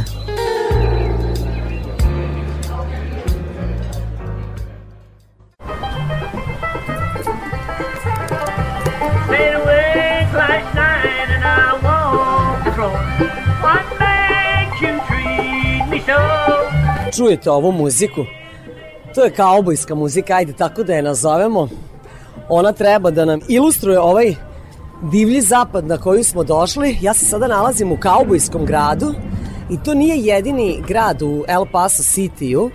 Čujete 17.16 17.50
ovu 17.50 17.72
muziku? 17.72 18.24
To 19.14 19.24
je 19.24 19.30
kaubojska 19.30 19.94
muzika, 19.94 20.34
ajde 20.34 20.52
tako 20.52 20.82
da 20.82 20.94
je 20.94 21.02
nazovemo. 21.02 21.68
Ona 22.48 22.72
treba 22.72 23.10
da 23.10 23.24
nam 23.24 23.40
ilustruje 23.48 24.00
ovaj 24.00 24.34
divlji 25.02 25.40
zapad 25.40 25.86
na 25.86 25.98
koju 25.98 26.24
smo 26.24 26.44
došli. 26.44 26.98
Ja 27.00 27.14
se 27.14 27.24
sada 27.24 27.46
nalazim 27.46 27.92
u 27.92 27.96
kaubojskom 27.96 28.66
gradu 28.66 29.14
i 29.70 29.78
to 29.84 29.94
nije 29.94 30.16
jedini 30.18 30.82
grad 30.88 31.22
u 31.22 31.44
El 31.48 31.66
Paso 31.72 32.02
City-u. 32.02 32.70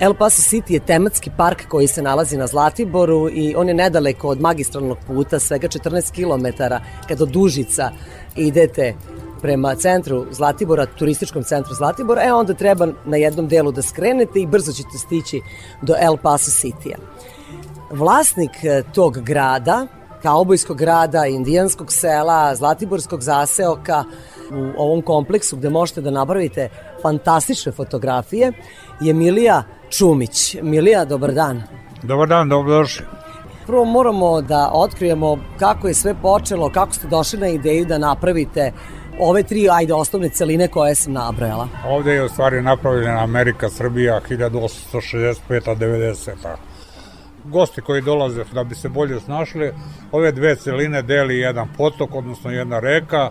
El 0.00 0.14
Paso 0.14 0.42
City 0.42 0.72
je 0.72 0.80
tematski 0.80 1.30
park 1.36 1.68
koji 1.68 1.86
se 1.86 2.02
nalazi 2.02 2.36
na 2.36 2.46
Zlatiboru 2.46 3.30
i 3.32 3.54
on 3.56 3.68
je 3.68 3.74
nedaleko 3.74 4.28
od 4.28 4.40
magistralnog 4.40 4.98
puta, 5.06 5.38
svega 5.38 5.68
14 5.68 6.12
km 6.12 6.62
kad 7.08 7.22
od 7.22 7.28
Dužica 7.28 7.90
idete 8.36 8.94
prema 9.42 9.74
centru 9.74 10.26
Zlatibora, 10.30 10.86
turističkom 10.86 11.42
centru 11.42 11.74
Zlatibora, 11.74 12.22
e 12.24 12.32
onda 12.32 12.54
treba 12.54 12.88
na 13.04 13.16
jednom 13.16 13.48
delu 13.48 13.72
da 13.72 13.82
skrenete 13.82 14.40
i 14.40 14.46
brzo 14.46 14.72
ćete 14.72 14.98
stići 14.98 15.40
do 15.82 15.94
El 16.00 16.16
Paso 16.16 16.50
City-a. 16.50 16.98
Vlasnik 17.90 18.64
e, 18.64 18.82
tog 18.94 19.18
grada, 19.18 19.86
kaubojskog 20.24 20.78
grada, 20.78 21.26
indijanskog 21.26 21.92
sela, 21.92 22.56
zlatiborskog 22.56 23.22
zaseoka, 23.22 24.04
u 24.50 24.82
ovom 24.82 25.02
kompleksu 25.02 25.56
gde 25.56 25.70
možete 25.70 26.00
da 26.00 26.10
nabavite 26.10 26.68
fantastične 27.02 27.72
fotografije, 27.72 28.52
je 29.00 29.14
Milija 29.14 29.62
Čumić. 29.90 30.56
Milija, 30.62 31.04
dobar 31.04 31.32
dan. 31.32 31.62
Dobar 32.02 32.28
dan, 32.28 32.48
dobrodošli. 32.48 33.06
Prvo 33.66 33.84
moramo 33.84 34.40
da 34.40 34.70
otkrijemo 34.72 35.38
kako 35.58 35.88
je 35.88 35.94
sve 35.94 36.14
počelo, 36.22 36.70
kako 36.70 36.92
ste 36.92 37.08
došli 37.08 37.38
na 37.38 37.48
ideju 37.48 37.84
da 37.84 37.98
napravite 37.98 38.72
ove 39.20 39.42
tri, 39.42 39.68
ajde, 39.70 39.94
osnovne 39.94 40.28
celine 40.28 40.68
koje 40.68 40.94
sam 40.94 41.12
nabrojala. 41.12 41.68
Ovde 41.86 42.12
je 42.12 42.24
u 42.24 42.28
stvari 42.28 42.62
napravljena 42.62 43.22
Amerika 43.22 43.68
Srbija 43.68 44.20
1865-90. 44.30 46.73
Gosti 47.44 47.80
koji 47.80 48.02
dolaze 48.02 48.44
da 48.52 48.64
bi 48.64 48.74
se 48.74 48.88
bolje 48.88 49.20
snašli, 49.20 49.72
ove 50.12 50.32
dve 50.32 50.56
celine 50.56 51.02
deli 51.02 51.38
jedan 51.38 51.68
potok, 51.76 52.14
odnosno 52.14 52.50
jedna 52.50 52.80
reka, 52.80 53.30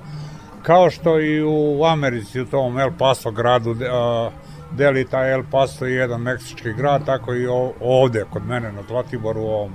kao 0.62 0.90
što 0.90 1.20
i 1.20 1.44
u 1.44 1.86
Americi, 1.86 2.42
u 2.42 2.46
tom 2.46 2.80
El 2.80 2.92
Paso 3.00 3.32
gradu, 3.32 3.76
deli 4.72 5.06
taj 5.06 5.34
El 5.34 5.44
Paso 5.52 5.88
i 5.88 5.94
jedan 5.94 6.22
meksički 6.22 6.74
grad, 6.74 7.06
tako 7.06 7.34
i 7.34 7.48
ovde 7.82 8.26
kod 8.30 8.46
mene 8.48 8.72
na 8.72 8.82
Zlatiboru 8.88 9.42
u 9.42 9.48
ovom 9.48 9.74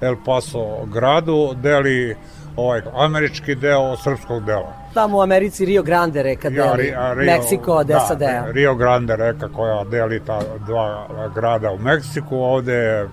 El 0.00 0.16
Paso 0.24 0.84
gradu 0.84 1.54
deli 1.62 2.16
ovaj 2.56 2.82
američki 2.94 3.54
deo 3.54 3.96
srpskog 3.96 4.44
dela. 4.44 4.72
Tamo 4.94 5.18
u 5.18 5.20
Americi 5.20 5.64
Rio 5.64 5.82
Grande 5.82 6.22
reka 6.22 6.50
deli, 6.50 6.86
ja, 6.86 7.12
Rio, 7.14 7.32
Meksiko 7.32 7.72
od 7.72 7.86
da, 7.86 8.00
SAD-a. 8.00 8.44
Rio 8.52 8.74
Grande 8.74 9.16
reka 9.16 9.48
koja 9.48 9.84
deli 9.84 10.20
ta 10.26 10.40
dva 10.66 11.08
grada 11.34 11.72
u 11.72 11.78
Meksiku, 11.78 12.36
ovde 12.36 13.08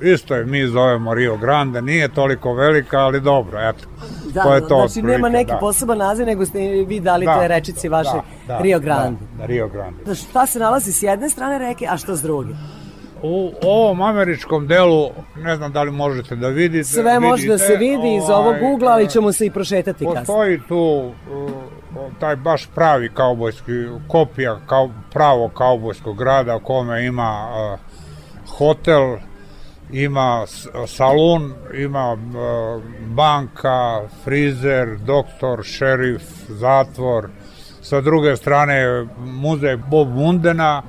isto 0.00 0.34
je 0.34 0.44
mi 0.44 0.66
zovemo 0.66 1.14
Rio 1.14 1.36
Grande, 1.36 1.82
nije 1.82 2.08
toliko 2.08 2.54
velika, 2.54 2.98
ali 2.98 3.20
dobro, 3.20 3.58
eto. 3.68 3.88
Da, 4.32 4.42
to 4.42 4.54
je 4.54 4.60
to 4.60 4.66
znači 4.66 4.84
otprilike, 4.84 5.12
nema 5.12 5.28
neki 5.28 5.50
da. 5.50 5.58
poseban 5.58 5.98
naziv, 5.98 6.26
nego 6.26 6.46
ste 6.46 6.58
vi 6.88 7.00
dali 7.00 7.26
da, 7.26 7.40
te 7.40 7.48
rečici 7.48 7.88
vaše 7.88 8.10
da, 8.46 8.54
da, 8.54 8.58
Rio 8.58 8.78
Grande. 8.78 9.20
Da, 9.32 9.38
da, 9.38 9.46
Rio 9.46 9.68
Grande. 9.68 10.04
Da, 10.04 10.14
šta 10.14 10.46
se 10.46 10.58
nalazi 10.58 10.92
s 10.92 11.02
jedne 11.02 11.28
strane 11.28 11.58
reke, 11.58 11.86
a 11.90 11.96
što 11.96 12.16
s 12.16 12.22
druge? 12.22 12.54
U 13.22 13.52
ovom 13.62 14.02
američkom 14.02 14.66
delu, 14.66 15.10
ne 15.36 15.56
znam 15.56 15.72
da 15.72 15.82
li 15.82 15.90
možete 15.90 16.36
da 16.36 16.48
vidite. 16.48 16.84
Sve 16.84 17.02
vidite, 17.02 17.20
može 17.20 17.48
da 17.48 17.58
se 17.58 17.76
vidi 17.76 17.96
ovaj, 17.96 18.16
iz 18.16 18.30
ovog 18.30 18.56
ugla, 18.74 18.92
ali 18.92 19.08
ćemo 19.08 19.32
se 19.32 19.46
i 19.46 19.50
prošetati 19.50 20.04
kasnije. 20.04 20.20
Postoji 20.20 20.60
tu 20.68 21.12
uh, 21.32 21.50
taj 22.20 22.36
baš 22.36 22.68
pravi 22.74 23.10
kaubojski, 23.14 23.72
kopija 24.08 24.60
kao, 24.66 24.90
pravo 25.12 25.48
kaubojskog 25.48 26.16
grada 26.18 26.56
u 26.56 26.60
kome 26.60 27.06
ima 27.06 27.48
uh, 27.48 27.80
hotel, 28.58 29.16
ima 29.92 30.46
salon, 30.86 31.54
ima 31.74 32.12
uh, 32.12 32.82
banka, 33.06 34.00
frizer, 34.24 34.96
doktor, 34.96 35.64
šerif, 35.64 36.22
zatvor. 36.48 37.28
Sa 37.82 38.00
druge 38.00 38.36
strane 38.36 39.06
muzej 39.18 39.76
Bob 39.76 40.08
Mundena, 40.08 40.82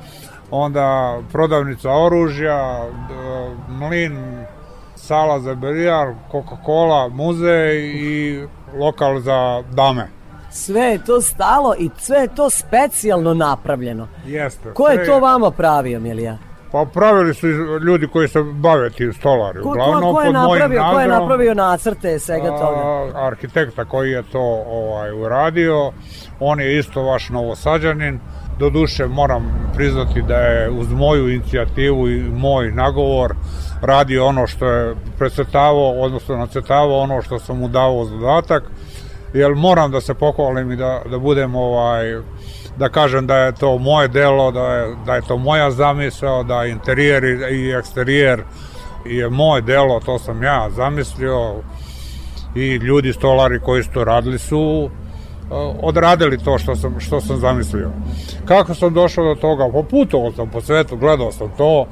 onda 0.51 1.19
prodavnica 1.31 1.91
oružja, 1.91 2.85
mlin, 3.69 4.45
sala 4.95 5.39
za 5.39 5.55
bilijar, 5.55 6.13
Coca-Cola, 6.31 7.09
muzej 7.09 7.91
i 7.95 8.43
lokal 8.79 9.19
za 9.19 9.63
dame. 9.71 10.07
Sve 10.51 10.81
je 10.81 11.05
to 11.05 11.21
stalo 11.21 11.75
i 11.79 11.89
sve 11.97 12.17
je 12.17 12.35
to 12.35 12.49
specijalno 12.49 13.33
napravljeno. 13.33 14.07
Jeste. 14.25 14.73
Ko 14.73 14.87
je 14.87 15.05
to 15.05 15.19
vama 15.19 15.51
pravio, 15.51 15.99
Milija? 15.99 16.37
Pa 16.71 16.85
pravili 16.93 17.33
su 17.33 17.47
ljudi 17.87 18.07
koji 18.07 18.27
se 18.27 18.43
bave 18.43 18.89
tim 18.89 19.13
stolari. 19.13 19.61
Ko, 19.61 19.69
Uglavnom, 19.69 20.01
ko, 20.01 20.13
ko, 20.13 20.21
je 20.21 20.33
napravio, 20.33 20.83
ko 20.93 20.99
je 20.99 21.07
napravio 21.07 21.53
nacrte 21.53 22.19
svega 22.19 22.47
toga? 22.47 22.79
A, 22.79 23.27
arhitekta 23.27 23.85
koji 23.85 24.11
je 24.11 24.23
to 24.31 24.63
ovaj, 24.67 25.11
uradio, 25.11 25.91
on 26.39 26.59
je 26.59 26.79
isto 26.79 27.03
vaš 27.03 27.29
novosađanin, 27.29 28.19
Doduše 28.59 29.07
moram 29.07 29.71
priznati 29.75 30.21
da 30.21 30.35
je 30.35 30.69
uz 30.69 30.93
moju 30.93 31.29
inicijativu 31.29 32.09
i 32.09 32.19
moj 32.21 32.71
nagovor 32.71 33.35
radio 33.81 34.25
ono 34.25 34.47
što 34.47 34.65
je 34.65 34.95
precrtavao, 35.17 36.01
odnosno 36.01 36.37
nacrtavao 36.37 36.99
ono 36.99 37.21
što 37.21 37.39
sam 37.39 37.57
mu 37.57 37.67
dao 37.67 38.05
zadatak, 38.05 38.63
jer 39.33 39.55
moram 39.55 39.91
da 39.91 40.01
se 40.01 40.13
pohvalim 40.13 40.71
i 40.71 40.75
da, 40.75 41.01
da 41.11 41.19
budem 41.19 41.55
ovaj, 41.55 42.15
da 42.77 42.89
kažem 42.89 43.27
da 43.27 43.35
je 43.35 43.51
to 43.51 43.77
moje 43.77 44.07
delo, 44.07 44.51
da 44.51 44.73
je, 44.73 44.95
da 45.05 45.15
je 45.15 45.21
to 45.21 45.37
moja 45.37 45.71
zamisao, 45.71 46.43
da 46.43 46.65
interijer 46.65 47.23
i 47.51 47.71
eksterijer 47.79 48.43
je 49.05 49.29
moje 49.29 49.61
delo, 49.61 49.99
to 49.99 50.19
sam 50.19 50.43
ja 50.43 50.69
zamislio 50.69 51.55
i 52.55 52.75
ljudi 52.75 53.13
stolari 53.13 53.59
koji 53.59 53.83
su 53.83 53.89
to 53.93 54.03
radili 54.03 54.39
su 54.39 54.89
odradili 55.81 56.37
to 56.37 56.57
što 56.57 56.75
sam, 56.75 56.99
što 56.99 57.21
sam 57.21 57.37
zamislio. 57.37 57.91
Kako 58.45 58.73
sam 58.73 58.93
došao 58.93 59.25
do 59.25 59.41
toga? 59.41 59.69
Po 59.71 59.83
putovao 59.83 60.31
sam 60.31 60.49
po 60.49 60.61
svetu, 60.61 60.97
gledao 60.97 61.31
sam 61.31 61.51
to, 61.57 61.85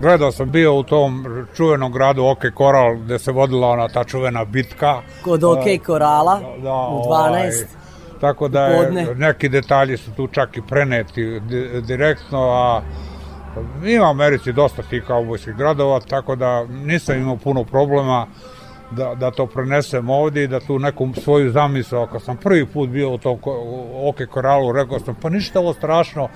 gledao 0.00 0.32
sam 0.32 0.50
bio 0.50 0.74
u 0.74 0.82
tom 0.82 1.26
čuvenom 1.56 1.92
gradu 1.92 2.24
OK 2.24 2.38
Koral 2.54 2.96
gde 2.96 3.18
se 3.18 3.32
vodila 3.32 3.68
ona 3.68 3.88
ta 3.88 4.04
čuvena 4.04 4.44
bitka. 4.44 5.02
Kod 5.24 5.44
OK 5.44 5.64
Korala 5.86 6.40
da, 6.40 6.62
da, 6.62 6.72
u 6.72 7.02
12. 7.02 7.06
Ovaj, 7.08 7.50
tako 8.20 8.48
da 8.48 8.66
je, 8.66 9.14
neki 9.14 9.48
detalji 9.48 9.96
su 9.96 10.10
tu 10.10 10.26
čak 10.26 10.56
i 10.56 10.62
preneti 10.68 11.40
direktno, 11.86 12.38
a 12.50 12.82
ima 13.84 14.06
u 14.06 14.10
Americi 14.10 14.52
dosta 14.52 14.82
tih 14.82 15.04
kaubojskih 15.06 15.54
gradova, 15.54 16.00
tako 16.00 16.36
da 16.36 16.64
nisam 16.64 17.16
imao 17.16 17.36
puno 17.36 17.64
problema 17.64 18.26
da, 18.90 19.14
da 19.14 19.30
to 19.30 19.46
prenesem 19.46 20.10
ovde 20.10 20.44
i 20.44 20.48
da 20.48 20.60
tu 20.60 20.78
neku 20.78 21.08
svoju 21.24 21.50
zamisao, 21.50 22.06
kad 22.06 22.22
sam 22.22 22.36
prvi 22.36 22.66
put 22.66 22.88
bio 22.88 23.10
u 23.10 23.18
tom 23.18 23.38
Oke 23.94 24.26
Koralu, 24.26 24.72
rekao 24.72 25.00
sam, 25.00 25.14
pa 25.22 25.28
ništa 25.28 25.60
ovo 25.60 25.72
strašno, 25.72 26.28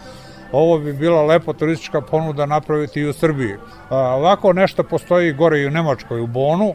ovo 0.52 0.78
bi 0.78 0.92
bila 0.92 1.22
lepa 1.22 1.52
turistička 1.52 2.00
ponuda 2.00 2.46
napraviti 2.46 3.00
i 3.00 3.08
u 3.08 3.12
Srbiji. 3.12 3.54
A, 3.88 3.96
ovako 3.98 4.52
nešto 4.52 4.82
postoji 4.82 5.32
gore 5.32 5.60
i 5.60 5.66
u 5.66 5.70
Nemačkoj, 5.70 6.20
u 6.20 6.26
Bonu, 6.26 6.74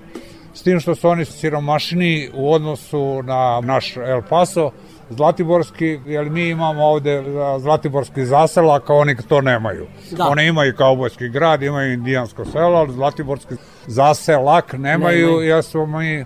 s 0.53 0.63
tim 0.63 0.79
što 0.79 0.95
su 0.95 1.09
oni 1.09 1.25
siromašni 1.25 2.29
u 2.33 2.53
odnosu 2.53 3.23
na 3.23 3.61
naš 3.61 3.97
El 3.97 4.21
Paso, 4.29 4.71
Zlatiborski, 5.09 5.99
jer 6.05 6.29
mi 6.29 6.49
imamo 6.49 6.83
ovde 6.83 7.23
Zlatiborski 7.59 8.25
zaselak, 8.25 8.89
a 8.89 8.93
oni 8.93 9.15
to 9.27 9.41
nemaju. 9.41 9.87
Da. 10.11 10.27
One 10.27 10.47
imaju 10.47 10.75
kaubojski 10.75 11.29
grad, 11.29 11.63
imaju 11.63 11.93
indijansko 11.93 12.45
selo, 12.45 12.77
ali 12.77 12.93
Zlatiborski 12.93 13.55
zaselak 13.87 14.73
nemaju, 14.73 15.27
nemaju. 15.27 15.47
jer 15.47 15.63
smo 15.63 15.85
mi 15.85 16.25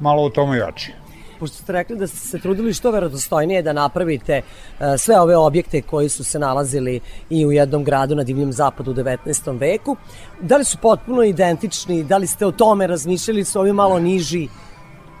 malo 0.00 0.22
u 0.22 0.30
tome 0.30 0.58
jači 0.58 0.92
pošto 1.38 1.56
ste 1.56 1.72
rekli 1.72 1.96
da 1.96 2.06
ste 2.06 2.16
se 2.16 2.38
trudili 2.38 2.74
što 2.74 2.90
verodostojnije 2.90 3.62
da 3.62 3.72
napravite 3.72 4.42
uh, 4.42 4.86
sve 4.98 5.20
ove 5.20 5.36
objekte 5.36 5.82
koji 5.82 6.08
su 6.08 6.24
se 6.24 6.38
nalazili 6.38 7.00
i 7.30 7.46
u 7.46 7.52
jednom 7.52 7.84
gradu 7.84 8.14
na 8.14 8.22
divljem 8.22 8.52
zapadu 8.52 8.90
u 8.90 8.94
19. 8.94 9.60
veku, 9.60 9.96
da 10.40 10.56
li 10.56 10.64
su 10.64 10.78
potpuno 10.82 11.22
identični, 11.22 12.04
da 12.04 12.16
li 12.16 12.26
ste 12.26 12.46
o 12.46 12.52
tome 12.52 12.86
razmišljali, 12.86 13.44
su 13.44 13.60
ovi 13.60 13.72
malo 13.72 13.98
niži? 13.98 14.48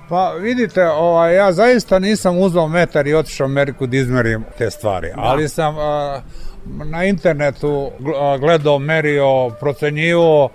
Pa 0.08 0.30
vidite, 0.30 0.88
ovaj, 0.88 1.34
ja 1.36 1.52
zaista 1.52 1.98
nisam 1.98 2.38
uzao 2.38 2.68
metar 2.68 3.06
i 3.06 3.14
otišao 3.14 3.44
u 3.44 3.50
Ameriku 3.50 3.86
da 3.86 3.96
izmerim 3.96 4.44
te 4.58 4.70
stvari, 4.70 5.08
da. 5.08 5.22
ali 5.22 5.48
sam 5.48 5.74
uh, 5.76 5.82
na 6.84 7.04
internetu 7.04 7.90
gledao, 8.40 8.78
merio, 8.78 9.50
procenjivo 9.60 10.48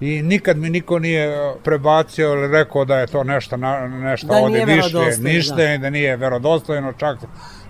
i 0.00 0.22
nikad 0.22 0.58
mi 0.58 0.70
niko 0.70 0.98
nije 0.98 1.54
prebacio 1.64 2.32
ili 2.32 2.48
rekao 2.48 2.84
da 2.84 2.98
je 2.98 3.06
to 3.06 3.24
nešto, 3.24 3.56
na, 3.56 3.88
nešto 3.88 4.26
Da 4.26 4.34
ovde 4.34 4.64
više, 4.64 4.98
ništa 5.20 5.56
da. 5.56 5.74
i 5.74 5.78
da 5.78 5.90
nije 5.90 6.16
verodostojno, 6.16 6.92
čak, 6.92 7.18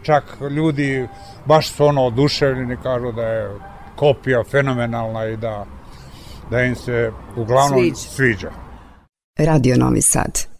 čak 0.03 0.24
ljudi 0.51 1.09
baš 1.45 1.72
su 1.72 1.87
ono 1.87 2.05
oduševljeni, 2.05 2.76
kažu 2.82 3.12
da 3.12 3.22
je 3.22 3.51
kopija 3.97 4.45
fenomenalna 4.51 5.26
i 5.26 5.37
da, 5.37 5.66
da 6.51 6.62
im 6.62 6.76
se 6.76 7.12
uglavnom 7.37 7.80
Sviđa. 7.80 7.97
sviđa. 7.97 8.51
Radio 9.39 9.76
Novi 9.76 10.03
Sad. 10.03 10.53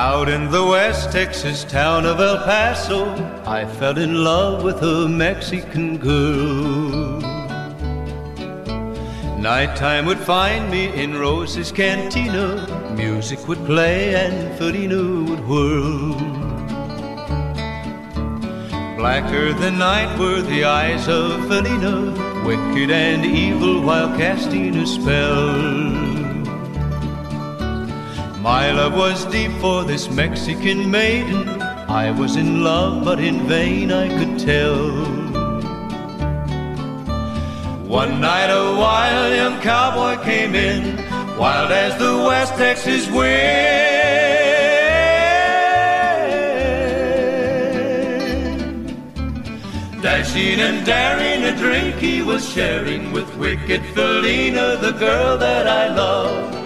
Out 0.00 0.30
in 0.30 0.50
the 0.50 0.64
West 0.64 1.12
Texas 1.12 1.62
town 1.62 2.06
of 2.06 2.20
El 2.20 2.38
Paso, 2.38 3.04
I 3.44 3.66
fell 3.66 3.98
in 3.98 4.24
love 4.24 4.64
with 4.64 4.80
a 4.82 5.06
Mexican 5.06 5.98
girl. 5.98 7.20
Nighttime 9.38 10.06
would 10.06 10.18
find 10.18 10.70
me 10.70 10.86
in 10.94 11.18
Rose's 11.18 11.70
cantina. 11.70 12.66
Music 12.96 13.46
would 13.46 13.62
play 13.66 14.14
and 14.14 14.56
Felina 14.56 15.02
would 15.28 15.46
whirl. 15.46 16.14
Blacker 18.96 19.52
than 19.52 19.76
night 19.76 20.18
were 20.18 20.40
the 20.40 20.64
eyes 20.64 21.08
of 21.08 21.46
Felina, 21.46 22.10
wicked 22.46 22.90
and 22.90 23.26
evil 23.26 23.82
while 23.82 24.08
casting 24.16 24.76
a 24.76 24.86
spell. 24.86 26.09
My 28.40 28.72
love 28.72 28.94
was 28.94 29.26
deep 29.26 29.52
for 29.60 29.84
this 29.84 30.08
Mexican 30.08 30.90
maiden. 30.90 31.60
I 31.60 32.10
was 32.10 32.36
in 32.36 32.64
love, 32.64 33.04
but 33.04 33.20
in 33.20 33.46
vain 33.46 33.92
I 33.92 34.08
could 34.08 34.38
tell. 34.38 34.88
One 37.86 38.18
night 38.18 38.46
a 38.46 38.78
wild 38.78 39.36
young 39.36 39.60
cowboy 39.60 40.24
came 40.24 40.54
in, 40.54 40.96
wild 41.36 41.70
as 41.70 41.98
the 41.98 42.16
West 42.26 42.54
Texas 42.54 43.10
wind. 43.10 43.28
Dashing 50.00 50.60
and 50.60 50.86
daring, 50.86 51.42
a 51.44 51.54
drink 51.58 51.96
he 51.96 52.22
was 52.22 52.48
sharing 52.48 53.12
with 53.12 53.36
wicked 53.36 53.84
Felina, 53.94 54.78
the 54.80 54.92
girl 54.92 55.36
that 55.36 55.68
I 55.68 55.94
love. 55.94 56.59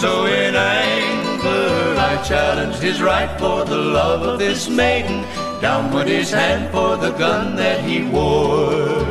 So 0.00 0.24
in 0.24 0.54
anger 0.56 1.94
I 1.98 2.22
challenged 2.26 2.80
his 2.80 3.02
right 3.02 3.38
for 3.38 3.66
the 3.66 3.76
love 3.76 4.22
of 4.22 4.38
this 4.38 4.66
maiden. 4.66 5.26
Down 5.60 5.92
went 5.92 6.08
his 6.08 6.30
hand 6.30 6.72
for 6.72 6.96
the 6.96 7.10
gun 7.10 7.54
that 7.56 7.84
he 7.84 8.04
wore. 8.04 9.04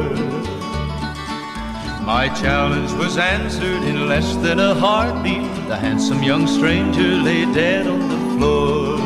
My 2.04 2.28
challenge 2.42 2.92
was 2.94 3.20
answered 3.20 3.84
in 3.84 4.08
less 4.08 4.36
than 4.38 4.60
a 4.60 4.74
heartbeat. 4.74 5.52
The 5.68 5.76
handsome 5.76 6.24
young 6.24 6.48
stranger 6.48 7.22
lay 7.28 7.46
dead 7.54 7.86
on 7.86 8.10
the 8.10 8.22
floor. 8.36 8.98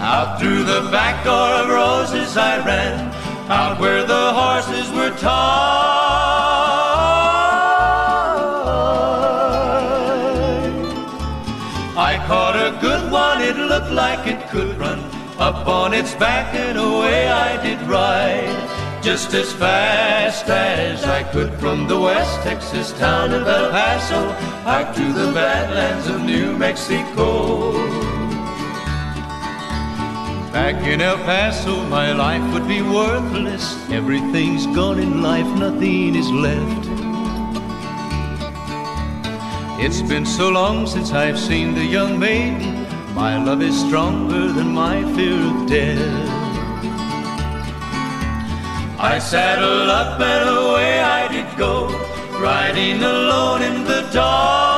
Out 0.00 0.38
through 0.38 0.64
the 0.64 0.90
back 0.90 1.24
door 1.24 1.48
of 1.62 1.70
roses 1.70 2.36
I 2.36 2.62
ran, 2.62 3.10
out 3.50 3.80
where 3.80 4.04
the 4.04 4.32
horses 4.34 4.90
were 4.92 5.16
tied. 5.16 5.93
Looked 13.74 13.90
like 13.90 14.24
it 14.28 14.48
could 14.50 14.78
run. 14.78 15.00
Up 15.36 15.66
on 15.66 15.92
its 15.94 16.14
back 16.14 16.54
and 16.54 16.78
away 16.78 17.26
I 17.26 17.60
did 17.60 17.80
ride. 17.88 19.02
Just 19.02 19.34
as 19.34 19.52
fast 19.52 20.46
as 20.48 21.02
I 21.02 21.24
could 21.32 21.52
from 21.54 21.88
the 21.88 21.98
West 21.98 22.40
Texas 22.42 22.92
town 22.92 23.32
of 23.32 23.48
El 23.48 23.70
Paso 23.72 24.20
out 24.74 24.94
to 24.94 25.12
the 25.12 25.32
badlands 25.32 26.06
of 26.06 26.22
New 26.22 26.56
Mexico. 26.56 27.72
Back 30.52 30.76
in 30.86 31.00
El 31.00 31.18
Paso, 31.30 31.74
my 31.98 32.12
life 32.12 32.46
would 32.52 32.68
be 32.68 32.80
worthless. 32.80 33.64
Everything's 33.90 34.66
gone 34.66 35.00
in 35.00 35.20
life, 35.20 35.50
nothing 35.58 36.14
is 36.14 36.30
left. 36.30 36.84
It's 39.84 40.02
been 40.02 40.24
so 40.24 40.48
long 40.48 40.86
since 40.86 41.10
I've 41.10 41.40
seen 41.40 41.74
the 41.74 41.84
young 41.84 42.20
maiden. 42.20 42.73
My 43.14 43.36
love 43.36 43.62
is 43.62 43.78
stronger 43.78 44.50
than 44.50 44.74
my 44.74 45.00
fear 45.14 45.38
of 45.40 45.68
death. 45.68 46.28
I 48.98 49.20
saddled 49.20 49.88
up 49.88 50.20
and 50.20 50.48
away 50.48 50.98
I 50.98 51.28
did 51.28 51.56
go, 51.56 51.86
riding 52.40 53.00
alone 53.04 53.62
in 53.62 53.84
the 53.84 54.02
dark. 54.12 54.74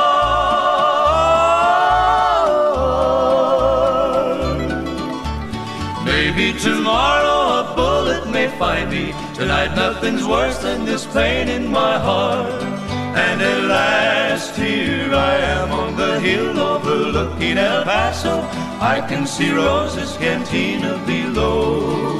Maybe 6.05 6.53
tomorrow 6.59 7.61
a 7.61 7.75
bullet 7.75 8.29
may 8.29 8.49
find 8.59 8.91
me. 8.91 9.15
Tonight 9.33 9.73
nothing's 9.75 10.27
worse 10.27 10.59
than 10.59 10.85
this 10.85 11.07
pain 11.07 11.47
in 11.47 11.71
my 11.71 11.97
heart. 11.97 12.76
And 13.25 13.41
at 13.41 13.63
last 13.63 14.55
here 14.55 15.13
I 15.13 15.35
am 15.55 15.71
on 15.71 15.95
the 15.95 16.19
hill 16.19 16.59
overlooking 16.59 17.57
El 17.57 17.83
Paso. 17.83 18.41
I 18.79 19.03
can 19.09 19.25
see 19.25 19.51
Rosa's 19.51 20.15
cantina 20.17 21.01
below. 21.05 22.17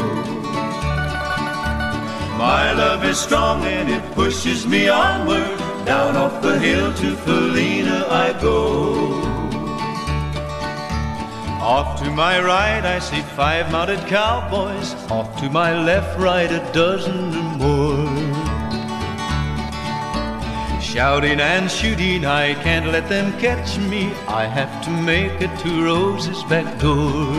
My 2.38 2.72
love 2.74 3.04
is 3.06 3.20
strong 3.20 3.64
and 3.64 3.90
it 3.90 4.04
pushes 4.14 4.66
me 4.66 4.90
onward. 4.90 5.58
Down 5.86 6.16
off 6.16 6.42
the 6.42 6.58
hill 6.60 6.94
to 6.94 7.16
Felina 7.16 8.06
I 8.10 8.34
go. 8.42 9.28
Off 11.62 12.02
to 12.02 12.10
my 12.10 12.40
right 12.40 12.84
I 12.84 12.98
see 13.00 13.22
five 13.36 13.72
mounted 13.72 14.00
cowboys. 14.08 14.96
Off 15.12 15.40
to 15.42 15.50
my 15.50 15.72
left, 15.90 16.18
right 16.20 16.52
a 16.52 16.62
dozen 16.74 17.36
or 17.36 17.58
more. 17.58 18.27
Shouting 20.98 21.40
and 21.40 21.70
shooting, 21.70 22.26
I 22.26 22.56
can't 22.56 22.88
let 22.88 23.08
them 23.08 23.32
catch 23.40 23.78
me. 23.78 24.12
I 24.28 24.46
have 24.46 24.84
to 24.84 24.90
make 24.90 25.40
it 25.40 25.56
to 25.60 25.86
Rose's 25.86 26.42
back 26.46 26.66
door. 26.82 27.36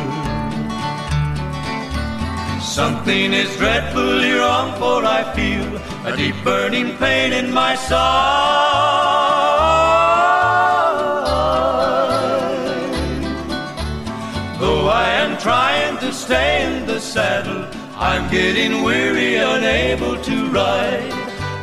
Something 2.61 3.32
is 3.32 3.56
dreadfully 3.56 4.30
wrong, 4.34 4.78
for 4.78 5.04
I 5.04 5.24
feel 5.34 5.76
a 6.06 6.16
deep 6.16 6.36
burning 6.44 6.96
pain 6.98 7.32
in 7.32 7.52
my 7.52 7.74
side. 7.74 7.98
Though 14.61 14.86
I 14.86 15.09
am 15.24 15.36
trying 15.36 15.98
to 15.98 16.12
stay 16.12 16.64
in 16.64 16.86
the 16.86 17.00
saddle, 17.00 17.66
I'm 17.96 18.30
getting 18.30 18.84
weary, 18.84 19.34
unable 19.34 20.16
to 20.16 20.50
ride. 20.50 21.18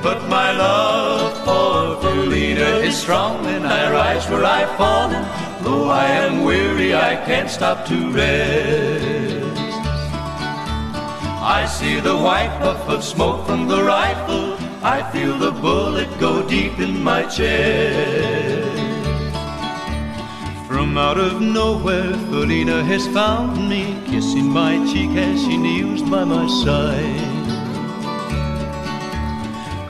But 0.06 0.30
my 0.30 0.52
love 0.52 1.34
for 1.44 2.00
Felina 2.00 2.70
is 2.88 2.96
strong, 2.96 3.44
and 3.48 3.66
I 3.66 3.92
rise 3.92 4.30
where 4.30 4.46
I've 4.46 4.78
fallen. 4.78 5.26
Though 5.64 5.90
I 5.90 6.06
am 6.06 6.44
weary, 6.44 6.94
I 6.94 7.16
can't 7.26 7.50
stop 7.50 7.88
to 7.88 8.12
rest. 8.12 9.72
I 11.58 11.66
see 11.66 12.00
the 12.00 12.16
white 12.16 12.56
puff 12.60 12.88
of 12.88 13.04
smoke 13.04 13.48
from 13.48 13.68
the 13.68 13.84
rifle. 13.84 14.60
I 14.84 15.02
feel 15.12 15.40
the 15.40 15.54
bullet 15.54 16.20
go 16.20 16.48
deep 16.48 16.78
in 16.78 17.04
my 17.04 17.24
chest. 17.24 18.78
From 20.68 21.00
out 21.00 21.18
of 21.18 21.42
nowhere, 21.42 22.14
Felina 22.30 22.84
has 22.84 23.08
found 23.08 23.68
me, 23.68 24.00
kissing 24.06 24.52
my 24.52 24.74
cheek 24.86 25.18
as 25.18 25.42
she 25.42 25.58
kneels 25.58 26.04
by 26.04 26.24
my 26.26 26.46
side. 26.64 27.35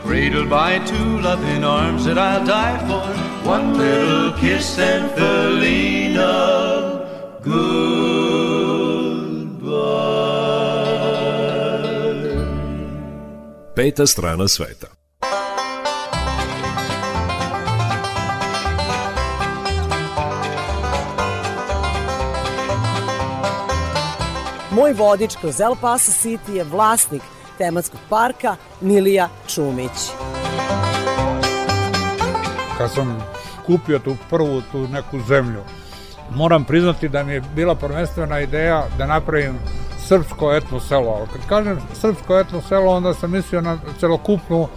Cradled 0.06 0.50
by 0.50 0.80
two 0.86 1.20
loving 1.20 1.64
arms 1.64 2.06
that 2.06 2.18
I'll 2.18 2.46
die 2.46 2.78
for. 2.88 3.02
One 3.50 3.78
little 3.78 4.34
kiss 4.34 4.78
and 4.78 5.12
Felina, 5.12 6.32
goodbye. 7.42 8.76
Peta 13.76 14.08
strana 14.08 14.48
sveta. 14.48 14.88
Moj 24.72 24.94
vodič 24.94 25.36
kroz 25.36 25.60
El 25.60 25.76
Paso 25.82 26.12
City 26.12 26.52
je 26.58 26.64
vlasnik 26.64 27.22
tematskog 27.58 28.00
parka 28.10 28.56
Milija 28.82 29.30
Čumić. 29.48 29.92
Kad 32.78 32.92
sam 32.92 33.24
kupio 33.66 34.00
tu 34.00 34.16
prvu 34.30 34.62
tu 34.72 34.88
neku 34.88 35.20
zemlju, 35.28 35.62
moram 36.32 36.64
priznati 36.64 37.10
da 37.10 37.24
mi 37.24 37.34
je 37.34 37.42
bila 37.56 37.76
prvenstvena 37.76 38.40
ideja 38.40 38.86
da 38.98 39.06
napravim 39.06 39.60
srpsko 40.08 40.54
etno 40.54 40.80
selo. 40.80 41.12
Ali 41.12 41.28
kad 41.28 41.50
kažem 41.50 41.80
srpsko 41.94 42.40
etno 42.40 42.62
selo, 42.62 42.92
onda 42.92 43.14
sam 43.14 43.32
mislio 43.32 43.62
na 43.62 43.78
celokupnu 44.00 44.68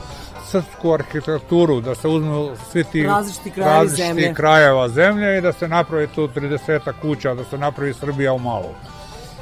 srpsku 0.51 0.93
arhitekturu, 0.93 1.81
da 1.81 1.95
se 1.95 2.09
uzmu 2.09 2.51
svi 2.73 2.85
ti 2.85 3.03
različiti, 3.03 3.61
različiti 3.61 4.03
zemlje. 4.03 4.35
krajeva 4.35 4.89
zemlje 4.89 5.39
i 5.39 5.41
da 5.41 5.53
se 5.53 5.69
napravi 5.69 6.07
tu 6.07 6.29
30 6.29 6.93
kuća, 7.03 7.35
da 7.35 7.45
se 7.45 7.59
napravi 7.59 7.95
Srbija 7.95 8.33
u 8.33 8.39
malu. 8.39 8.75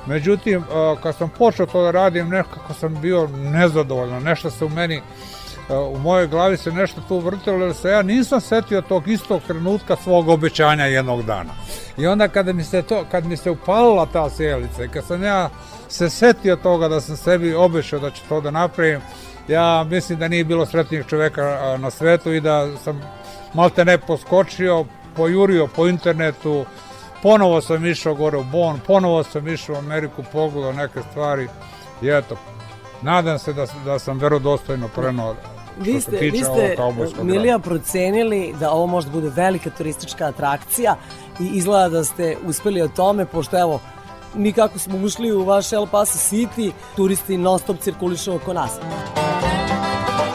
Međutim, 0.07 0.65
kad 1.03 1.17
sam 1.17 1.29
počeo 1.29 1.67
to 1.67 1.83
da 1.83 1.91
radim, 1.91 2.29
nekako 2.29 2.75
sam 2.75 3.01
bio 3.01 3.27
nezadovoljan, 3.27 4.23
nešto 4.23 4.51
se 4.51 4.65
u 4.65 4.69
meni 4.69 5.03
u 5.69 5.99
mojoj 5.99 6.27
glavi 6.27 6.57
se 6.57 6.73
nešto 6.73 7.01
tu 7.09 7.19
vrtilo 7.19 7.65
jer 7.65 7.75
se 7.75 7.89
ja 7.89 8.03
nisam 8.03 8.41
setio 8.41 8.81
tog 8.81 9.09
istog 9.09 9.43
trenutka 9.47 9.97
svog 9.97 10.29
obećanja 10.29 10.85
jednog 10.85 11.23
dana. 11.23 11.53
I 11.99 12.07
onda 12.07 12.29
kada 12.29 12.53
mi 12.53 12.65
se 12.65 12.83
to, 12.83 13.05
kad 13.11 13.27
mi 13.27 13.37
se 13.37 13.51
upalila 13.51 14.07
ta 14.07 14.31
sjelica 14.31 14.85
i 14.85 14.89
kad 14.89 15.05
sam 15.05 15.23
ja 15.23 15.51
se 15.89 16.11
setio 16.11 16.57
toga 16.57 16.89
da 16.89 17.01
sam 17.01 17.17
sebi 17.17 17.55
obećao 17.55 17.99
da 18.01 18.11
ću 18.11 18.23
to 18.29 18.41
da 18.41 18.51
napravim, 18.51 19.01
ja 19.49 19.85
mislim 19.85 20.19
da 20.19 20.29
nije 20.29 20.45
bilo 20.45 20.67
sretnijeg 20.67 21.07
čoveka 21.07 21.77
na 21.81 21.91
svetu 21.91 22.33
i 22.33 22.41
da 22.41 22.77
sam 22.77 23.03
malte 23.55 23.85
ne 23.85 23.99
poskočio, 23.99 24.85
pojurio 25.17 25.67
po 25.67 25.87
internetu, 25.87 26.65
ponovo 27.23 27.61
sam 27.61 27.87
išao 27.87 28.15
gore 28.15 28.39
u 28.39 28.45
Bon, 28.45 28.81
ponovo 28.87 29.23
sam 29.23 29.49
išao 29.49 29.75
u 29.75 29.79
Ameriku, 29.79 30.23
pogledao 30.33 30.73
neke 30.73 31.01
stvari 31.11 31.49
i 32.03 32.09
eto, 32.09 32.37
nadam 33.03 33.39
se 33.39 33.53
da, 33.53 33.67
da 33.85 33.99
sam 33.99 34.19
verodostojno 34.19 34.89
prenao 34.95 35.35
vi 35.81 36.01
ste, 36.01 36.17
vi 36.17 36.39
ste 36.39 36.77
Milija 37.23 37.59
procenili 37.59 38.55
da 38.61 38.71
ovo 38.71 38.87
možda 38.87 39.11
bude 39.11 39.29
velika 39.29 39.71
turistička 39.71 40.27
atrakcija 40.27 40.97
i 41.41 41.47
izgleda 41.47 41.89
da 41.89 42.05
ste 42.05 42.37
uspeli 42.47 42.83
o 42.83 42.89
tome, 42.89 43.27
pošto 43.27 43.61
evo, 43.61 43.81
mi 44.35 44.53
kako 44.53 44.79
smo 44.79 44.99
ušli 44.99 45.33
u 45.33 45.45
vaš 45.45 45.73
El 45.73 45.87
Paso 45.87 46.35
City, 46.35 46.73
turisti 46.97 47.39
non 47.39 47.59
stop 47.59 47.81
cirkulišu 47.81 48.35
oko 48.35 48.53
nas. 48.53 48.71
Kada 49.15 50.26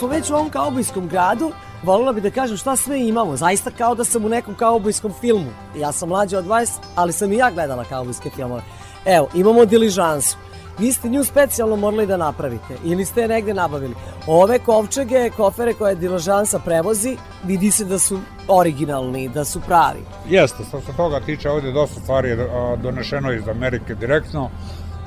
smo 0.00 0.08
već 0.08 0.30
u 0.30 0.34
ovom 0.34 0.50
kaubojskom 0.50 1.08
gradu, 1.08 1.52
Volila 1.82 2.12
bih 2.12 2.22
da 2.22 2.30
kažem 2.30 2.56
šta 2.56 2.76
sve 2.76 3.00
imamo, 3.08 3.36
zaista 3.36 3.70
kao 3.70 3.94
da 3.94 4.04
sam 4.04 4.24
u 4.24 4.28
nekom 4.28 4.54
kaubojskom 4.54 5.12
filmu. 5.20 5.50
Ja 5.76 5.92
sam 5.92 6.08
mlađa 6.08 6.38
od 6.38 6.44
20, 6.44 6.70
ali 6.94 7.12
sam 7.12 7.32
i 7.32 7.36
ja 7.36 7.50
gledala 7.50 7.84
kaubojske 7.84 8.30
filmove. 8.30 8.62
Evo, 9.04 9.28
imamo 9.34 9.64
diližansu. 9.64 10.36
Vi 10.78 10.92
ste 10.92 11.08
nju 11.08 11.24
specijalno 11.24 11.76
morali 11.76 12.06
da 12.06 12.16
napravite 12.16 12.76
ili 12.84 13.04
ste 13.04 13.20
je 13.20 13.28
negde 13.28 13.54
nabavili. 13.54 13.94
Ove 14.26 14.58
kovčege, 14.58 15.30
kofere 15.36 15.74
koje 15.74 15.94
diližansa 15.94 16.58
prevozi, 16.58 17.16
vidi 17.44 17.70
se 17.70 17.84
da 17.84 17.98
su 17.98 18.20
originalni, 18.48 19.28
da 19.28 19.44
su 19.44 19.60
pravi. 19.60 20.00
Jeste, 20.28 20.64
što 20.68 20.80
se 20.80 20.96
toga 20.96 21.20
tiče, 21.20 21.50
ovde 21.50 21.72
dosta 21.72 22.00
stvari 22.00 22.28
je 22.28 22.48
donešeno 22.82 23.32
iz 23.32 23.48
Amerike 23.48 23.94
direktno 23.94 24.50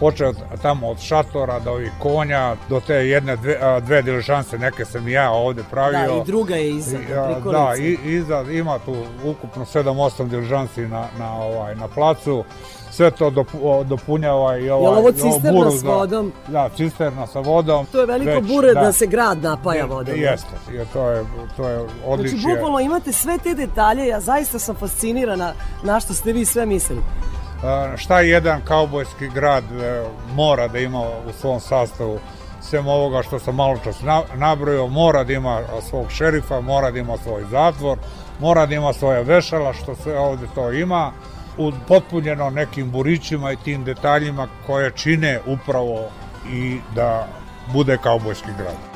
počeo 0.03 0.33
tamo 0.61 0.87
od 0.87 0.99
šatora 0.99 1.59
do 1.59 1.71
ovih 1.71 1.91
konja, 1.99 2.55
do 2.69 2.79
te 2.79 2.93
jedne, 2.93 3.35
dve, 3.35 3.59
dve 3.81 4.01
diližanse, 4.01 4.57
neke 4.57 4.85
sam 4.85 5.07
i 5.07 5.11
ja 5.11 5.31
ovde 5.31 5.63
pravio. 5.71 6.15
Da, 6.15 6.21
i 6.21 6.25
druga 6.25 6.55
je 6.55 6.69
iza, 6.69 6.97
I, 6.97 7.51
Da, 7.51 7.73
i, 7.79 7.97
iza, 8.03 8.41
ima 8.51 8.79
tu 8.79 8.95
ukupno 9.25 9.65
7-8 9.65 10.27
diližansi 10.27 10.81
na, 10.81 11.07
na, 11.19 11.33
ovaj, 11.33 11.75
na 11.75 11.87
placu 11.87 12.43
sve 12.91 13.11
to 13.11 13.29
dopunjava 13.85 14.57
i 14.57 14.69
ovaj, 14.69 14.91
Jel 14.91 14.97
ovo 14.99 15.11
cisterna 15.11 15.71
s 15.71 15.83
vodom? 15.83 16.31
Da, 16.47 16.69
cisterna 16.75 17.27
sa 17.27 17.39
vodom. 17.39 17.85
To 17.85 17.99
je 17.99 18.05
veliko 18.05 18.31
već, 18.31 18.47
bure 18.47 18.73
da, 18.73 18.81
da 18.81 18.91
se 18.91 19.07
grad 19.07 19.43
napaja 19.43 19.85
vodom. 19.85 20.15
Jeste, 20.15 20.55
je, 20.71 20.85
to 20.93 21.09
je, 21.09 21.25
to 21.57 21.69
je 21.69 21.79
odličije. 22.05 22.39
Znači, 22.39 22.55
bukvalno 22.55 22.79
imate 22.79 23.11
sve 23.11 23.37
te 23.37 23.53
detalje, 23.53 24.07
ja 24.07 24.19
zaista 24.19 24.59
sam 24.59 24.75
fascinirana 24.75 25.53
na 25.83 25.99
što 25.99 26.13
ste 26.13 26.33
vi 26.33 26.45
sve 26.45 26.65
mislili 26.65 27.01
šta 27.97 28.20
jedan 28.20 28.61
kaubojski 28.61 29.30
grad 29.30 29.64
e, 29.64 30.03
mora 30.36 30.68
da 30.68 30.80
ima 30.80 31.01
u 31.01 31.32
svom 31.41 31.59
sastavu 31.59 32.20
sem 32.61 32.88
ovoga 32.88 33.24
što 33.24 33.39
sam 33.39 33.55
malo 33.55 33.78
čas 33.84 34.01
nabrojio, 34.36 34.88
mora 34.88 35.24
da 35.24 35.34
ima 35.34 35.61
svog 35.89 36.11
šerifa, 36.11 36.61
mora 36.61 36.91
da 36.91 36.99
ima 36.99 37.18
svoj 37.18 37.43
zatvor, 37.51 37.97
mora 38.39 38.66
da 38.66 38.76
ima 38.76 38.93
svoje 38.93 39.24
vešala, 39.24 39.74
što 39.74 39.95
sve 39.95 40.20
ovde 40.20 40.47
to 40.55 40.72
ima, 40.72 41.11
potpunjeno 41.88 42.49
nekim 42.49 42.91
burićima 42.91 43.51
i 43.51 43.55
tim 43.55 43.84
detaljima 43.84 44.47
koje 44.68 44.91
čine 44.91 45.39
upravo 45.45 46.09
i 46.51 46.80
da 46.95 47.28
bude 47.74 47.97
kaubojski 47.97 48.49
grad. 48.57 48.92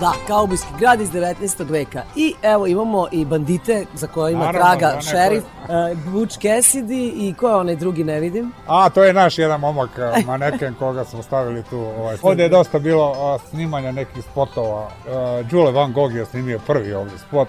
Da, 0.00 0.12
kaubojski 0.26 0.68
grad 0.78 1.00
iz 1.00 1.10
19. 1.10 1.70
veka. 1.70 2.02
I 2.16 2.34
evo 2.42 2.66
imamo 2.66 3.06
i 3.12 3.24
bandite 3.24 3.86
za 3.94 4.06
koje 4.06 4.32
ima 4.32 4.44
Naravno, 4.44 4.60
traga 4.60 4.94
da, 4.94 5.00
šerif, 5.00 5.44
uh, 5.44 6.12
Butch 6.12 6.38
Cassidy 6.38 7.12
i 7.14 7.34
ko 7.38 7.48
je 7.48 7.54
onaj 7.54 7.76
drugi 7.76 8.04
ne 8.04 8.20
vidim? 8.20 8.52
A, 8.66 8.90
to 8.90 9.04
je 9.04 9.12
naš 9.12 9.38
jedan 9.38 9.60
momak, 9.60 9.90
uh, 9.90 10.26
maneken 10.26 10.74
koga 10.74 11.04
smo 11.04 11.22
stavili 11.22 11.62
tu. 11.62 11.78
Ovaj. 11.78 12.16
Ovde 12.22 12.42
je 12.42 12.48
dosta 12.48 12.78
bilo 12.78 13.10
uh, 13.10 13.40
snimanja 13.50 13.92
nekih 13.92 14.24
spotova. 14.24 14.84
Uh, 14.84 15.46
Đule 15.46 15.72
Van 15.72 15.92
Gogh 15.92 16.14
je 16.14 16.26
snimio 16.26 16.58
prvi 16.66 16.92
ovdje 16.92 17.18
spot 17.18 17.48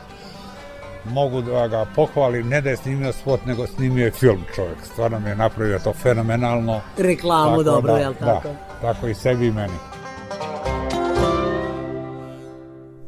mogu 1.05 1.41
da 1.41 1.67
ga 1.67 1.85
pohvalim, 1.95 2.47
ne 2.47 2.61
da 2.61 2.69
je 2.69 2.77
snimio 2.77 3.13
spot, 3.13 3.45
nego 3.45 3.67
snimio 3.67 4.05
je 4.05 4.11
film 4.11 4.43
čovjek. 4.55 4.77
Stvarno 4.83 5.19
mi 5.19 5.29
je 5.29 5.35
napravio 5.35 5.79
to 5.79 5.93
fenomenalno. 5.93 6.81
Reklamu 6.97 7.51
tako, 7.51 7.63
dobro, 7.63 7.93
da, 7.93 7.99
jel 7.99 8.13
tako? 8.13 8.47
Da, 8.81 8.93
tako 8.93 9.07
i 9.07 9.13
sebi 9.13 9.47
i 9.47 9.51
meni. 9.51 9.90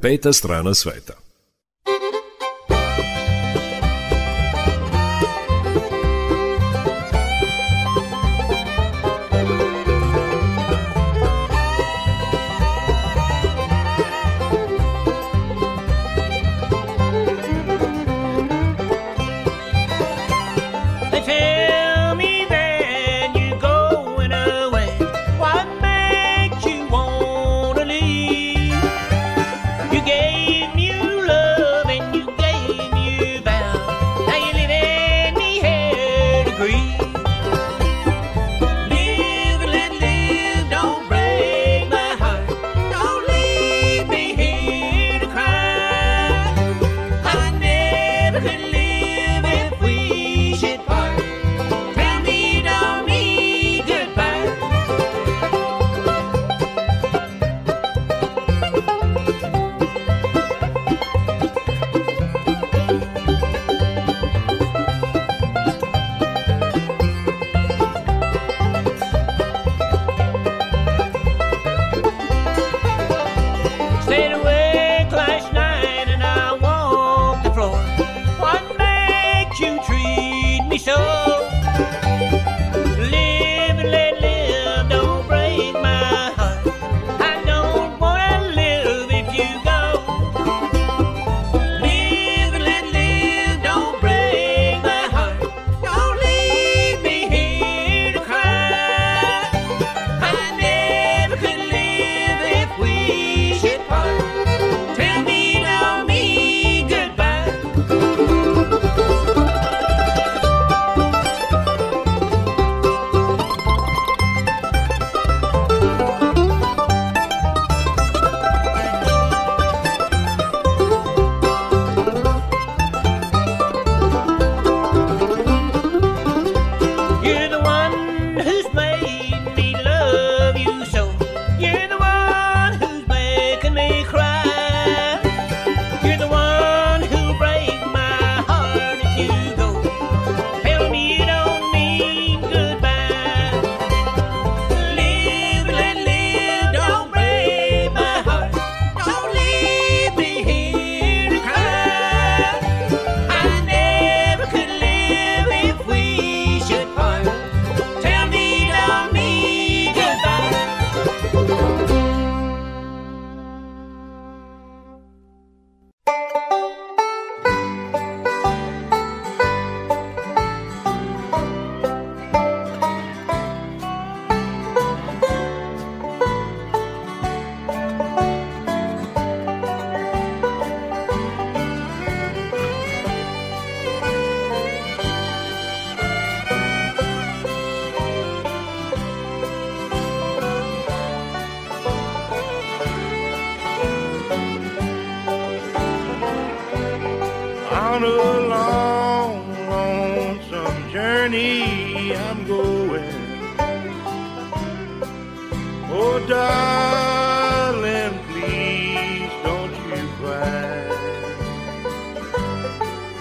Peta 0.04 0.34
strana 0.34 0.74
sveta. 0.74 1.14
On 1.14 1.23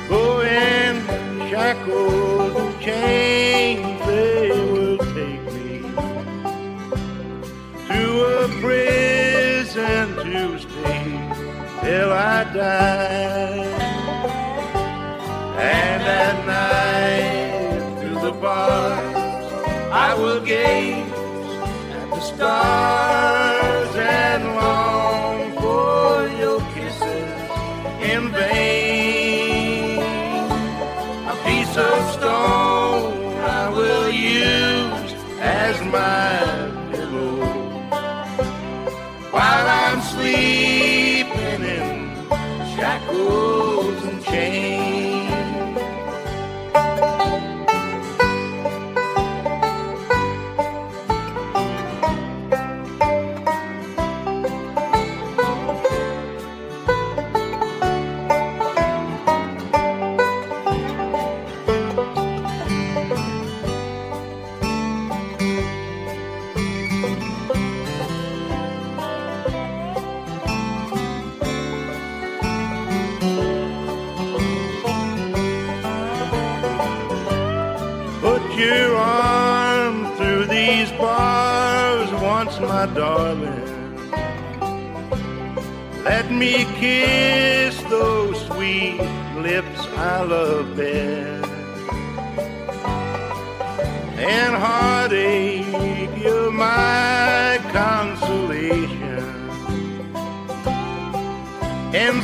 Go 0.08 0.42
in 0.42 0.94
shackles 1.48 2.54
and 2.56 2.80
chains, 2.80 4.06
they 4.06 4.50
will 4.70 4.98
take 4.98 5.44
me 5.54 5.80
to 7.88 8.02
a 8.36 8.48
prison 8.60 10.06
to 10.16 10.58
stay 10.58 11.06
till 11.82 12.12
I 12.12 12.44
die. 12.52 14.02
And 15.56 16.02
at 16.02 16.36
night 16.46 18.00
through 18.00 18.20
the 18.20 18.32
bars 18.32 19.16
I 19.90 20.14
will 20.14 20.40
gaze 20.40 21.12
at 21.96 22.10
the 22.10 22.20
stars 22.20 22.91
My. 35.92 36.21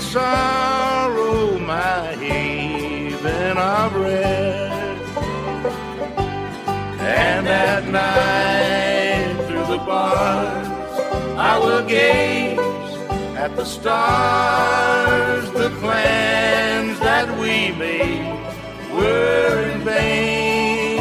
Sorrow, 0.09 1.59
my 1.59 2.14
haven 2.16 3.59
of 3.59 3.94
rest. 3.94 5.18
And 6.98 7.46
at 7.46 7.86
night 7.88 9.36
through 9.46 9.66
the 9.74 9.82
bars 9.84 10.66
I 11.36 11.59
will 11.59 11.84
gaze 11.86 12.59
at 13.36 13.54
the 13.54 13.66
stars. 13.66 15.44
The 15.52 15.70
plans 15.80 16.98
that 17.00 17.28
we 17.38 17.72
made 17.72 18.32
were 18.96 19.62
in 19.72 19.80
vain. 19.84 20.98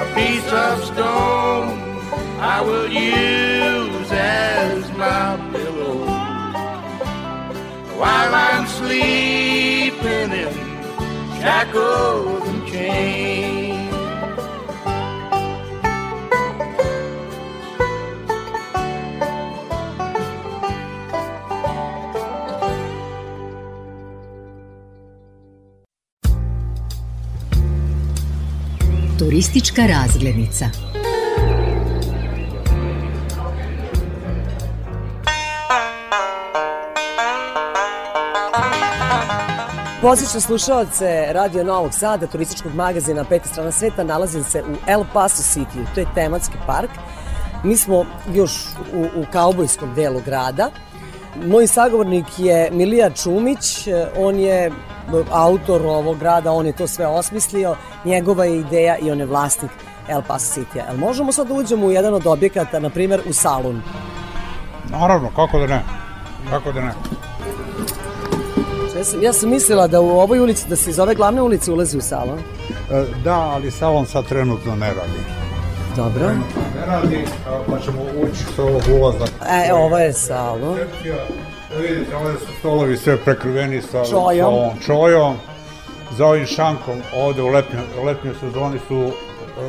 A 0.00 0.04
piece 0.14 0.50
of 0.52 0.84
stone 0.84 1.78
I 2.54 2.60
will 2.60 2.88
use 2.88 3.51
while 8.02 8.34
I'm 8.34 8.66
sleeping 8.66 10.30
in 10.42 10.52
shackles 11.38 12.48
and 12.48 12.62
chains. 12.66 13.62
Turistička 29.18 29.86
razglednica. 29.86 30.91
Pozdrav 40.02 40.40
slušalce 40.40 41.26
Radio 41.32 41.64
Novog 41.64 41.94
Sada, 41.94 42.26
turističkog 42.26 42.74
magazina 42.74 43.24
Peta 43.24 43.48
strana 43.48 43.70
sveta, 43.70 44.04
nalazim 44.04 44.44
se 44.44 44.62
u 44.62 44.74
El 44.86 45.04
Paso 45.12 45.42
City, 45.42 45.84
to 45.94 46.00
je 46.00 46.06
tematski 46.14 46.54
park. 46.66 46.90
Mi 47.64 47.76
smo 47.76 48.04
još 48.34 48.52
u, 48.94 49.20
u 49.20 49.24
kaubojskom 49.32 49.94
delu 49.94 50.20
grada. 50.24 50.70
Moj 51.46 51.66
sagovornik 51.66 52.24
je 52.38 52.70
Milija 52.72 53.10
Čumić, 53.10 53.88
on 54.18 54.38
je 54.38 54.72
autor 55.30 55.82
ovog 55.86 56.18
grada, 56.18 56.52
on 56.52 56.66
je 56.66 56.72
to 56.72 56.86
sve 56.86 57.06
osmislio, 57.06 57.76
njegova 58.04 58.44
je 58.44 58.58
ideja 58.58 58.98
i 58.98 59.10
on 59.10 59.20
je 59.20 59.26
vlasnik 59.26 59.70
El 60.08 60.22
Paso 60.28 60.60
City. 60.60 60.82
El 60.88 60.96
možemo 60.96 61.32
sad 61.32 61.48
da 61.48 61.54
uđemo 61.54 61.86
u 61.86 61.92
jedan 61.92 62.14
od 62.14 62.26
objekata, 62.26 62.80
na 62.80 62.90
primjer 62.90 63.20
u 63.28 63.32
salon? 63.32 63.82
Naravno, 64.90 65.30
kako 65.36 65.58
da 65.58 65.66
ne? 65.66 65.82
Kako 66.50 66.72
da 66.72 66.80
ne? 66.80 66.92
Ja 69.02 69.06
sam, 69.06 69.22
ja 69.22 69.32
sam 69.32 69.50
mislila 69.50 69.86
da 69.86 70.00
u 70.00 70.08
ovoj 70.10 70.40
ulici, 70.40 70.68
da 70.68 70.76
se 70.76 70.90
iz 70.90 70.98
ove 70.98 71.14
glavne 71.14 71.42
ulice 71.42 71.72
ulazi 71.72 71.98
u 71.98 72.00
salon. 72.00 72.38
E, 72.90 73.04
Da, 73.24 73.34
ali 73.34 73.70
salon 73.70 74.06
sad 74.06 74.28
trenutno 74.28 74.76
ne 74.76 74.86
radi. 74.86 75.18
Dobro. 75.96 76.28
Ne 76.28 76.86
radi, 76.86 77.24
pa 77.70 77.78
ćemo 77.78 78.02
ući 78.22 78.44
s 78.56 78.58
ovog 78.58 78.82
ulaza. 79.00 79.24
E, 79.50 79.72
ovo 79.72 79.98
je 79.98 80.12
salon. 80.12 80.78
Da 81.70 81.78
vidite, 81.78 82.16
ovdje 82.16 82.38
su 82.38 82.46
stolovi 82.58 82.96
sve 82.96 83.16
prekriveni 83.16 83.82
sa 83.82 84.04
Čojom. 84.04 84.38
sa 84.38 84.46
ovom 84.46 84.78
čojom. 84.86 85.36
Za 86.16 86.26
ovim 86.26 86.46
šankom 86.46 87.02
ovde 87.14 87.42
u 87.42 87.48
letnjoj, 87.48 87.82
letnjoj 88.04 88.34
sezoni 88.40 88.78
su 88.88 89.00
e, 89.00 89.12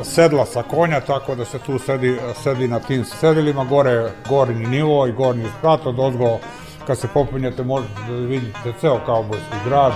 sedla 0.03 0.45
sa 0.45 0.63
konja, 0.63 0.99
tako 0.99 1.35
da 1.35 1.45
se 1.45 1.59
tu 1.59 1.79
sedi, 1.79 2.17
sedi 2.43 2.67
na 2.67 2.79
tim 2.79 3.05
sedilima, 3.05 3.65
gore 3.65 4.11
gornji 4.29 4.65
nivo 4.67 5.07
i 5.07 5.11
gornji 5.11 5.45
sprat, 5.59 5.85
od 5.85 5.99
ozgo 5.99 6.39
kad 6.87 6.97
se 6.97 7.07
popunjete 7.13 7.63
možete 7.63 7.93
da 8.09 8.13
vidite 8.15 8.73
ceo 8.81 8.99
kaubojski 9.05 9.55
grad. 9.65 9.93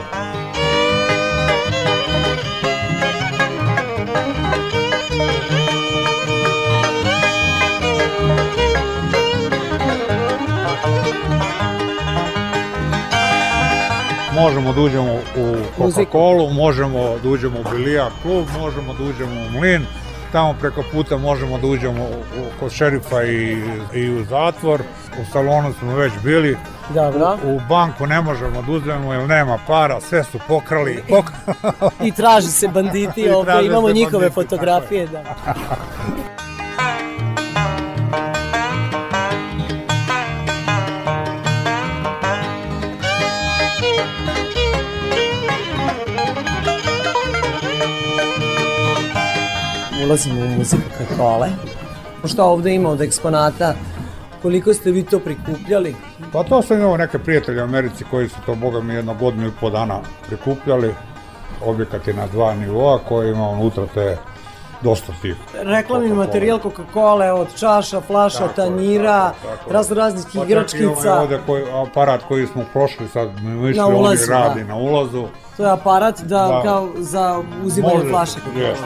Možemo 14.35 14.73
da 14.73 14.81
uđemo 14.81 15.13
u 15.13 15.55
Coca-Cola, 15.77 16.53
možemo 16.53 16.99
da 17.23 17.29
uđemo 17.29 17.59
u 17.59 17.75
Bilijard 17.75 18.13
klub, 18.21 18.45
možemo 18.59 18.93
da 18.93 19.03
uđemo 19.03 19.41
u 19.41 19.59
Mlin, 19.59 19.85
tamo 20.31 20.55
preko 20.59 20.83
puta 20.91 21.17
možemo 21.17 21.57
da 21.57 21.67
uđemo 21.67 22.03
u, 22.03 22.59
kod 22.59 22.71
šerifa 22.71 23.23
i, 23.23 23.63
i 23.93 24.09
u 24.09 24.23
zatvor, 24.23 24.81
u 25.21 25.31
salonu 25.31 25.73
smo 25.79 25.95
već 25.95 26.13
bili, 26.23 26.57
Dobro. 26.89 27.37
u, 27.43 27.55
u 27.55 27.61
banku 27.69 28.07
ne 28.07 28.21
možemo 28.21 28.61
da 28.61 28.71
uzmemo 28.71 29.13
jer 29.13 29.27
nema 29.27 29.57
para, 29.67 30.01
sve 30.01 30.23
su 30.23 30.39
pokrali. 30.47 31.03
Pok... 31.09 31.25
I 32.03 32.11
traži 32.11 32.47
se 32.47 32.67
banditi, 32.67 33.21
I 33.25 33.29
ovde 33.29 33.51
traže 33.51 33.67
imamo 33.67 33.89
njihove 33.89 34.11
banditi, 34.11 34.33
fotografije. 34.33 35.07
Da. 35.07 35.23
Ulazimo 50.07 50.41
u 50.41 50.47
muziku 50.47 50.81
Kakole. 50.97 51.49
Pošto 52.21 52.43
ovde 52.45 52.73
ima 52.73 52.89
od 52.89 53.01
eksponata 53.01 53.73
Koliko 54.41 54.73
ste 54.73 54.91
vi 54.91 55.03
to 55.03 55.19
prikupljali? 55.19 55.95
Pa 56.33 56.43
to 56.43 56.61
sam 56.61 56.77
imao 56.77 56.97
neke 56.97 57.19
prijatelje 57.19 57.61
u 57.61 57.65
Americi 57.65 58.03
koji 58.11 58.29
su 58.29 58.35
to, 58.45 58.55
boga 58.55 58.81
mi, 58.81 58.93
jedno 58.93 59.13
godinu 59.13 59.47
i 59.47 59.51
po 59.61 59.69
dana 59.69 59.99
prikupljali. 60.27 60.93
Objekat 61.65 62.07
je 62.07 62.13
na 62.13 62.27
dva 62.27 62.55
nivoa 62.55 62.99
koji 62.99 63.31
ima 63.31 63.49
unutra 63.49 63.83
te 63.93 64.17
dosta 64.81 65.13
tih. 65.21 65.35
Reklamni 65.53 66.09
materijal 66.09 66.59
Coca-Cola 66.59 67.31
od 67.31 67.47
čaša, 67.55 68.01
flaša, 68.01 68.39
Tako 68.39 68.53
tanjira, 68.53 69.31
razno 69.69 69.95
raznih 69.95 70.25
Pa 70.25 70.31
čak 70.31 70.41
i 70.41 70.45
igračkica. 70.45 70.85
ovaj 71.13 71.23
ovde 71.23 71.39
koji, 71.45 71.63
aparat 71.71 72.21
koji 72.27 72.47
smo 72.47 72.63
prošli 72.73 73.07
sad, 73.07 73.41
mi 73.43 73.69
išli 73.69 73.79
Na 73.79 73.85
ovdje 73.85 73.99
ulazu, 73.99 74.31
radi 74.31 74.61
da. 74.63 74.67
na 74.67 74.75
ulazu. 74.75 75.27
To 75.57 75.63
je 75.63 75.71
aparat 75.71 76.21
da, 76.21 76.47
Da. 76.47 76.61
kao 76.63 76.89
za 76.97 77.41
uzimanje 77.63 77.95
Može, 77.97 78.09
flaše 78.09 78.33
Coca-Cola. 78.33 78.67
jeste. 78.67 78.85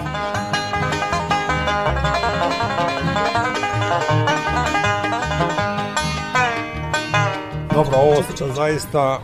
Dobro, 7.73 7.97
ovo 7.97 8.23
zaista 8.55 9.19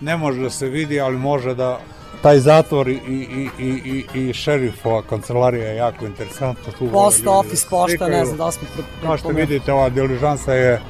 ne 0.00 0.16
može 0.16 0.40
da 0.40 0.50
se 0.50 0.66
vidi, 0.66 1.00
ali 1.00 1.16
može 1.16 1.54
da 1.54 1.78
taj 2.22 2.38
zatvor 2.38 2.88
i, 2.88 3.00
i, 3.08 3.48
i, 3.58 4.04
i, 4.14 4.28
i 4.28 4.32
šerifova 4.32 5.02
kancelarija 5.02 5.68
je 5.68 5.76
jako 5.76 6.06
interesantna. 6.06 6.72
Tu 6.78 6.88
Post 6.92 7.26
office, 7.26 7.66
pošta, 7.70 8.08
ne 8.08 8.24
znam 8.24 8.38
da 8.38 8.50
smo... 8.50 8.68
Kao 9.02 9.18
što 9.18 9.28
vidite, 9.28 9.72
ova 9.72 9.88
diližansa 9.88 10.54
je 10.54 10.80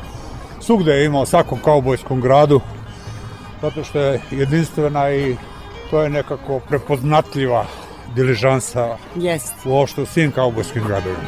svugde 0.61 0.93
je 0.93 1.07
imao 1.07 1.23
u 1.23 1.27
svakom 1.27 1.59
kaubojskom 1.65 2.21
gradu, 2.21 2.61
zato 3.63 3.85
što 3.85 4.01
je 4.01 4.21
jedinstvena 4.31 5.13
i 5.13 5.37
to 5.91 6.03
je 6.03 6.11
nekako 6.11 6.61
prepoznatljiva 6.69 7.67
diližansa 8.15 8.97
Jest. 9.17 9.55
uopšte 9.65 10.03
u 10.03 10.07
svim 10.07 10.33
kaubojskim 10.33 10.85
gradovima. 10.87 11.23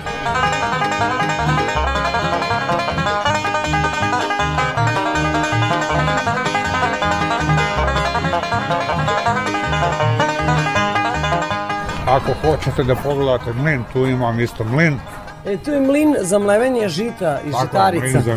Ako 12.19 12.33
hoćete 12.43 12.85
da 12.85 12.95
pogledate 12.95 13.53
mlin, 13.53 13.85
tu 13.93 14.07
imam 14.07 14.41
isto 14.41 14.65
mlin. 14.65 14.99
E, 15.47 15.57
tu 15.57 15.71
je 15.71 15.81
mlin 15.81 16.17
za 16.21 16.39
mlevenje 16.39 16.89
žita 16.89 17.39
i 17.47 17.51
Tako, 17.51 17.65
žitarica. 17.65 18.03
mlin 18.03 18.23
za 18.23 18.37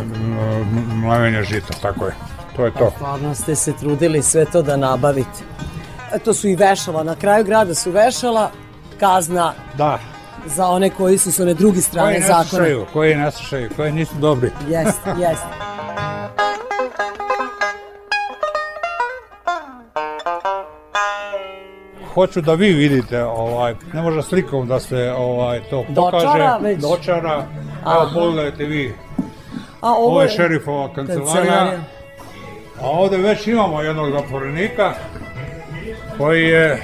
mlevenje 0.96 1.44
žita, 1.44 1.74
tako 1.82 2.06
je. 2.06 2.12
To 2.56 2.66
je 2.66 2.72
to. 2.74 2.92
Stvarno 2.96 3.36
ste 3.36 3.56
se 3.56 3.74
trudili 3.74 4.22
sve 4.22 4.46
to 4.46 4.62
da 4.62 4.78
nabavite. 4.78 5.40
E, 6.14 6.20
to 6.20 6.34
su 6.34 6.48
i 6.48 6.56
vešala, 6.56 7.04
na 7.04 7.16
kraju 7.16 7.44
grada 7.46 7.76
su 7.76 7.92
vešala, 7.92 8.52
kazna 9.00 9.54
Da. 9.78 10.00
za 10.46 10.68
one 10.68 10.90
koji 10.90 11.18
su 11.18 11.32
s 11.32 11.40
one 11.40 11.54
druge 11.54 11.82
strane 11.82 12.08
Koji 12.10 12.20
ne 12.22 12.28
zakona. 12.28 12.86
koji 12.94 13.16
ne 13.16 13.32
slušaju, 13.32 13.70
koji 13.76 13.92
nisu 13.92 14.16
dobri. 14.16 14.52
Jest, 14.70 15.00
jest. 15.20 15.44
Hoću 22.14 22.41
da 22.41 22.53
vi 22.53 22.68
vidite, 22.70 23.24
ovaj, 23.24 23.76
ne 23.93 24.01
može 24.01 24.22
slikom 24.22 24.68
da 24.68 24.80
se 24.80 25.14
ovaj, 25.18 25.59
to 25.62 25.84
pokaže. 25.86 26.26
Dočara 26.26 26.57
već. 26.57 26.80
Dočara. 26.80 27.45
Evo, 27.86 28.09
pogledajte 28.14 28.64
vi. 28.66 28.93
A 29.82 29.89
ovo, 29.89 30.07
Ovo 30.07 30.22
je 30.22 30.30
šerifova 30.30 30.93
kancelarija. 30.95 31.72
A 32.82 32.89
ovde 32.89 33.18
već 33.18 33.47
imamo 33.47 33.82
jednog 33.82 34.12
zatvorenika 34.12 34.93
koji 36.18 36.43
je, 36.43 36.84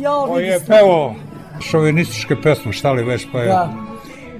Ja, 0.00 0.10
koji 0.26 0.46
je 0.46 0.58
ste. 0.58 0.66
pevao 0.68 1.14
šovinističke 1.60 2.36
pesme, 2.36 2.72
šta 2.72 2.92
li 2.92 3.02
već, 3.04 3.26
pa 3.32 3.38
je 3.40 3.46
Da. 3.46 3.68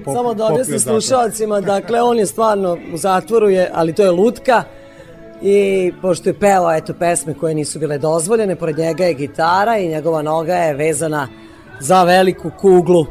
pop- 0.05 0.13
Samo 0.13 0.33
da 0.33 0.45
objasnim 0.45 0.79
slušalcima, 0.79 1.61
dakle 1.61 2.01
on 2.01 2.17
je 2.17 2.25
stvarno 2.25 2.77
u 2.93 2.97
zatvoru, 2.97 3.49
je, 3.49 3.69
ali 3.73 3.93
to 3.93 4.03
je 4.03 4.11
lutka 4.11 4.63
i 5.41 5.91
pošto 6.01 6.29
je 6.29 6.39
pevao 6.39 6.75
eto 6.75 6.93
pesme 6.93 7.33
koje 7.33 7.55
nisu 7.55 7.79
bile 7.79 7.97
dozvoljene, 7.97 8.55
pored 8.55 8.77
njega 8.77 9.03
je 9.03 9.13
gitara 9.13 9.77
i 9.77 9.87
njegova 9.87 10.21
noga 10.21 10.55
je 10.55 10.73
vezana 10.73 11.27
za 11.79 12.03
veliku 12.03 12.51
kuglu. 12.59 13.05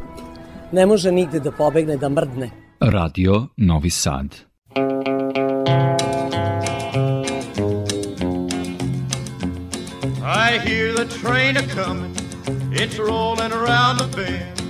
Ne 0.72 0.86
može 0.86 1.12
nigde 1.12 1.40
da 1.40 1.52
pobegne, 1.52 1.96
da 1.96 2.08
mrdne. 2.08 2.50
Radio 2.80 3.46
Novi 3.56 3.90
Sad. 3.90 4.34
I 10.26 10.58
hear 10.58 10.94
the 10.94 11.06
train 11.22 11.56
a 11.56 11.62
comin', 11.74 12.14
it's 12.72 12.98
rolling 12.98 13.52
around 13.52 13.98
the 13.98 14.08
bend, 14.16 14.60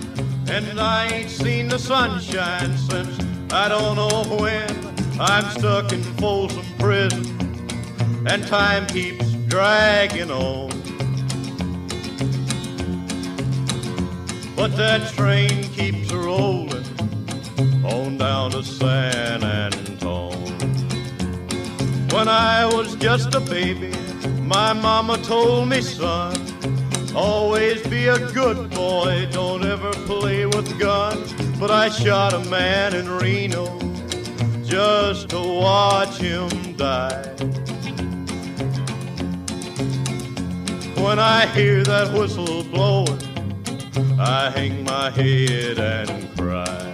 and 0.51 0.81
I 0.81 1.09
ain't 1.15 1.31
seen 1.31 1.69
the 1.69 1.79
sunshine 1.79 2.77
since 2.91 3.19
I 3.53 3.69
don't 3.69 3.95
know 3.97 4.25
when. 4.43 4.95
I'm 5.21 5.45
stuck 5.51 5.93
in 5.93 6.03
Folsom 6.19 6.65
Prison, 6.79 7.34
and 8.27 8.47
time 8.47 8.87
keeps 8.87 9.33
dragging 9.49 10.31
on. 10.31 10.71
But 14.57 14.77
that 14.77 15.13
train 15.15 15.65
keeps 15.73 16.13
rolling 16.13 16.85
on 17.85 18.17
down 18.17 18.53
to 18.53 18.63
San 18.63 19.43
Antone. 19.43 20.33
When 22.11 22.29
I 22.29 22.65
was 22.65 22.95
just 22.97 23.35
a 23.35 23.41
baby, 23.41 23.93
my 24.41 24.73
mama 24.73 25.19
told 25.19 25.69
me, 25.69 25.83
son, 25.83 26.35
always 27.15 27.87
be 27.89 28.07
a 28.07 28.19
good 28.33 28.71
boy, 28.71 29.29
don't 29.33 29.65
ever 29.65 29.93
play 30.07 30.47
with 30.47 30.79
guns. 30.79 31.33
But 31.59 31.71
I 31.71 31.89
shot 31.89 32.33
a 32.33 32.41
man 32.49 32.95
in 32.95 33.09
Reno 33.09 33.67
just 34.65 35.29
to 35.31 35.41
watch 35.41 36.17
him 36.17 36.75
die. 36.77 37.35
When 41.05 41.19
I 41.19 41.45
hear 41.49 41.83
that 41.85 42.15
whistle 42.15 42.65
blowing, 42.65 43.21
I 44.19 44.49
hang 44.49 44.85
my 44.85 45.11
head 45.11 45.79
and 45.79 46.35
cry. 46.39 46.94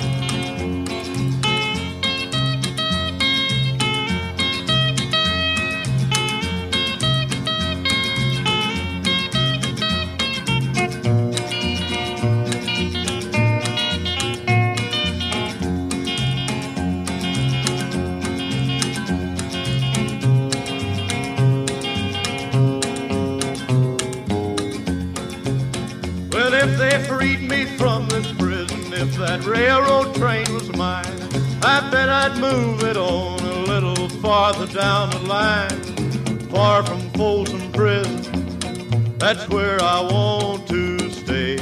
farther 34.51 34.73
down 34.73 35.09
the 35.11 35.19
line, 35.19 36.49
far 36.49 36.83
from 36.83 37.01
Folsom 37.11 37.71
Prison. 37.71 39.17
That's 39.17 39.47
where 39.49 39.81
I 39.81 40.01
want 40.01 40.67
to 40.67 41.09
stay. 41.09 41.57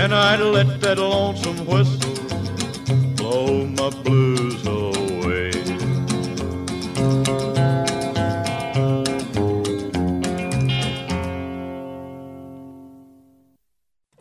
And 0.00 0.14
I'd 0.14 0.40
let 0.40 0.80
that 0.80 0.98
lonesome 0.98 1.66
whistle 1.66 2.14
blow 3.16 3.66
my 3.66 3.90
blues 4.02 4.66
away. 4.66 5.50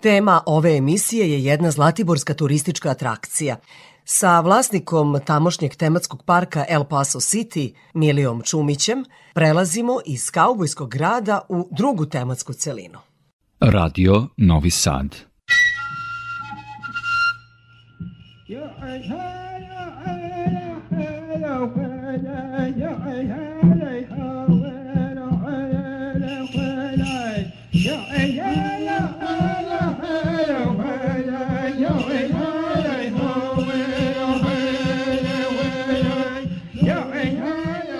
Tema 0.02 0.44
ove 0.46 0.78
emisije 0.78 1.32
je 1.32 1.44
jedna 1.44 1.72
zlatiborska 1.72 2.34
turistička 2.34 2.90
atrakcija. 2.90 3.58
Sa 4.12 4.40
vlasnikom 4.42 5.20
tamošnjeg 5.26 5.76
tematskog 5.76 6.24
parka 6.26 6.66
El 6.70 6.84
Paso 6.84 7.20
City, 7.20 7.74
Milijom 7.94 8.42
Čumićem, 8.42 9.06
prelazimo 9.34 10.00
iz 10.06 10.32
kaubojskog 10.32 10.90
grada 10.90 11.42
u 11.50 11.70
drugu 11.72 12.06
tematsku 12.06 12.54
celinu. 12.54 13.00
Radio 13.60 14.28
Novi 14.38 14.70
Sad. 14.70 15.16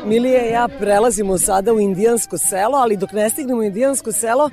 Milije 0.10 0.50
i 0.50 0.54
ja 0.54 0.68
prelazimo 0.80 1.38
sada 1.38 1.74
u 1.74 1.80
indijansko 1.80 2.38
selo, 2.38 2.78
ali 2.78 2.98
dok 2.98 3.12
ne 3.12 3.30
stignemo 3.30 3.60
u 3.60 3.64
indijansko 3.64 4.12
selo, 4.12 4.50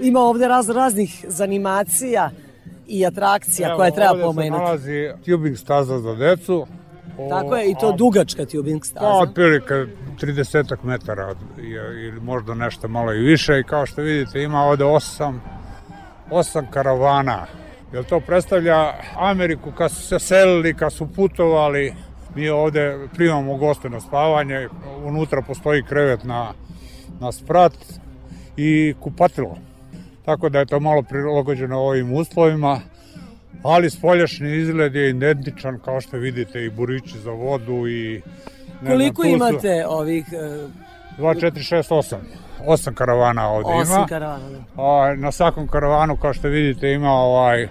ima 0.00 0.20
ovde 0.20 0.48
raz 0.48 0.68
raznih 0.68 1.24
zanimacija 1.28 2.30
i 2.86 3.06
atrakcija 3.06 3.68
Evo, 3.68 3.76
koje 3.76 3.94
treba 3.94 4.10
ovde 4.10 4.22
pomenuti. 4.22 4.58
se 4.58 4.64
nalazi 4.64 5.10
tubing 5.24 5.56
staza 5.56 5.98
za 5.98 6.14
decu. 6.14 6.66
Tako 7.28 7.56
je, 7.56 7.70
i 7.70 7.74
to 7.80 7.92
dugačka 7.92 8.46
tubing 8.46 8.84
staza. 8.84 9.06
otprilike 9.06 9.74
30 10.20 10.76
metara 10.82 11.34
ili 12.08 12.20
možda 12.20 12.54
nešto 12.54 12.88
malo 12.88 13.14
i 13.14 13.18
više 13.18 13.60
i 13.60 13.64
kao 13.64 13.86
što 13.86 14.02
vidite 14.02 14.42
ima 14.42 14.62
ovde 14.62 14.84
osam, 14.84 15.42
osam 16.30 16.66
karavana. 16.70 17.46
Jer 17.92 18.04
to 18.04 18.20
predstavlja 18.20 18.92
Ameriku 19.16 19.72
kad 19.72 19.90
su 19.90 20.02
se 20.02 20.18
selili, 20.18 20.74
kad 20.74 20.92
su 20.92 21.06
putovali. 21.16 21.94
Mi 22.34 22.48
ovde 22.48 23.08
primamo 23.14 23.56
goste 23.56 23.90
na 23.90 24.00
spavanje, 24.00 24.68
unutra 25.04 25.42
postoji 25.42 25.82
krevet 25.82 26.24
na, 26.24 26.52
na 27.20 27.32
sprat 27.32 27.72
i 28.56 28.94
kupatilo. 29.00 29.56
Tako 30.24 30.48
da 30.48 30.58
je 30.58 30.66
to 30.66 30.80
malo 30.80 31.02
prilagođeno 31.02 31.78
ovim 31.78 32.12
uslovima, 32.12 32.80
ali 33.62 33.90
spoljašnji 33.90 34.56
izgled 34.56 34.94
je 34.94 35.10
identičan 35.10 35.78
kao 35.78 36.00
što 36.00 36.16
vidite 36.16 36.64
i 36.64 36.70
burići 36.70 37.18
za 37.18 37.30
vodu 37.30 37.88
i 37.88 38.22
ne 38.82 38.90
Koliko 38.90 39.22
znam, 39.22 39.34
imate 39.34 39.86
ovih... 39.86 40.24
e, 40.32 40.68
2, 41.18 41.40
4, 41.40 41.76
6, 41.76 41.90
8. 41.90 42.16
8 42.66 42.94
karavana 42.94 43.48
ovde 43.48 43.70
ima. 43.70 43.80
Osam 43.80 44.06
karavana, 44.06 44.48
da. 44.48 44.82
A, 44.82 45.14
na 45.16 45.32
svakom 45.32 45.68
karavanu, 45.68 46.16
kao 46.16 46.32
što 46.32 46.48
vidite, 46.48 46.92
ima 46.92 47.10
ovaj 47.10 47.68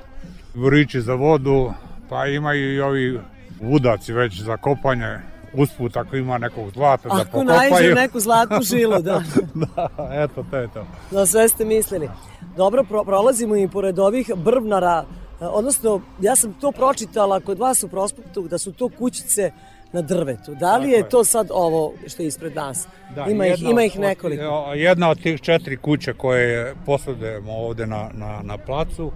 burići 0.54 1.02
za 1.02 1.14
vodu, 1.14 1.74
pa 2.10 2.26
imaju 2.26 2.76
i 2.76 2.82
ovi 2.82 3.20
vudaci 3.62 4.14
već 4.14 4.42
za 4.42 4.58
kopanje. 4.58 5.18
Usput 5.54 5.98
ako 5.98 6.16
ima 6.16 6.38
nekog 6.38 6.72
zlata 6.72 7.10
da 7.10 7.16
Ako 7.16 7.24
pokopaju. 7.24 7.46
naiđe 7.72 7.94
neku 8.04 8.20
zlatnu 8.20 8.62
žilu, 8.64 9.02
da. 9.02 9.24
da, 9.76 9.90
eto, 10.14 10.46
to 10.52 10.58
je 10.58 10.68
to. 10.68 10.86
Da, 11.12 11.26
sve 11.26 11.50
ste 11.50 11.66
mislili. 11.66 12.10
Dobro, 12.58 12.84
pro, 12.84 13.04
prolazimo 13.04 13.56
i 13.56 13.68
pored 13.68 14.00
ovih 14.00 14.32
brvnara, 14.36 15.06
e, 15.42 15.46
odnosno, 15.46 16.02
ja 16.22 16.36
sam 16.36 16.54
to 16.54 16.72
pročitala 16.72 17.40
kod 17.40 17.60
vas 17.60 17.84
u 17.84 17.88
prospektu, 17.88 18.42
da 18.42 18.58
su 18.58 18.72
to 18.72 18.90
kućice 18.90 19.52
na 19.92 20.02
drvetu. 20.02 20.56
Da 20.56 20.78
li 20.78 20.90
je 20.90 21.10
to 21.10 21.24
sad 21.24 21.48
ovo 21.52 21.94
što 22.08 22.24
je 22.24 22.28
ispred 22.28 22.56
nas? 22.56 22.88
ima, 23.30 23.46
ih, 23.48 23.62
ima 23.62 23.84
ih 23.84 24.00
nekoliko. 24.00 24.44
od- 24.46 24.78
Jedna 24.78 25.10
od 25.10 25.22
tih 25.22 25.42
četiri 25.42 25.78
kuće 25.78 26.14
koje 26.14 26.76
posademo 26.86 27.52
ovde 27.54 27.88
na, 27.88 28.10
na, 28.14 28.40
na 28.44 28.58
placu 28.58 29.12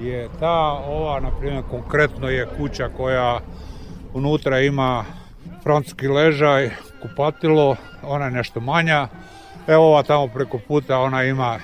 je 0.00 0.28
ta, 0.40 0.58
ova, 0.86 1.20
na 1.20 1.30
primjer, 1.30 1.62
konkretno 1.70 2.28
je 2.28 2.48
kuća 2.58 2.88
koja 2.88 3.40
unutra 4.16 4.60
ima 4.60 5.04
francuski 5.62 6.08
ležaj, 6.08 6.70
kupatilo, 7.02 7.76
ona 8.02 8.24
je 8.24 8.30
nešto 8.30 8.60
manja. 8.60 9.08
Evo 9.66 9.84
ova 9.84 10.02
tamo 10.02 10.28
preko 10.28 10.58
puta, 10.68 10.98
ona 10.98 11.24
ima 11.24 11.58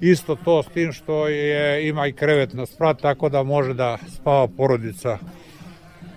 isto 0.00 0.36
to 0.36 0.62
s 0.62 0.66
tim 0.66 0.92
što 0.92 1.28
je, 1.28 1.88
ima 1.88 2.06
i 2.06 2.12
krevet 2.12 2.52
na 2.52 2.66
sprat, 2.66 3.00
tako 3.00 3.28
da 3.28 3.42
može 3.42 3.74
da 3.74 3.98
spava 4.16 4.48
porodica. 4.56 5.18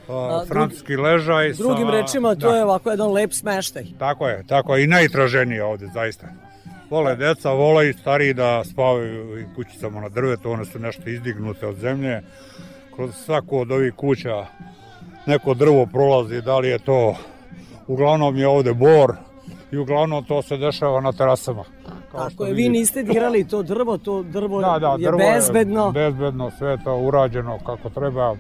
A, 0.10 0.44
francuski 0.48 0.96
ležaj 0.96 1.54
Drugim 1.54 1.88
sa- 1.88 1.92
rečima, 1.92 2.36
to 2.36 2.52
da. 2.52 2.58
je 2.58 2.64
ovako 2.64 2.92
jedan 2.92 3.12
lep 3.12 3.34
smeštaj. 3.34 3.86
Tako 4.00 4.28
je, 4.28 4.44
tako 4.48 4.76
je 4.76 4.84
i 4.84 4.88
najtraženije 4.88 5.64
ovde, 5.64 5.88
zaista. 5.94 6.28
Vole 6.90 7.16
deca, 7.16 7.52
vole 7.52 7.90
i 7.90 7.94
stariji 7.94 8.34
da 8.34 8.64
spavaju 8.64 9.44
u 9.52 9.56
kućicama 9.56 10.02
na 10.02 10.10
drvetu, 10.10 10.52
one 10.52 10.66
su 10.66 10.80
nešto 10.80 11.10
izdignute 11.10 11.68
od 11.68 11.76
zemlje. 11.76 12.22
Kroz 12.96 13.16
svaku 13.26 13.60
od 13.60 13.72
ovih 13.72 13.94
kuća 13.94 14.46
neko 15.26 15.54
drvo 15.54 15.86
prolazi, 15.86 16.42
da 16.42 16.60
li 16.60 16.68
je 16.68 16.80
to, 16.80 17.16
uglavnom 17.88 18.38
je 18.38 18.48
ovde 18.48 18.74
bor 18.74 19.16
i 19.72 19.78
uglavnom 19.78 20.24
to 20.24 20.42
se 20.42 20.58
dešava 20.58 21.02
na 21.02 21.12
terasama. 21.12 21.64
Kao 22.12 22.30
Tako 22.30 22.46
je, 22.46 22.54
vi 22.54 22.70
niste 22.70 23.04
dirali 23.04 23.48
to 23.48 23.64
drvo, 23.64 23.98
to 23.98 24.24
drvo 24.24 24.62
Da, 24.62 24.80
da, 24.80 24.92
je 24.92 24.98
drvo 24.98 25.18
bezbedno. 25.18 25.86
je 25.86 25.92
bezbedno, 25.94 26.52
sve 26.58 26.72
je 26.72 26.84
to 26.84 26.98
urađeno 26.98 27.60
kako 27.66 27.90
treba. 27.90 28.36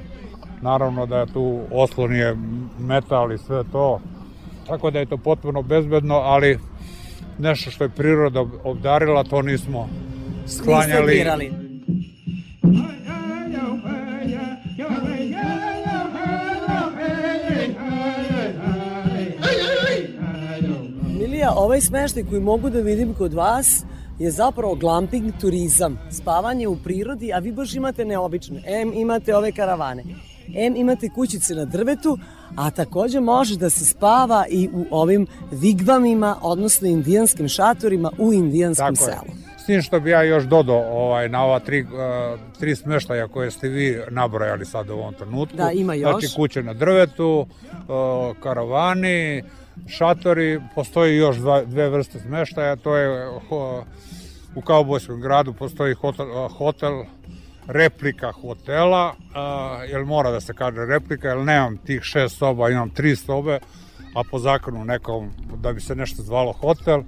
Naravno 0.62 1.06
da 1.06 1.18
je 1.18 1.26
tu 1.26 1.60
oslon 1.72 2.16
je 2.16 2.36
metal 2.80 3.32
i 3.32 3.38
sve 3.38 3.64
to. 3.72 4.00
Tako 4.68 4.92
da 4.92 5.00
je 5.00 5.06
to 5.06 5.18
potpuno 5.18 5.62
bezbedno, 5.62 6.16
ali 6.16 6.60
nešto 7.40 7.72
što 7.72 7.84
je 7.84 7.90
priroda 7.90 8.46
obdarila, 8.64 9.24
to 9.24 9.42
nismo 9.42 9.90
Niste 10.42 10.64
sklanjali. 10.64 11.14
dirali. 11.14 11.52
Milija, 21.44 21.64
ovaj 21.64 21.82
smeštaj 21.82 22.24
koji 22.30 22.41
mogu 22.41 22.70
da 22.70 22.80
vidim 22.80 23.14
kod 23.14 23.34
vas 23.34 23.84
je 24.20 24.32
zapravo 24.32 24.76
glamping 24.76 25.34
turizam, 25.41 25.99
spavanje 26.11 26.68
u 26.68 26.78
prirodi, 26.84 27.34
a 27.34 27.40
vi 27.40 27.52
baš 27.52 27.76
imate 27.76 28.06
neobično. 28.06 28.60
M 28.65 28.94
imate 28.94 29.36
ove 29.36 29.52
karavane, 29.52 30.03
M 30.56 30.76
imate 30.76 31.10
kućice 31.10 31.56
na 31.56 31.65
drvetu, 31.65 32.18
a 32.56 32.72
takođe 32.72 33.20
može 33.20 33.57
da 33.57 33.70
se 33.70 33.86
spava 33.86 34.45
i 34.49 34.70
u 34.74 34.86
ovim 34.91 35.28
vigvamima, 35.52 36.36
odnosno 36.41 36.88
indijanskim 36.88 37.48
šatorima 37.48 38.11
u 38.20 38.34
indijanskom 38.34 38.95
Tako 38.95 39.10
je. 39.10 39.15
selu. 39.15 39.38
S 39.57 39.65
tim 39.65 39.82
što 39.82 39.99
bi 39.99 40.10
ja 40.10 40.24
još 40.24 40.44
dodao 40.44 40.84
ovaj, 40.91 41.30
na 41.30 41.44
ova 41.45 41.60
tri, 41.60 41.82
uh, 41.82 41.90
tri 42.60 42.76
smeštaja 42.76 43.28
koje 43.28 43.52
ste 43.52 43.68
vi 43.68 43.99
nabrojali 44.10 44.65
sad 44.65 44.90
u 44.90 44.94
ovom 44.94 45.14
trenutku. 45.14 45.57
Da, 45.57 45.72
ima 45.72 45.94
još. 45.94 46.11
Znači 46.11 46.36
kuće 46.36 46.64
na 46.64 46.74
drvetu, 46.74 47.40
uh, 47.40 48.38
karavani, 48.44 49.44
šatori, 49.88 50.62
postoji 50.76 51.18
još 51.18 51.38
dva, 51.38 51.66
dve 51.66 51.90
vrste 51.90 52.20
smeštaja, 52.20 52.76
to 52.76 52.96
je 52.98 53.28
ho, 53.50 53.86
u 54.56 54.62
Kaubojskom 54.62 55.22
gradu 55.22 55.54
postoji 55.54 55.94
hotel, 55.94 56.48
hotel 56.48 57.04
replika 57.68 58.32
hotela, 58.32 59.10
uh, 59.10 59.90
jer 59.90 60.06
mora 60.06 60.32
da 60.32 60.42
se 60.42 60.54
kaže 60.54 60.86
replika, 60.86 61.28
jer 61.28 61.38
nemam 61.38 61.78
tih 61.78 62.02
šest 62.02 62.38
soba, 62.38 62.70
imam 62.70 62.90
tri 62.90 63.16
sobe, 63.16 63.60
a 64.16 64.22
po 64.32 64.40
zakonu 64.40 64.86
nekom, 64.86 65.32
da 65.56 65.74
bi 65.74 65.82
se 65.82 65.96
nešto 65.96 66.24
zvalo 66.24 66.54
hotel, 66.54 67.04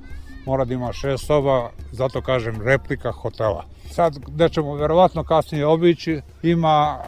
mora 0.46 0.66
da 0.66 0.74
ima 0.74 0.94
šest 0.94 1.26
soba, 1.26 1.70
zato 1.92 2.22
kažem 2.22 2.62
replika 2.62 3.12
hotela. 3.12 3.66
Sad, 3.92 4.20
gde 4.28 4.50
ćemo 4.50 4.76
verovatno 4.76 5.24
kasnije 5.24 5.66
obići, 5.66 6.22
ima 6.44 7.00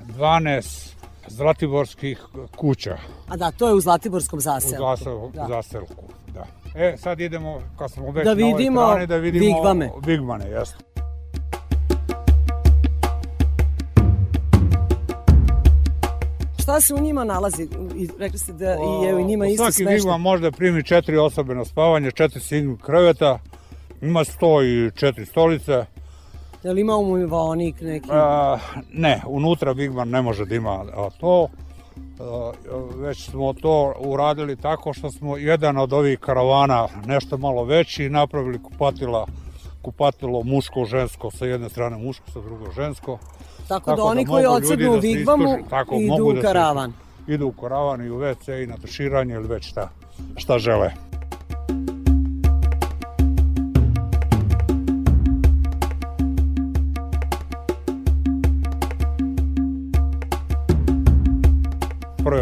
12 0.00 0.93
zlatiborskih 1.28 2.22
kuća 2.56 2.96
A 3.28 3.36
da, 3.36 3.50
to 3.50 3.68
je 3.68 3.74
u 3.74 3.80
Zlatiborskom 3.80 4.36
u 4.36 4.40
zaselku. 4.40 4.84
zasel, 4.86 5.30
Da. 5.30 5.46
zaselku. 5.48 6.04
Da. 6.34 6.46
E, 6.76 6.96
sad 6.96 7.20
idemo, 7.20 7.60
kad 7.78 7.90
smo 7.90 8.10
već 8.10 8.24
Da 8.24 8.34
na 8.34 8.46
ovoj 8.46 8.52
vidimo 8.52 8.80
strani, 8.82 9.06
da 9.06 9.16
vidimo 9.16 9.44
vigvame. 9.46 9.90
Vigvane, 10.06 10.50
jeste. 10.50 10.76
Šta 16.58 16.80
se 16.80 16.94
u 16.94 17.00
njima 17.00 17.24
nalazi? 17.24 17.62
I 17.96 18.08
rekli 18.18 18.38
ste 18.38 18.52
da 18.52 18.64
i 19.02 19.06
je 19.06 19.14
u 19.14 19.20
njima 19.20 19.46
isto 19.46 19.56
Svaki 19.56 19.72
smeštaj. 19.74 19.94
vigvam 19.94 20.20
može 20.20 20.42
da 20.42 20.50
primi 20.50 20.82
četiri 20.82 21.16
osobe 21.16 21.54
na 21.54 21.64
spavanje, 21.64 22.10
četiri 22.10 22.40
single 22.40 22.76
kreveta, 22.78 23.38
ima 24.02 24.24
sto 24.24 24.62
i 24.62 24.90
četiri 24.94 25.26
stolice. 25.26 25.84
Je 26.64 26.72
li 26.72 26.80
ima 26.80 26.96
umivaonik 26.96 27.80
neki? 27.80 28.08
A, 28.12 28.58
ne, 28.92 29.22
unutra 29.26 29.72
Vigman 29.72 30.08
ne 30.08 30.22
može 30.22 30.44
da 30.44 30.54
ima 30.54 30.84
to. 31.20 31.46
A, 32.20 32.52
već 32.96 33.30
smo 33.30 33.52
to 33.52 33.94
uradili 33.98 34.56
tako 34.56 34.92
što 34.92 35.10
smo 35.10 35.36
jedan 35.36 35.76
od 35.78 35.92
ovih 35.92 36.18
karavana 36.18 36.88
nešto 37.06 37.36
malo 37.38 37.64
veći 37.64 38.08
napravili 38.08 38.62
kupatila 38.62 39.26
kupatilo 39.82 40.42
muško 40.42 40.84
žensko 40.84 41.30
sa 41.30 41.46
jedne 41.46 41.68
strane 41.68 41.96
muško 41.96 42.30
sa 42.30 42.40
drugo 42.40 42.72
žensko 42.72 43.18
Tako 43.68 43.96
da 43.96 44.02
oni 44.02 44.26
koji 44.26 44.44
mogu 44.44 44.54
ljudi 44.54 44.64
odsednu 44.64 44.90
u 44.90 44.94
da 44.94 45.00
vigvamu 45.00 45.56
tako, 45.70 45.94
idu 45.94 46.24
u 46.24 46.32
da 46.32 46.40
se- 46.40 46.46
karavan. 46.46 46.92
idu 47.28 47.46
u 47.46 47.52
karavan 47.52 48.06
i 48.06 48.10
u 48.10 48.18
WC 48.18 48.64
i 48.64 48.66
na 48.66 48.76
tuširanje 48.76 49.34
ili 49.34 49.48
već 49.48 49.68
šta, 49.68 49.88
šta 50.36 50.58
žele. 50.58 50.90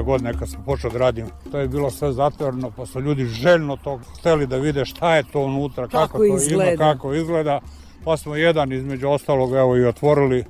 Prve 0.02 0.08
godine 0.08 0.38
kad 0.38 0.50
sam 0.50 0.62
počeo 0.64 0.90
da 0.90 0.98
radim, 0.98 1.26
to 1.50 1.58
je 1.58 1.68
bilo 1.68 1.90
sve 1.90 2.12
zatvoreno, 2.12 2.70
pa 2.70 2.86
su 2.86 3.00
ljudi 3.00 3.24
željno 3.24 3.76
to 3.76 4.00
hteli 4.18 4.46
da 4.46 4.56
vide 4.56 4.84
šta 4.84 5.16
je 5.16 5.24
to 5.24 5.40
unutra, 5.40 5.88
kako, 5.88 5.98
Kako 5.98 6.18
to 6.18 6.24
izgleda. 6.36 6.70
ima, 6.72 6.84
kako 6.84 7.14
izgleda. 7.14 7.60
Pa 8.04 8.16
smo 8.16 8.36
jedan 8.36 8.72
između 8.72 9.08
ostalog 9.08 9.52
evo 9.52 9.76
i 9.76 9.84
otvorili 9.84 10.44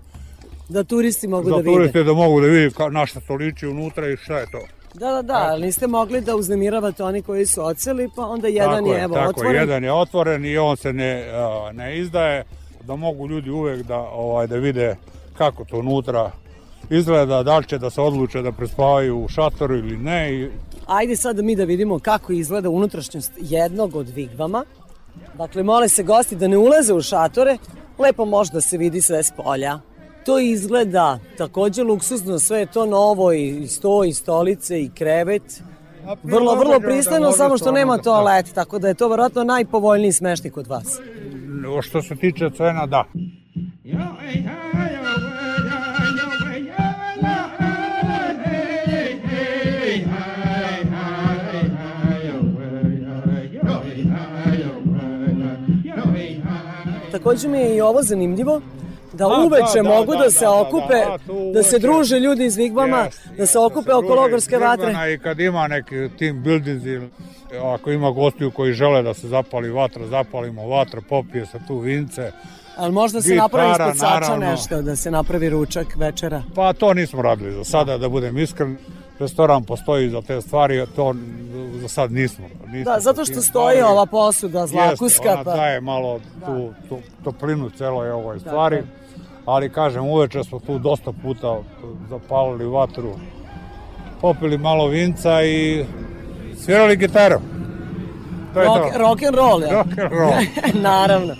Da 0.68 0.84
turisti 0.84 1.28
mogu 1.28 1.44
za 1.44 1.50
da 1.50 1.56
vide. 1.56 1.70
turiste 1.70 2.02
da 2.02 2.12
mogu 2.12 2.40
da 2.40 2.46
vidi 2.46 2.74
ka, 2.74 2.88
na 2.88 3.06
šta 3.06 3.20
to 3.20 3.34
liči 3.34 3.66
unutra 3.66 4.08
i 4.08 4.16
šta 4.16 4.38
je 4.38 4.46
to. 4.46 4.60
Da, 4.94 5.10
da, 5.10 5.22
da, 5.22 5.34
ali 5.42 5.66
niste 5.66 5.86
mogli 5.86 6.20
da 6.20 6.36
uznemiravate 6.36 7.04
oni 7.04 7.22
koji 7.22 7.46
su 7.46 7.64
oceli, 7.64 8.08
pa 8.16 8.22
onda 8.22 8.48
jedan 8.48 8.74
tako 8.76 8.94
je, 8.94 9.02
evo, 9.02 9.14
tako 9.14 9.30
otvoren. 9.30 9.54
jedan 9.54 9.84
je 9.84 9.92
otvoren 9.92 10.44
i 10.44 10.58
on 10.58 10.76
se 10.76 10.92
ne, 10.92 11.26
ne 11.72 11.98
izdaje, 11.98 12.44
da 12.84 12.96
mogu 12.96 13.28
ljudi 13.28 13.50
uvek 13.50 13.82
da, 13.82 13.98
ovaj, 13.98 14.46
da 14.46 14.56
vide 14.56 14.96
kako 15.34 15.64
to 15.64 15.78
unutra 15.78 16.30
izgleda, 16.90 17.42
da 17.42 17.58
li 17.58 17.64
će 17.64 17.78
da 17.78 17.90
se 17.90 18.00
odluče 18.00 18.42
da 18.42 18.52
prespavaju 18.52 19.18
u 19.18 19.28
šatoru 19.28 19.76
ili 19.76 19.96
ne. 19.96 20.34
I, 20.34 20.48
Ajde 20.86 21.16
sad 21.16 21.44
mi 21.44 21.56
da 21.56 21.64
vidimo 21.64 21.98
kako 21.98 22.32
izgleda 22.32 22.70
unutrašnjost 22.70 23.32
jednog 23.40 23.96
od 23.96 24.08
vigvama. 24.08 24.64
Dakle, 25.38 25.62
mole 25.62 25.88
se 25.88 26.02
gosti 26.02 26.36
da 26.36 26.48
ne 26.48 26.56
ulaze 26.56 26.94
u 26.94 27.02
šatore, 27.02 27.58
lepo 27.98 28.24
može 28.24 28.52
da 28.52 28.60
se 28.60 28.78
vidi 28.78 29.02
sve 29.02 29.22
s 29.22 29.32
polja. 29.36 29.80
To 30.26 30.38
izgleda 30.38 31.18
takođe 31.38 31.82
luksuzno, 31.82 32.38
sve 32.38 32.58
je 32.58 32.66
to 32.66 32.86
novo 32.86 33.32
i 33.32 33.66
sto 33.66 34.04
i 34.04 34.12
stolice 34.12 34.82
i 34.82 34.90
krevet. 34.90 35.62
Vrlo, 36.22 36.54
vrlo 36.54 36.80
pristojno, 36.80 37.26
može 37.26 37.36
samo 37.36 37.58
što 37.58 37.72
nema 37.72 37.96
da- 37.96 38.02
toalet, 38.02 38.52
tako 38.54 38.78
da 38.78 38.88
je 38.88 38.94
to 38.94 39.08
verovatno 39.08 39.44
najpovoljniji 39.44 40.12
smešnik 40.12 40.52
kod 40.52 40.66
vas. 40.66 40.98
što 41.82 42.02
se 42.02 42.16
tiče 42.16 42.50
cena, 42.50 42.86
da. 42.86 43.04
Takođe 57.22 57.48
mi 57.48 57.58
je 57.58 57.76
i 57.76 57.80
ovo 57.80 58.02
zanimljivo, 58.02 58.60
da 59.12 59.24
A, 59.26 59.44
uveče 59.46 59.76
da, 59.76 59.82
da, 59.82 59.88
mogu 59.88 60.12
da, 60.12 60.18
da, 60.18 60.30
se 60.30 60.44
da, 60.44 60.50
da, 60.50 60.60
okupe, 60.60 60.94
da, 60.94 61.18
tu 61.26 61.52
da 61.54 61.62
se 61.62 61.68
uveče. 61.68 61.78
druže 61.78 62.20
ljudi 62.20 62.44
iz 62.44 62.56
vigvama, 62.56 62.98
Jeste, 62.98 63.28
da 63.38 63.46
se 63.46 63.58
okupe 63.58 63.92
oko 63.92 64.02
druže 64.02 64.20
logorske 64.20 64.58
vatre. 64.58 64.94
I 65.14 65.18
kad 65.18 65.40
ima 65.40 65.68
neki 65.68 66.08
team 66.18 66.42
buildings 66.42 66.84
ili 66.84 67.08
ako 67.62 67.90
ima 67.90 68.10
gostiju 68.10 68.50
koji 68.50 68.72
žele 68.72 69.02
da 69.02 69.14
se 69.14 69.28
zapali 69.28 69.70
vatra, 69.70 70.06
zapalimo 70.06 70.66
vatra, 70.68 71.00
popije 71.08 71.46
se 71.46 71.58
tu 71.68 71.78
vince. 71.78 72.32
Ali 72.76 72.92
možda 72.92 73.20
se 73.22 73.28
Gitara, 73.28 73.42
napravi 73.42 73.70
ispod 73.72 73.96
sača 73.98 74.14
naravno. 74.20 74.46
nešto, 74.46 74.82
da 74.82 74.96
se 74.96 75.10
napravi 75.10 75.48
ručak 75.50 75.86
večera. 75.96 76.42
Pa 76.54 76.72
to 76.72 76.94
nismo 76.94 77.22
radili 77.22 77.52
za 77.52 77.64
sada, 77.64 77.98
da 77.98 78.08
budem 78.08 78.38
iskren. 78.38 78.76
Restoran 79.18 79.64
postoji 79.64 80.10
za 80.10 80.22
te 80.22 80.40
stvari, 80.40 80.86
to 80.96 81.14
za 81.80 81.88
sad 81.88 82.12
nismo. 82.12 82.46
nismo 82.66 82.92
Da, 82.92 83.00
zato 83.00 83.24
što 83.24 83.40
stoji 83.40 83.76
bavili. 83.76 83.82
ova 83.82 84.06
posuda 84.06 84.66
zlakuska. 84.66 85.04
Jeste, 85.04 85.30
ona 85.30 85.44
pa... 85.44 85.56
daje 85.56 85.80
malo 85.80 86.20
tu, 86.46 86.72
tu 86.88 86.98
toplinu 87.24 87.70
celoj 87.70 88.10
ovoj 88.10 88.40
stvari. 88.40 88.82
Ali 89.46 89.70
kažem, 89.72 90.04
uveče 90.06 90.44
smo 90.44 90.58
tu 90.60 90.78
dosta 90.78 91.12
puta 91.22 91.58
zapalili 92.10 92.64
vatru, 92.66 93.12
popili 94.20 94.58
malo 94.58 94.86
vinca 94.86 95.42
i 95.44 95.84
svirali 96.56 96.96
gitaru. 96.96 97.40
To 98.54 98.60
je 98.60 98.66
Rock, 98.66 98.92
to. 98.92 98.98
rock 98.98 99.22
and 99.22 99.34
roll, 99.36 99.62
ja? 99.62 99.70
Rock 99.72 99.98
and 99.98 100.12
roll. 100.12 100.32
Naravno. 100.90 101.34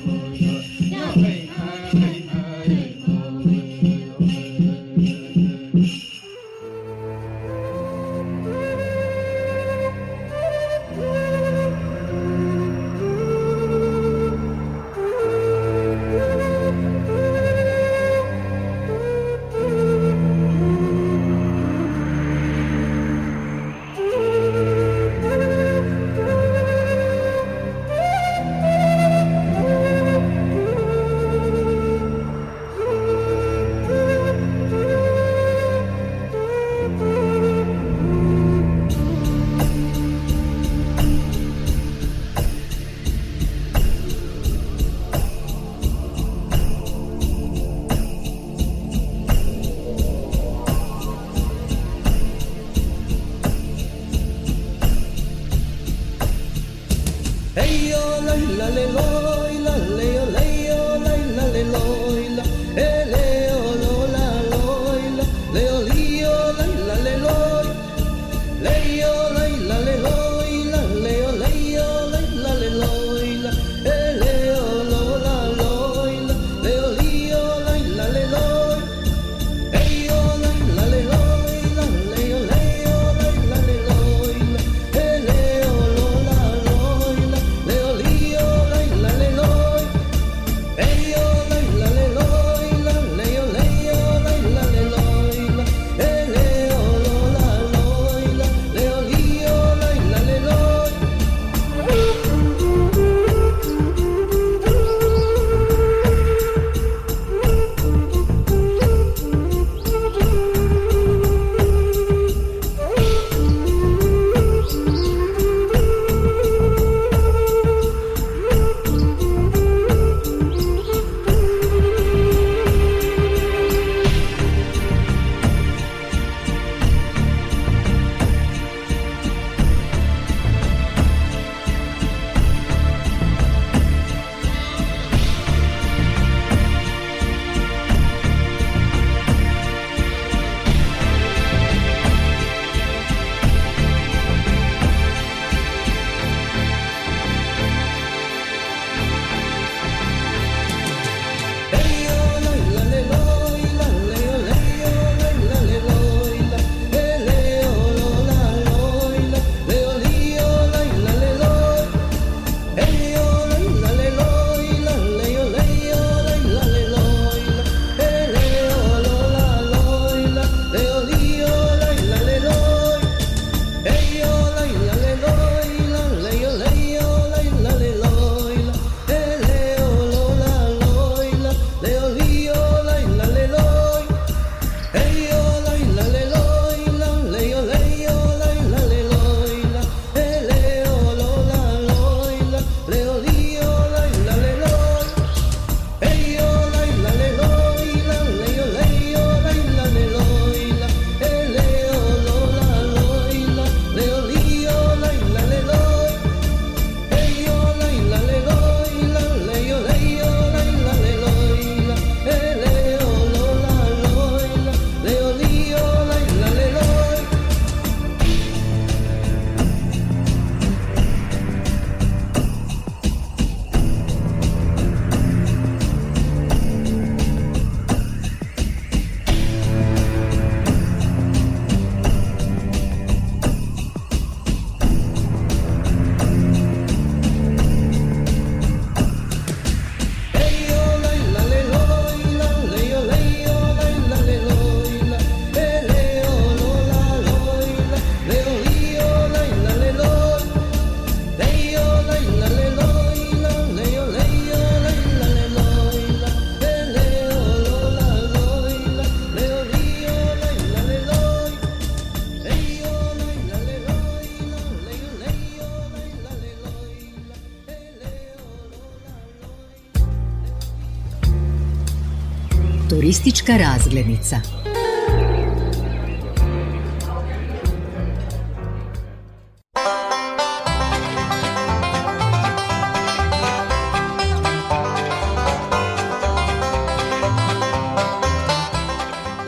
Turistička 273.22 273.52
razglednica. 273.56 274.36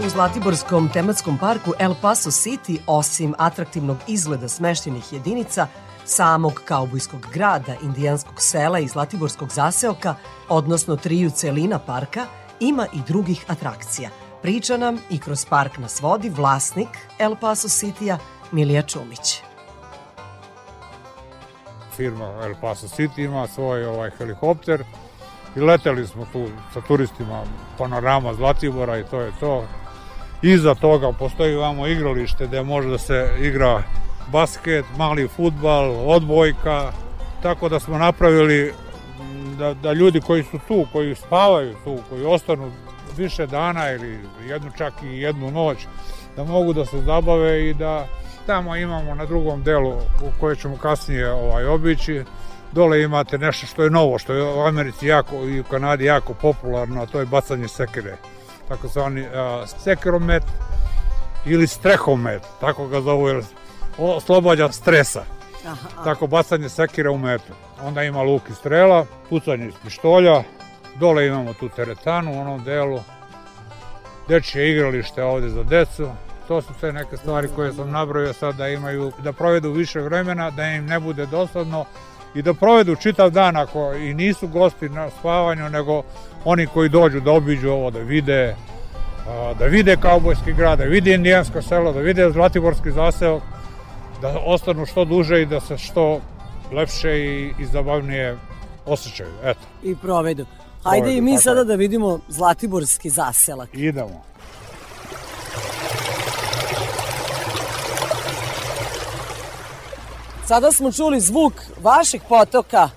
U 0.04 0.08
Zlatiborskom 0.08 0.88
tematskom 0.88 1.38
parku 1.38 1.72
El 1.78 1.94
Paso 2.02 2.30
City, 2.30 2.78
osim 2.86 3.34
atraktivnog 3.38 3.96
izgleda 4.08 4.48
smeštenih 4.48 5.12
jedinica, 5.12 5.66
samog 6.04 6.62
kaubojskog 6.64 7.26
grada, 7.32 7.74
indijanskog 7.82 8.34
sela 8.38 8.78
i 8.78 8.88
zlatiborskog 8.88 9.48
zaseoka, 9.52 10.14
odnosno 10.48 10.96
triju 10.96 11.30
celina 11.30 11.78
parka, 11.78 12.26
ima 12.60 12.86
i 12.92 12.98
drugih 13.06 13.44
atrakcija. 13.48 14.10
Priča 14.42 14.76
nam 14.76 14.98
i 15.10 15.18
kroz 15.18 15.46
park 15.46 15.78
nas 15.78 16.00
vodi 16.00 16.28
vlasnik 16.28 16.88
El 17.18 17.36
Paso 17.40 17.68
City-a 17.68 18.18
Milija 18.52 18.82
Čumić. 18.82 19.42
Firma 21.96 22.44
El 22.44 22.54
Paso 22.60 22.86
City 22.86 23.24
ima 23.24 23.46
svoj 23.46 23.84
ovaj 23.84 24.10
helikopter 24.18 24.84
i 25.56 25.60
leteli 25.60 26.06
smo 26.06 26.26
tu 26.32 26.46
sa 26.74 26.80
turistima 26.80 27.42
panorama 27.78 28.34
Zlatibora 28.34 28.98
i 28.98 29.04
to 29.04 29.20
je 29.20 29.32
to. 29.40 29.64
Iza 30.42 30.74
toga 30.74 31.12
postoji 31.12 31.56
vamo 31.56 31.86
igralište 31.86 32.46
gde 32.46 32.62
može 32.62 32.88
da 32.88 32.98
se 32.98 33.36
igra 33.40 33.82
basket, 34.32 34.84
mali 34.96 35.28
futbal, 35.28 36.10
odbojka, 36.10 36.92
tako 37.42 37.68
da 37.68 37.80
smo 37.80 37.98
napravili 37.98 38.72
da, 39.58 39.74
da 39.74 39.92
ljudi 39.92 40.20
koji 40.20 40.42
su 40.42 40.58
tu, 40.68 40.86
koji 40.92 41.14
spavaju 41.14 41.74
tu, 41.84 41.98
koji 42.08 42.24
ostanu 42.24 42.72
više 43.16 43.46
dana 43.46 43.90
ili 43.90 44.18
jednu 44.48 44.70
čak 44.78 44.92
i 45.02 45.20
jednu 45.20 45.50
noć, 45.50 45.78
da 46.36 46.44
mogu 46.44 46.72
da 46.72 46.86
se 46.86 47.00
zabave 47.00 47.70
i 47.70 47.74
da 47.74 48.06
tamo 48.46 48.76
imamo 48.76 49.14
na 49.14 49.26
drugom 49.26 49.62
delu 49.62 49.90
u 49.92 50.40
koje 50.40 50.56
ćemo 50.56 50.76
kasnije 50.76 51.32
ovaj, 51.32 51.66
obići, 51.66 52.24
dole 52.72 53.02
imate 53.02 53.38
nešto 53.38 53.66
što 53.66 53.82
je 53.82 53.90
novo, 53.90 54.18
što 54.18 54.32
je 54.32 54.42
u 54.42 54.60
Americi 54.66 55.06
jako 55.06 55.36
i 55.36 55.60
u 55.60 55.64
Kanadi 55.64 56.04
jako 56.04 56.34
popularno, 56.34 57.02
a 57.02 57.06
to 57.06 57.20
je 57.20 57.26
bacanje 57.26 57.68
sekire. 57.68 58.16
Tako 58.68 58.88
se 58.88 59.00
oni 59.00 59.26
sekiromet 59.78 60.42
ili 61.46 61.66
strehomet, 61.66 62.42
tako 62.60 62.86
ga 62.88 63.00
zovu, 63.00 63.28
jer 63.28 63.42
oslobađa 63.98 64.72
stresa. 64.72 65.24
Tako 66.04 66.26
bacanje 66.26 66.68
sekira 66.68 67.10
u 67.10 67.18
metu. 67.18 67.52
Onda 67.82 68.02
ima 68.02 68.22
luk 68.22 68.42
i 68.50 68.54
strela, 68.54 69.06
pucanje 69.28 69.66
iz 69.66 69.74
pištolja, 69.84 70.42
dole 71.00 71.26
imamo 71.26 71.54
tu 71.54 71.68
teretanu 71.68 72.32
u 72.32 72.40
onom 72.40 72.64
delu, 72.64 73.00
dečje 74.28 74.70
igralište 74.70 75.22
ovde 75.22 75.48
za 75.48 75.62
decu. 75.62 76.08
To 76.48 76.62
su 76.62 76.74
sve 76.80 76.92
neke 76.92 77.16
stvari 77.16 77.48
koje 77.56 77.72
sam 77.72 77.90
nabrojio 77.90 78.32
sad 78.32 78.54
da 78.54 78.68
imaju, 78.68 79.12
da 79.22 79.32
provedu 79.32 79.70
više 79.70 80.00
vremena, 80.00 80.50
da 80.50 80.66
im 80.66 80.86
ne 80.86 81.00
bude 81.00 81.26
dosadno 81.26 81.84
i 82.34 82.42
da 82.42 82.54
provedu 82.54 82.96
čitav 82.96 83.30
dan 83.30 83.56
ako 83.56 83.94
i 83.94 84.14
nisu 84.14 84.48
gosti 84.48 84.88
na 84.88 85.10
spavanju, 85.10 85.70
nego 85.70 86.02
oni 86.44 86.66
koji 86.66 86.88
dođu 86.88 87.20
da 87.20 87.32
obiđu 87.32 87.70
ovo, 87.70 87.90
da 87.90 87.98
vide, 87.98 88.56
da 89.58 89.64
vide 89.64 89.96
kaubojski 89.96 90.52
grad, 90.52 90.78
da 90.78 90.84
vide 90.84 91.14
indijansko 91.14 91.62
selo, 91.62 91.92
da 91.92 92.00
vide 92.00 92.30
Zlatiborski 92.30 92.90
zaseok, 92.90 93.42
da 94.24 94.40
ostanu 94.46 94.86
što 94.86 95.04
duže 95.04 95.42
i 95.42 95.46
da 95.46 95.60
se 95.60 95.78
što 95.78 96.20
lepše 96.72 97.18
i, 97.18 97.52
i 97.58 97.66
zabavnije 97.72 98.38
osjećaju. 98.86 99.30
Eto, 99.44 99.60
I 99.82 99.96
provedu. 99.96 100.46
Hajde 100.84 101.02
Provedu, 101.02 101.18
i 101.18 101.20
mi 101.20 101.30
tako 101.32 101.42
sada 101.42 101.64
da 101.64 101.74
vidimo 101.74 102.20
Zlatiborski 102.28 103.10
zaselak. 103.10 103.68
idemo. 103.72 104.22
Sada 110.46 110.72
smo 110.72 110.92
čuli 110.92 111.20
zvuk 111.20 111.52
vašeg 111.82 112.22
potoka 112.28 112.90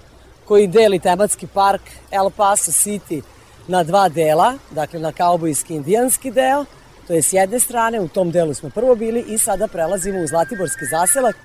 koji 0.46 0.68
deli 0.68 1.00
tematski 1.00 1.48
park 1.48 1.82
El 2.12 2.30
Paso 2.30 2.72
City 2.72 3.22
na 3.68 3.84
dva 3.84 4.10
dela, 4.10 4.54
dakle 4.72 5.00
na 5.00 5.12
kaubojski 5.12 5.76
indijanski 5.76 6.32
deo, 6.32 6.66
to 7.08 7.14
je 7.14 7.22
s 7.22 7.34
jedne 7.34 7.60
strane, 7.60 8.00
u 8.00 8.08
tom 8.08 8.32
delu 8.32 8.54
smo 8.54 8.70
prvo 8.70 8.96
bili 8.96 9.26
i 9.28 9.38
sada 9.38 9.68
prelazimo 9.68 10.20
u 10.20 10.28
Zlatiborski 10.28 10.86
zaselak. 10.86 11.36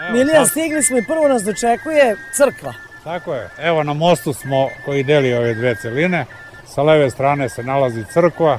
Evo, 0.00 0.12
Milija, 0.12 0.46
stigli 0.46 0.82
smo 0.82 0.98
i 0.98 1.06
prvo 1.06 1.28
nas 1.28 1.42
dočekuje 1.42 2.16
crkva. 2.32 2.74
Tako 3.04 3.34
je. 3.34 3.48
Evo 3.58 3.82
na 3.82 3.92
mostu 3.92 4.32
smo 4.32 4.68
koji 4.84 5.02
deli 5.02 5.34
ove 5.34 5.54
dve 5.54 5.74
celine. 5.74 6.26
Sa 6.74 6.82
leve 6.82 7.10
strane 7.10 7.48
se 7.48 7.62
nalazi 7.62 8.04
crkva. 8.12 8.58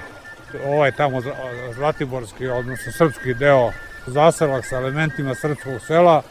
Ovaj 0.66 0.92
tamo 0.92 1.22
Zla- 1.22 1.74
Zlatiborski, 1.74 2.48
odnosno 2.48 2.92
srpski 2.92 3.34
deo 3.34 3.72
zaselak 4.08 4.66
sa 4.66 4.76
elementima 4.76 5.36
srpskog 5.36 5.82
sela. 5.88 6.22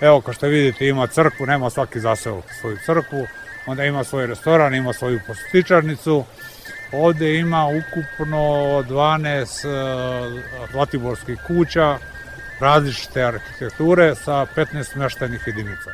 Evo, 0.00 0.20
kao 0.20 0.34
što 0.34 0.46
vidite, 0.46 0.86
ima 0.86 1.06
crkvu, 1.06 1.46
nema 1.46 1.70
svaki 1.70 2.00
zaselak 2.00 2.44
svoju 2.60 2.76
crkvu. 2.86 3.26
Onda 3.66 3.84
ima 3.84 4.04
svoj 4.04 4.26
restoran, 4.26 4.74
ima 4.74 4.92
svoju 4.92 5.20
posetičarnicu. 5.26 6.24
Ovde 6.92 7.34
ima 7.36 7.66
ukupno 7.66 8.38
12 8.88 9.40
e, 9.40 10.42
zlatiborskih 10.72 11.38
kuća, 11.46 11.98
različite 12.60 13.22
arhitekture 13.22 14.14
sa 14.14 14.46
15 14.56 14.82
smeštajnih 14.82 15.40
jedinica. 15.46 15.90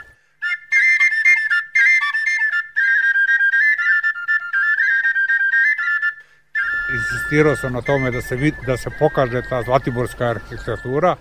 insistirao 6.96 7.56
sam 7.56 7.72
na 7.72 7.82
tome 7.82 8.10
da 8.10 8.22
se, 8.22 8.36
vid, 8.36 8.54
da 8.66 8.76
se 8.76 8.90
pokaže 8.98 9.42
ta 9.48 9.62
zlatiborska 9.62 10.24
arhitektura. 10.24 11.16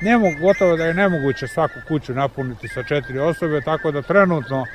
Ne 0.00 0.18
mogu, 0.18 0.36
gotovo 0.40 0.76
da 0.76 0.84
je 0.84 0.94
nemoguće 0.94 1.48
svaku 1.48 1.80
kuću 1.88 2.14
napuniti 2.14 2.68
sa 2.68 2.82
četiri 2.82 3.18
osobe, 3.18 3.60
tako 3.60 3.90
da 3.90 4.02
trenutno 4.02 4.66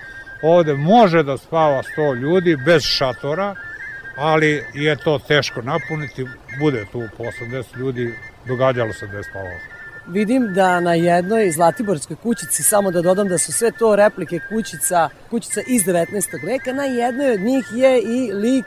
ovde 0.41 0.73
može 0.73 1.23
da 1.23 1.37
spava 1.37 1.83
100 1.97 2.15
ljudi 2.15 2.57
bez 2.65 2.83
šatora, 2.83 3.55
ali 4.17 4.63
je 4.73 4.95
to 4.95 5.19
teško 5.27 5.61
napuniti, 5.61 6.25
bude 6.59 6.85
tu 6.91 7.03
po 7.17 7.23
80 7.23 7.77
ljudi, 7.77 8.13
događalo 8.47 8.93
se 8.93 9.07
da 9.07 9.17
je 9.17 9.23
spavalo. 9.23 9.59
Vidim 10.07 10.53
da 10.53 10.79
na 10.79 10.93
jednoj 10.93 11.51
Zlatiborskoj 11.51 12.15
kućici, 12.15 12.63
samo 12.63 12.91
da 12.91 13.01
dodam 13.01 13.27
da 13.27 13.37
su 13.37 13.51
sve 13.51 13.71
to 13.71 13.95
replike 13.95 14.39
kućica, 14.49 15.09
kućica 15.29 15.61
iz 15.67 15.83
19. 15.83 16.45
veka, 16.45 16.73
na 16.73 16.83
jednoj 16.83 17.31
od 17.31 17.39
njih 17.39 17.65
je 17.71 18.01
i 18.01 18.33
lik 18.33 18.65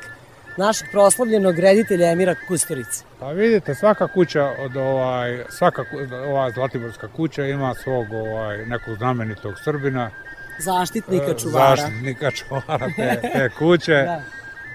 našeg 0.57 0.89
proslavljenog 0.93 1.59
reditelja 1.59 2.11
Emira 2.11 2.35
Kusturice. 2.49 3.05
Pa 3.21 3.31
vidite, 3.31 3.75
svaka 3.75 4.09
kuća 4.09 4.51
od 4.59 4.77
ovaj, 4.77 5.45
svaka 5.49 5.85
ova 6.27 6.51
Zlatiborska 6.51 7.09
kuća 7.09 7.47
ima 7.47 7.75
svog 7.75 8.13
ovaj, 8.13 8.67
nekog 8.67 8.97
znamenitog 8.97 9.55
Srbina, 9.65 10.11
Zaštitnika 10.59 11.31
E, 11.31 11.39
čuvara. 11.39 11.77
Zaštitnika 11.77 12.31
čuvara 12.31 12.89
te, 12.97 13.21
te 13.33 13.51
kuće. 13.59 13.93
Da. 14.07 14.23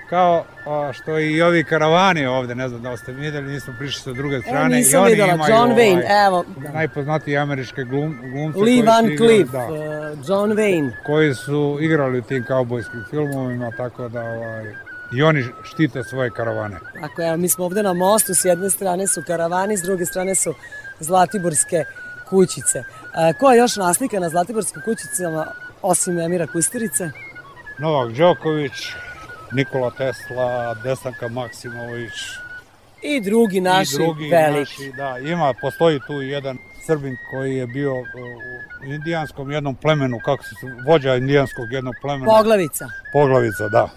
Kao 0.09 0.45
a, 0.65 0.93
što 0.93 1.19
i 1.19 1.41
ovi 1.41 1.63
karavani 1.63 2.25
ovde, 2.25 2.55
ne 2.55 2.69
znam 2.69 2.81
da 2.81 2.91
li 2.91 2.97
ste 2.97 3.11
videli, 3.11 3.51
nismo 3.51 3.73
prišli 3.77 4.01
sa 4.01 4.13
druge 4.13 4.39
strane. 4.41 4.75
E, 4.75 4.79
i 4.79 4.81
nisam 4.81 5.01
oni 5.01 5.11
videla, 5.11 5.33
imaju, 5.33 5.55
John 5.55 5.69
Wayne, 5.69 6.03
ovaj, 6.03 6.25
evo. 6.27 6.45
Najpoznatiji 6.73 7.37
američke 7.37 7.83
glum, 7.83 8.19
glumce 8.21 8.59
Lee 8.59 8.83
Van 8.83 9.17
Cleef, 9.17 9.49
da, 9.49 9.65
uh, 9.65 10.27
John 10.27 10.51
Wayne. 10.51 10.91
koji 11.05 11.33
su 11.33 11.77
igrali 11.81 12.19
u 12.19 12.21
tim 12.21 12.43
kaubojskim 12.43 13.03
filmovima, 13.09 13.71
tako 13.77 14.09
da 14.09 14.21
ovaj, 14.21 14.75
i 15.13 15.23
oni 15.23 15.45
štite 15.63 16.03
svoje 16.03 16.29
karavane. 16.31 16.79
Tako 17.01 17.21
evo, 17.21 17.37
mi 17.37 17.49
smo 17.49 17.65
ovde 17.65 17.83
na 17.83 17.93
mostu, 17.93 18.35
s 18.35 18.45
jedne 18.45 18.69
strane 18.69 19.07
su 19.07 19.23
karavani, 19.27 19.77
s 19.77 19.81
druge 19.81 20.05
strane 20.05 20.35
su 20.35 20.53
Zlatiborske 20.99 21.83
kućice. 22.29 22.83
A, 23.13 23.33
ko 23.33 23.51
je 23.51 23.57
još 23.57 23.75
naslika 23.75 24.19
na 24.19 24.29
Zlatiborskim 24.29 24.81
kućicama, 24.81 25.47
osim 25.81 26.19
Emira 26.19 26.47
Kusturice? 26.47 27.09
Novak 27.79 28.11
Đoković, 28.13 28.73
Nikola 29.51 29.91
Tesla, 29.91 30.73
Desanka 30.83 31.27
Maksimović, 31.27 32.13
I 33.01 33.21
drugi 33.21 33.61
naši 33.61 33.95
i 33.95 33.97
drugi 33.97 34.29
veliki. 34.29 34.59
naši, 34.59 34.91
da, 34.97 35.17
ima, 35.19 35.53
postoji 35.61 35.99
tu 36.07 36.21
jedan 36.21 36.57
Srbin 36.85 37.17
koji 37.31 37.55
je 37.55 37.67
bio 37.67 37.93
uh, 37.93 38.05
u 38.89 38.93
indijanskom 38.93 39.51
jednom 39.51 39.75
plemenu, 39.75 40.19
kako 40.25 40.43
se 40.43 40.55
vođa 40.87 41.15
indijanskog 41.15 41.71
jednog 41.71 41.95
plemena. 42.01 42.25
Poglavica. 42.25 42.87
Poglavica, 43.13 43.67
da. 43.67 43.89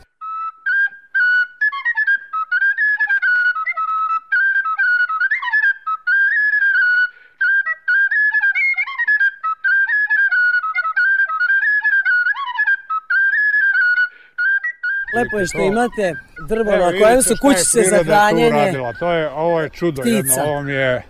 Lepo 15.21 15.39
je 15.39 15.47
što 15.47 15.59
To- 15.59 15.65
imate 15.65 16.15
drvo 16.49 16.73
Evo, 16.75 16.85
na 16.87 16.99
kojem 16.99 17.23
su 17.23 17.35
kućice 17.41 17.83
za 17.83 18.05
hranjenje. 18.05 18.73
To 18.99 19.13
je, 19.13 19.31
ovo 19.31 19.61
je 19.61 19.69
čudo 19.69 20.03
ptica. 20.03 20.17
jedno, 20.17 20.35
ovo 20.45 20.63
mi 20.63 20.73
je 20.73 21.03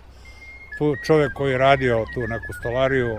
tu 0.77 0.95
čovjek 1.05 1.33
koji 1.33 1.51
je 1.51 1.57
radio 1.57 2.05
tu 2.13 2.27
neku 2.27 2.53
stolariju, 2.59 3.17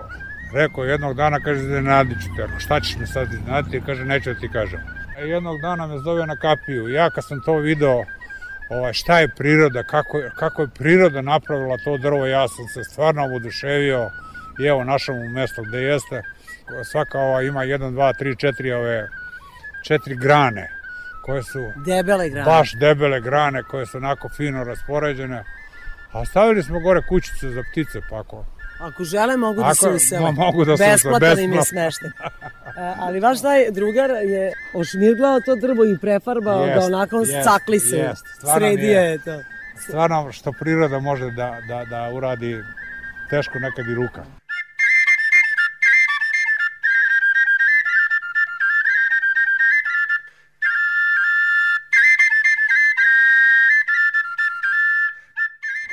Rekao 0.53 0.83
jednog 0.83 1.15
dana, 1.15 1.39
kaže, 1.39 1.59
iznenadit 1.59 2.17
ću 2.21 2.29
te. 2.37 2.47
Šta 2.59 2.79
ćeš 2.79 2.97
me 2.97 3.07
sad 3.07 3.33
iznenaditi? 3.33 3.81
Kaže, 3.85 4.05
neću 4.05 4.33
da 4.33 4.39
ti 4.39 4.49
kažem. 4.53 4.79
E, 5.17 5.27
jednog 5.27 5.61
dana 5.61 5.87
me 5.87 5.99
zove 5.99 6.25
na 6.25 6.35
kapiju. 6.35 6.87
Ja 6.87 7.09
kad 7.09 7.23
sam 7.27 7.41
to 7.45 7.57
video, 7.57 8.03
ovaj, 8.69 8.93
šta 8.93 9.19
je 9.19 9.27
priroda, 9.27 9.83
kako, 9.83 10.21
kako 10.35 10.61
je 10.61 10.67
priroda 10.67 11.21
napravila 11.21 11.77
to 11.77 11.97
drvo, 11.97 12.25
ja 12.25 12.47
sam 12.47 12.67
se 12.67 12.83
stvarno 12.83 13.23
oduševio 13.35 14.09
i 14.59 14.65
evo 14.65 14.83
našao 14.83 15.15
mu 15.15 15.29
mesto 15.29 15.61
gde 15.63 15.77
jeste. 15.77 16.21
Svaka 16.91 17.19
ova 17.19 17.41
ima 17.41 17.59
1, 17.65 17.93
2, 17.93 18.13
3, 18.19 18.35
4 18.35 18.73
ove 18.73 19.09
četiri 19.83 20.15
grane 20.15 20.69
koje 21.23 21.43
su 21.43 21.59
debele 21.85 22.29
grane. 22.29 22.45
baš 22.45 22.73
debele 22.73 23.21
grane 23.21 23.63
koje 23.63 23.85
su 23.85 23.97
onako 23.97 24.29
fino 24.29 24.63
raspoređene. 24.63 25.43
A 26.11 26.25
stavili 26.25 26.63
smo 26.63 26.79
gore 26.79 27.01
kućice 27.09 27.49
za 27.49 27.63
ptice, 27.71 27.99
pa 28.09 28.19
ako 28.19 28.45
Ako 28.79 29.03
žele, 29.03 29.37
mogu 29.37 29.59
da 29.59 29.65
Ako- 29.65 29.75
se 29.75 29.89
usele. 29.89 30.31
mogu 30.31 30.65
da 30.65 30.77
se 30.77 30.83
usele, 30.83 30.91
Besplatan 30.91 31.39
im 31.39 31.51
je 31.51 31.57
besplatno. 31.57 31.65
smešten. 31.65 32.11
E, 32.77 32.93
Ali 32.99 33.19
vaš 33.19 33.41
taj 33.41 33.71
drugar 33.71 34.09
je 34.09 34.53
ošmirglao 34.73 35.39
to 35.39 35.55
drvo 35.55 35.85
i 35.85 35.97
prefarbao 35.97 36.59
ga 36.59 36.71
Jest, 36.71 36.87
onako 36.87 37.17
jest, 37.19 37.43
cakli 37.43 37.79
se. 37.79 37.95
jest. 37.97 38.25
Je 38.77 39.17
to. 39.17 39.39
stvarno 39.79 40.31
što 40.31 40.51
priroda 40.51 40.99
može 40.99 41.31
da, 41.31 41.57
da, 41.67 41.85
da 41.85 42.09
uradi 42.13 42.61
teško 43.29 43.59
nekad 43.59 43.85
i 43.87 43.95
ruka. 43.95 44.23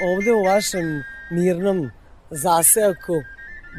Ovde 0.03 0.33
u 0.33 0.43
vašem 0.45 1.03
mirnom 1.31 1.91
zaseoku 2.31 3.23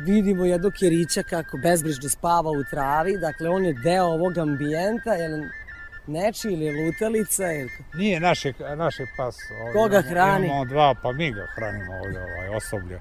vidimo 0.06 0.46
jednog 0.46 0.74
kjerića 0.74 1.24
kako 1.24 1.58
bezbrižno 1.58 2.10
spava 2.10 2.50
u 2.52 2.64
travi. 2.64 3.18
Dakle, 3.18 3.50
on 3.50 3.66
je 3.66 3.74
deo 3.74 4.06
ovog 4.06 4.38
ambijenta. 4.38 5.14
Je 5.14 5.50
neči 6.08 6.48
ili 6.48 6.86
lutalica? 6.86 7.52
Ili... 7.52 7.70
Nije 7.94 8.20
naše, 8.20 8.54
naše 8.76 9.06
pas. 9.18 9.36
Ovdje, 9.52 9.74
Ko 9.74 9.88
ga 9.88 9.98
imamo- 9.98 10.10
hrani? 10.10 10.46
Imamo 10.46 10.66
dva, 10.66 10.96
pa 11.04 11.12
mi 11.12 11.32
ga 11.32 11.48
hranimo 11.56 11.94
ovdje, 11.94 12.22
ovaj, 12.22 12.50
osoblje. 12.50 13.00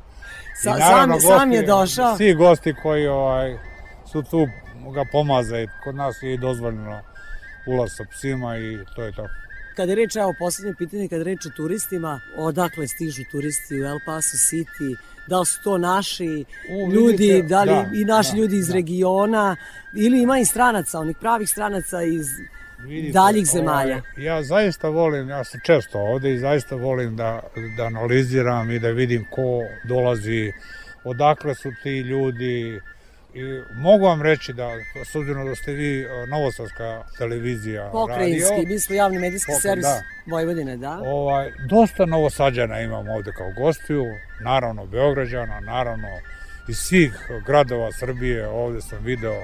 Sa- 0.54 0.76
naravno, 0.78 1.20
sam- 1.20 1.38
sam 1.38 1.52
je 1.52 1.62
došao? 1.62 2.16
Svi 2.16 2.34
gosti 2.34 2.74
koji 2.82 3.06
ovaj, 3.06 3.58
su 4.12 4.22
tu 4.22 4.46
ga 4.94 5.04
pomaze. 5.12 5.66
Kod 5.84 5.94
nas 5.94 6.22
je 6.22 6.34
i 6.34 6.38
dozvoljeno 6.38 7.00
ulaz 7.66 7.90
sa 7.92 8.04
psima 8.10 8.56
i 8.56 8.78
to 8.96 9.02
je 9.02 9.12
to. 9.12 9.26
Kada 9.76 9.92
je 9.92 9.96
reč, 9.96 10.16
evo, 10.16 10.34
poslednje 10.38 10.74
pitanje, 10.78 11.08
kada 11.08 11.20
je 11.20 11.24
reč 11.24 11.46
o 11.46 11.50
turistima, 11.56 12.20
odakle 12.36 12.88
stižu 12.88 13.22
turisti 13.30 13.82
u 13.82 13.86
El 13.86 13.98
Paso 14.06 14.36
City, 14.36 14.96
da 15.26 15.38
li 15.40 15.46
su 15.46 15.62
to 15.62 15.78
naši 15.78 16.44
U, 16.70 16.92
ljudi, 16.92 17.16
vidite, 17.16 17.48
da 17.48 17.62
li 17.62 17.70
da, 17.70 17.90
i 17.94 18.04
naši 18.04 18.30
da, 18.32 18.38
ljudi 18.38 18.56
iz 18.56 18.68
da. 18.68 18.74
regiona, 18.74 19.56
ili 19.94 20.22
ima 20.22 20.38
i 20.38 20.44
stranaca, 20.44 20.98
onih 20.98 21.16
pravih 21.20 21.48
stranaca 21.48 22.02
iz 22.02 22.26
Vidite, 22.78 23.12
daljih 23.12 23.46
zemalja. 23.46 23.94
Ovaj, 23.94 24.24
ja 24.24 24.42
zaista 24.42 24.88
volim, 24.88 25.28
ja 25.28 25.44
sam 25.44 25.60
često 25.64 25.98
ovde 25.98 26.34
i 26.34 26.38
zaista 26.38 26.76
volim 26.76 27.16
da, 27.16 27.40
da 27.76 27.84
analiziram 27.84 28.70
i 28.70 28.78
da 28.78 28.88
vidim 28.88 29.26
ko 29.30 29.62
dolazi, 29.84 30.52
odakle 31.04 31.54
su 31.54 31.70
ti 31.82 31.98
ljudi. 31.98 32.80
I 33.34 33.42
mogu 33.74 34.04
vam 34.04 34.22
reći 34.22 34.52
da, 34.52 34.68
s 35.04 35.14
obzirom 35.14 35.46
da 35.46 35.54
ste 35.54 35.72
vi 35.72 36.02
eh, 36.02 36.26
novosadska 36.26 37.02
televizija, 37.18 37.88
Pokrajinski, 37.92 38.50
radio, 38.50 38.68
mi 38.68 38.78
smo 38.80 38.94
javni 38.94 39.18
medijski 39.18 39.52
Pokra- 39.52 39.60
servis 39.60 39.84
da. 39.84 40.02
Vojvodine, 40.26 40.76
da. 40.76 41.00
ovaj, 41.04 41.52
dosta 41.68 42.06
novosađana 42.06 42.80
imam 42.80 43.08
ovde 43.08 43.32
kao 43.32 43.52
gostiju, 43.56 44.04
naravno 44.44 44.86
Beograđana, 44.86 45.60
naravno 45.60 46.08
iz 46.68 46.76
svih 46.76 47.30
gradova 47.46 47.92
Srbije, 47.92 48.48
ovde 48.48 48.80
sam 48.80 48.98
video, 49.04 49.42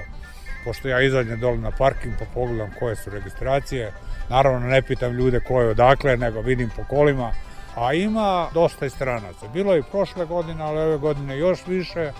pošto 0.63 0.87
ja 0.87 1.01
izađem 1.01 1.39
dole 1.39 1.57
na 1.57 1.71
parking 1.71 2.13
pa 2.19 2.25
pogledam 2.33 2.73
koje 2.79 2.95
su 2.95 3.09
registracije, 3.09 3.91
naravno 4.29 4.67
ne 4.67 4.81
pitam 4.81 5.13
ljude 5.13 5.39
ko 5.39 5.61
je 5.61 5.69
odakle, 5.69 6.17
nego 6.17 6.41
vidim 6.41 6.69
po 6.75 6.83
kolima, 6.83 7.31
a 7.75 7.93
ima 7.93 8.49
dosta 8.53 8.85
i 8.85 8.89
stranaca. 8.89 9.47
Bilo 9.53 9.73
je 9.73 9.79
i 9.79 9.89
prošle 9.91 10.25
godine, 10.25 10.63
ali 10.63 10.79
ove 10.79 10.97
godine 10.97 11.37
još 11.37 11.67
više. 11.67 12.11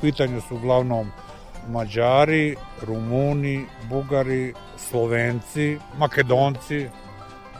Pitanju 0.00 0.40
su 0.40 0.56
uglavnom 0.56 1.10
Mađari, 1.68 2.56
Rumuni, 2.82 3.66
Bugari, 3.82 4.54
Slovenci, 4.76 5.78
Makedonci, 5.98 6.88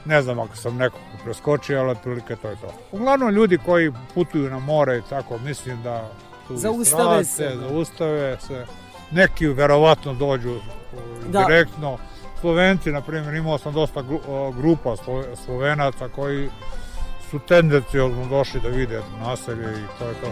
ne 0.04 0.22
znam 0.22 0.38
ako 0.38 0.56
sam 0.56 0.76
nekog 0.76 1.00
preskočio, 1.24 1.80
ali 1.80 1.90
otprilike 1.90 2.36
to 2.36 2.48
je 2.48 2.56
to. 2.56 2.72
Uglavnom 2.92 3.30
ljudi 3.30 3.58
koji 3.58 3.92
putuju 4.14 4.50
na 4.50 4.58
more 4.58 4.98
i 4.98 5.02
tako, 5.10 5.38
mislim 5.38 5.82
da 5.82 6.08
su 6.46 6.56
Zaustave 6.56 7.24
se. 7.24 7.52
Zaustave 7.68 8.36
se. 8.40 8.66
Neki 9.10 9.46
verovatno 9.46 10.14
dođu 10.14 10.50
uh, 10.52 10.60
Da. 11.28 11.44
direktno. 11.44 11.98
Slovenci, 12.40 12.92
na 12.92 13.00
primjer, 13.00 13.34
imao 13.34 13.58
sam 13.58 13.72
dosta 13.72 14.04
o, 14.28 14.52
grupa 14.52 14.90
Slo- 14.96 15.36
Slovenaca 15.44 16.08
koji 16.08 16.48
su 17.30 17.38
tendencijozno 17.38 18.26
došli 18.26 18.60
da 18.60 18.68
vide 18.68 19.00
naselje 19.20 19.72
i 19.72 19.98
to 19.98 20.08
je 20.08 20.14
to. 20.14 20.30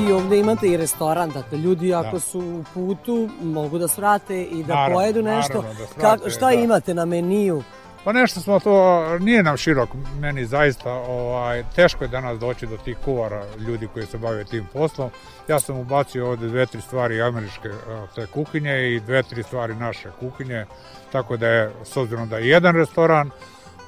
Vi 0.00 0.12
ovde 0.12 0.38
imate 0.38 0.68
i 0.68 0.76
restoran, 0.76 1.30
dakle 1.30 1.58
ljudi 1.58 1.94
ako 1.94 2.12
Da. 2.12 2.20
su 2.20 2.38
u 2.40 2.64
putu 2.74 3.28
mogu 3.42 3.78
da 3.78 3.88
svrate 3.88 4.42
i 4.42 4.64
da 4.64 4.74
Naravno, 4.74 4.96
pojedu 4.96 5.22
nešto. 5.22 5.54
naravno 5.54 5.80
da 5.80 5.86
svrate, 5.86 6.00
Kako- 6.00 6.30
šta 6.30 6.46
da. 6.46 6.52
imate 6.52 6.94
na 6.94 7.04
meniju? 7.04 7.62
Pa 8.04 8.12
nešto 8.12 8.40
smo 8.40 8.60
to, 8.60 8.72
nije 9.18 9.42
nam 9.42 9.56
širok, 9.56 9.88
meni 10.18 10.46
zaista, 10.46 10.92
ovaj, 10.92 11.64
teško 11.74 12.04
je 12.04 12.08
danas 12.08 12.38
doći 12.38 12.66
do 12.66 12.76
tih 12.76 12.96
kuvara 13.04 13.42
ljudi 13.58 13.88
koji 13.88 14.06
se 14.06 14.18
bave 14.18 14.44
tim 14.44 14.66
poslom. 14.72 15.10
Ja 15.48 15.60
sam 15.60 15.76
ubacio 15.76 16.28
ovde 16.28 16.48
dve, 16.48 16.66
tri 16.66 16.80
stvari 16.80 17.22
američke 17.22 17.68
a, 17.88 18.06
te 18.14 18.26
kuhinje 18.26 18.88
i 18.88 19.00
dve, 19.00 19.22
tri 19.22 19.42
stvari 19.42 19.74
naše 19.74 20.08
kuhinje, 20.20 20.66
tako 21.12 21.36
da 21.36 21.46
je, 21.48 21.72
s 21.84 21.96
obzirom 21.96 22.28
da 22.28 22.38
je 22.38 22.48
jedan 22.48 22.76
restoran, 22.76 23.30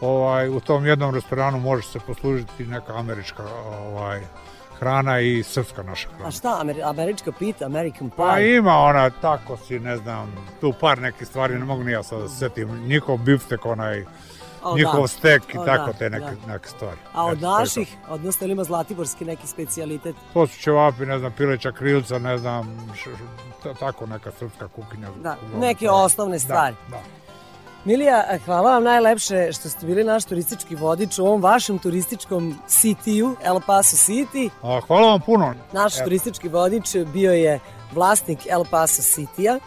ovaj, 0.00 0.48
u 0.48 0.60
tom 0.60 0.86
jednom 0.86 1.14
restoranu 1.14 1.60
može 1.60 1.88
se 1.88 1.98
poslužiti 2.00 2.66
neka 2.66 2.94
američka 2.94 3.42
ovaj, 3.84 4.20
hrana 4.82 5.20
i 5.20 5.42
srpska 5.42 5.82
naša 5.82 6.08
hrana. 6.08 6.28
A 6.28 6.30
šta, 6.30 6.58
Amer- 6.62 6.82
američka 6.84 7.32
pita, 7.32 7.64
American 7.66 8.10
pie? 8.10 8.16
Pa 8.18 8.38
ima 8.40 8.76
ona 8.78 9.10
tako 9.12 9.56
si, 9.56 9.78
ne 9.80 9.96
znam, 9.96 10.26
tu 10.60 10.72
par 10.72 10.98
nekih 10.98 11.28
stvari, 11.28 11.54
ne 11.54 11.64
mogu 11.64 11.84
ni 11.84 11.92
ja 11.92 12.02
sad 12.02 12.20
da 12.20 12.28
se 12.28 12.36
setim, 12.36 12.86
njihov 12.86 13.16
biftek, 13.18 13.66
onaj, 13.66 14.04
O, 14.64 14.76
njihov 14.76 15.00
da. 15.00 15.08
stek 15.08 15.54
i 15.54 15.58
O, 15.58 15.64
tako 15.64 15.86
da, 15.86 15.92
te 15.92 16.10
neke, 16.10 16.24
da. 16.46 16.52
neke 16.52 16.68
stvari. 16.68 16.96
A 17.12 17.24
od 17.26 17.38
Eto, 17.38 17.50
naših, 17.50 17.96
odnosno 18.08 18.44
ili 18.44 18.52
ima 18.52 18.64
zlatiborski 18.64 19.24
neki 19.24 19.46
specijalitet? 19.46 20.16
To 20.32 20.46
su 20.46 20.58
ćevapi, 20.58 21.06
ne 21.06 21.18
znam, 21.18 21.32
pileća 21.32 21.72
krilca, 21.72 22.18
ne 22.18 22.38
znam, 22.38 22.90
š, 22.94 23.02
š, 23.02 23.06
ta- 23.62 23.74
tako 23.74 24.06
neka 24.06 24.30
srpska 24.32 24.68
kuhinja. 24.68 25.08
Da, 25.22 25.36
neke 25.54 25.90
osnovne 25.90 26.38
stvari. 26.38 26.76
Da, 26.88 26.96
da. 26.96 27.02
Milija, 27.84 28.24
hvala 28.44 28.70
vam 28.72 28.84
najlepše 28.84 29.52
što 29.52 29.68
ste 29.68 29.86
bili 29.86 30.04
naš 30.04 30.24
turistički 30.24 30.74
vodič 30.74 31.18
u 31.18 31.26
ovom 31.26 31.42
vašem 31.42 31.78
turističkom 31.78 32.58
city-u, 32.68 33.36
El 33.44 33.60
Paso 33.66 33.96
City. 33.96 34.50
A, 34.62 34.80
hvala 34.86 35.08
vam 35.08 35.20
puno. 35.20 35.54
Naš 35.72 35.96
Evo. 35.96 36.04
turistički 36.04 36.48
vodič 36.48 36.96
bio 37.12 37.32
je 37.32 37.60
vlasnik 37.92 38.38
El 38.50 38.64
Paso 38.70 39.02
City-a, 39.02 39.58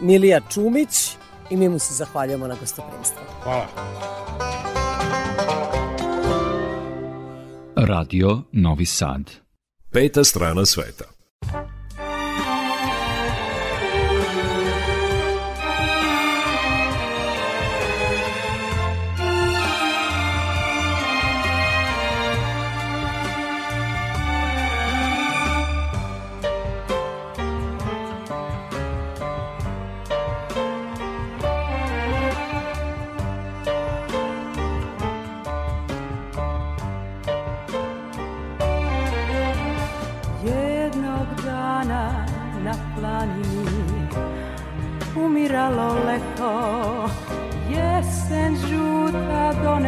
Milija 0.00 0.40
Čumić 0.50 1.16
i 1.50 1.56
mi 1.56 1.68
mu 1.68 1.78
se 1.78 1.94
zahvaljujemo 1.94 2.46
na 2.46 2.56
gostoprimstvu. 2.60 3.22
Hvala. 3.42 3.66
Radio 7.76 8.42
Novi 8.52 8.86
Sad. 8.86 9.30
Peta 9.92 10.24
strana 10.24 10.66
sveta. 10.66 11.04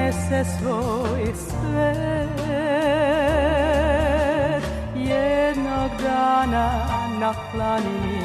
donese 0.06 0.44
svoj 0.58 1.34
svet 1.34 2.30
jednog 4.94 5.90
dana 6.02 6.70
na 7.20 7.34
planini 7.52 8.22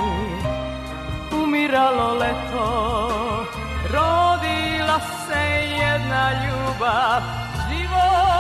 umiralo 1.44 2.14
leto 2.14 3.46
rodila 3.94 5.00
se 5.28 5.44
jedna 5.80 6.32
ljubav 6.32 7.22
život 7.70 8.32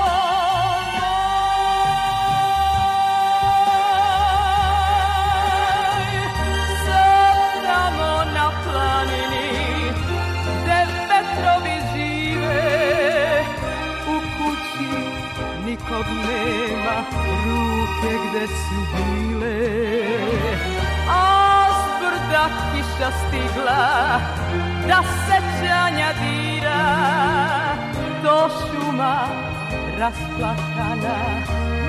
planini 8.64 9.41
nikog 15.72 16.06
nema 16.28 16.98
ruke 17.46 18.14
gde 18.24 18.48
su 18.48 18.80
bile. 18.94 19.58
A 21.10 21.68
s 21.72 21.84
brda 22.00 22.46
kiša 22.72 23.12
stigla 23.22 24.20
da 24.88 25.04
sećanja 25.28 26.14
dira 26.22 26.84
do 28.24 28.50
šuma 28.50 29.28
rasplakana 30.00 31.18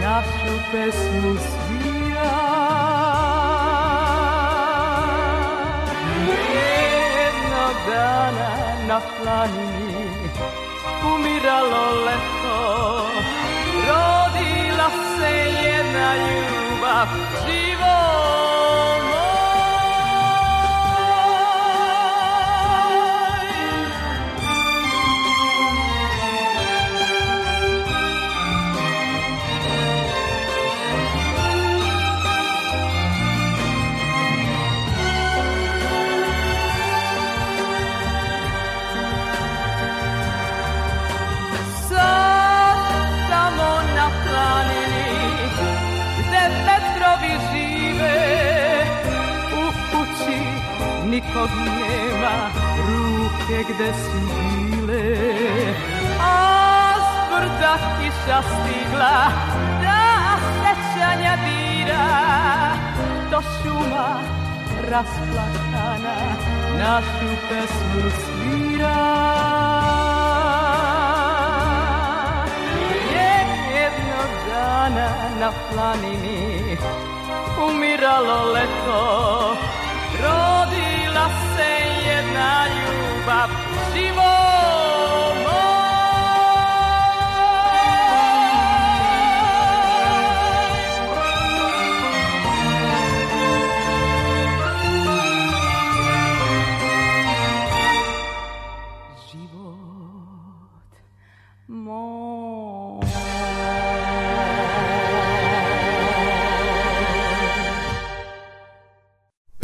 našu 0.03 0.55
pesmu 0.73 1.35
svira. 1.35 2.33
Jednog 6.29 7.77
dana 7.89 8.51
na 8.89 9.01
planini 9.01 10.07
umiralo 11.15 12.05
leto 12.05 13.22
啊。 17.03 17.42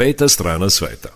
Sveta 0.08 0.28
strana 0.28 0.70
sveta. 0.70 1.08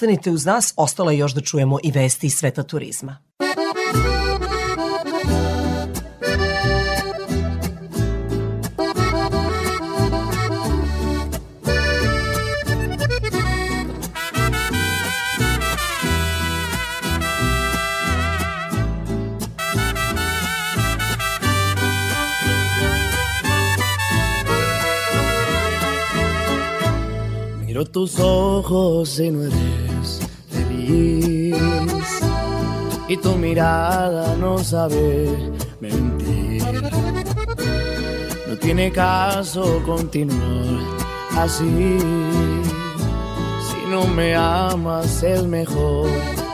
Ostanite 0.00 0.30
uz 0.30 0.46
nas, 0.46 0.72
ostalo 0.76 1.10
je 1.10 1.18
još 1.18 1.34
da 1.34 1.40
čujemo 1.40 1.78
i 1.82 1.90
vesti 1.90 2.26
iz 2.26 2.34
sveta 2.34 2.62
turizma. 2.62 3.16
Tus 27.92 28.20
ojos 28.20 29.18
y 29.18 29.32
no 29.32 29.42
eres 29.42 29.89
no 33.60 34.58
sabe 34.58 35.28
mentir. 35.80 36.64
No 38.48 38.56
tiene 38.56 38.90
caso 38.90 39.82
continuar 39.84 40.80
así. 41.36 41.98
Si 43.66 43.90
no 43.90 44.06
me 44.06 44.34
amas 44.34 45.22
es 45.22 45.42
mejor 45.44 46.08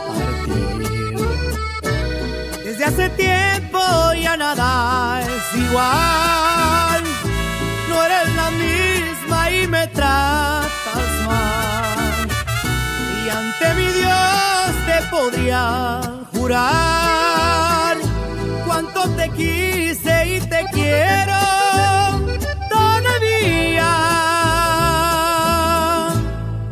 partir. 0.08 1.18
Desde 2.64 2.84
hace 2.84 3.08
tiempo 3.10 3.78
ya 4.20 4.36
nada 4.36 5.22
es 5.22 5.60
igual. 5.60 7.04
No 7.88 8.04
eres 8.04 8.34
la 8.34 8.50
misma 8.50 9.50
y 9.50 9.66
me 9.68 9.86
tratas 9.88 11.10
mal. 11.26 12.28
Y 13.24 13.28
ante 13.28 13.74
mi 13.74 13.86
Dios 13.92 14.70
te 14.86 15.06
podría 15.10 16.15
jurar 16.46 17.96
cuánto 18.64 19.00
te 19.16 19.28
quise 19.30 20.36
y 20.36 20.40
te 20.40 20.64
quiero 20.72 21.40
todavía. 22.70 23.92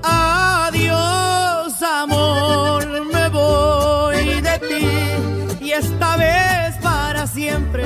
Adiós, 0.04 1.82
amor, 1.82 2.86
me 3.14 3.28
voy 3.30 4.40
de 4.48 4.58
ti 4.68 5.64
y 5.64 5.72
esta 5.72 6.16
vez 6.18 6.76
para 6.80 7.26
siempre. 7.26 7.82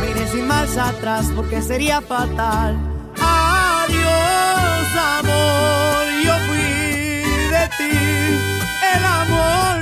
Me 0.00 0.10
iré 0.10 0.26
sin 0.28 0.46
marcha 0.46 0.88
atrás 0.88 1.26
porque 1.36 1.60
sería 1.60 2.00
fatal. 2.00 2.78
Adiós, 3.20 4.86
amor, 5.18 6.04
yo 6.24 6.34
fui 6.46 6.66
de 7.56 7.64
ti, 7.76 7.94
el 8.96 9.04
amor 9.04 9.81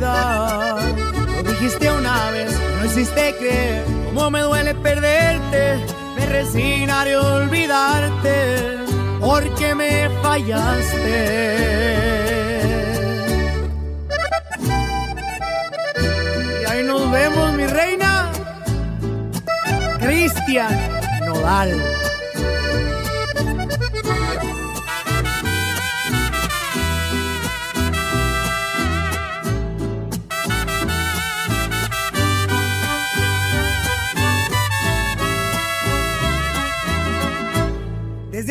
Lo 0.00 1.42
dijiste 1.42 1.90
una 1.90 2.30
vez, 2.30 2.58
no 2.78 2.86
hiciste 2.86 3.34
creer 3.38 3.84
cómo 4.14 4.30
me 4.30 4.40
duele 4.40 4.74
perderte. 4.74 5.84
Me 6.16 6.26
resignaré 6.26 7.14
a 7.14 7.20
olvidarte 7.20 8.78
porque 9.20 9.74
me 9.74 10.08
fallaste. 10.22 11.60
Y 16.62 16.64
ahí 16.64 16.82
nos 16.84 17.10
vemos, 17.10 17.52
mi 17.52 17.66
reina. 17.66 18.30
Cristian 19.98 20.74
Nodal. 21.26 21.78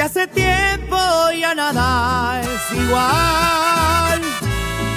Hace 0.01 0.27
tiempo 0.27 0.97
ya 1.37 1.53
nada 1.53 2.41
es 2.41 2.77
igual. 2.79 4.21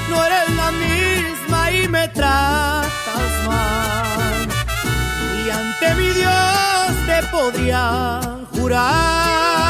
No 0.09 0.24
eres 0.24 0.51
la 0.57 0.70
misma 0.70 1.70
y 1.73 1.89
me 1.89 2.07
tratas 2.09 3.33
mal. 3.47 4.49
Y 5.45 5.51
ante 5.51 5.95
mi 5.97 6.09
Dios 6.12 7.07
te 7.07 7.23
podría 7.33 8.20
jurar 8.53 9.62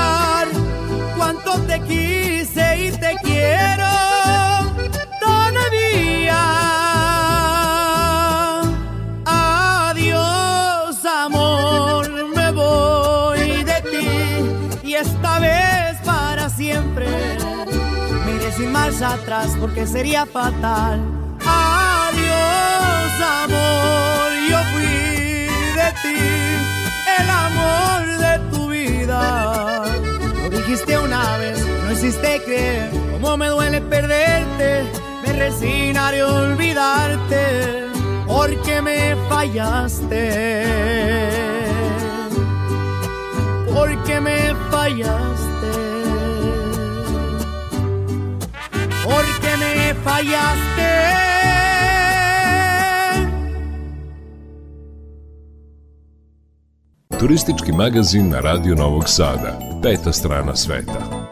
atrás 19.05 19.57
porque 19.59 19.87
sería 19.87 20.27
fatal. 20.27 21.01
Adiós, 21.45 23.13
amor, 23.43 24.31
yo 24.49 24.59
fui 24.73 24.87
de 25.79 25.89
ti, 26.03 26.21
el 27.21 27.31
amor 27.31 28.01
de 28.19 28.39
tu 28.51 28.69
vida. 28.69 29.85
Lo 30.43 30.51
dijiste 30.51 30.99
una 30.99 31.37
vez, 31.39 31.67
no 31.85 31.93
hiciste 31.93 32.43
creer 32.45 32.91
cómo 33.13 33.37
me 33.37 33.49
duele 33.49 33.81
perderte. 33.81 34.85
Me 35.25 35.33
resignaré 35.33 36.21
a 36.21 36.27
olvidarte 36.29 37.89
porque 38.27 38.83
me 38.83 39.17
fallaste. 39.29 40.65
Porque 43.75 44.21
me 44.21 44.55
fallaste. 44.71 45.52
Fallaste. 50.05 50.93
Turistički 57.21 57.73
magazin 57.73 58.29
na 58.29 58.41
Radio 58.41 58.75
Novog 58.75 59.05
Sada. 59.07 59.59
Peta 59.83 60.13
strana 60.13 60.57
sveta. 60.57 61.29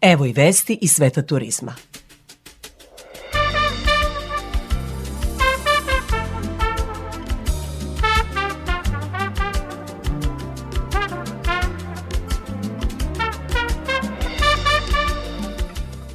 Evo 0.00 0.26
i 0.26 0.32
vesti 0.32 0.78
iz 0.80 0.90
sveta 0.90 1.22
turizma. 1.22 1.74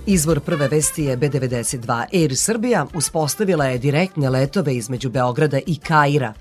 Izvor 0.07 0.40
prve 0.40 0.68
vesti 0.68 1.03
je 1.03 1.18
B92. 1.18 2.06
Air 2.14 2.36
Srbija 2.36 2.86
uspostavila 2.94 3.65
je 3.65 3.77
direktne 3.77 4.30
letove 4.30 4.76
između 4.76 5.10
Beograda 5.10 5.60
i 5.68 5.76
Kaira. 5.76 6.34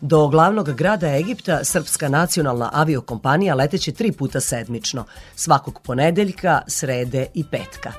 Do 0.00 0.28
glavnog 0.28 0.72
grada 0.72 1.16
Egipta 1.16 1.64
srpska 1.64 2.08
nacionalna 2.08 2.70
aviokompanija 2.72 3.54
leteće 3.54 3.92
tri 3.92 4.12
puta 4.12 4.40
sedmično, 4.40 5.04
svakog 5.34 5.80
ponedeljka, 5.80 6.60
srede 6.66 7.26
i 7.34 7.44
petka. 7.44 7.92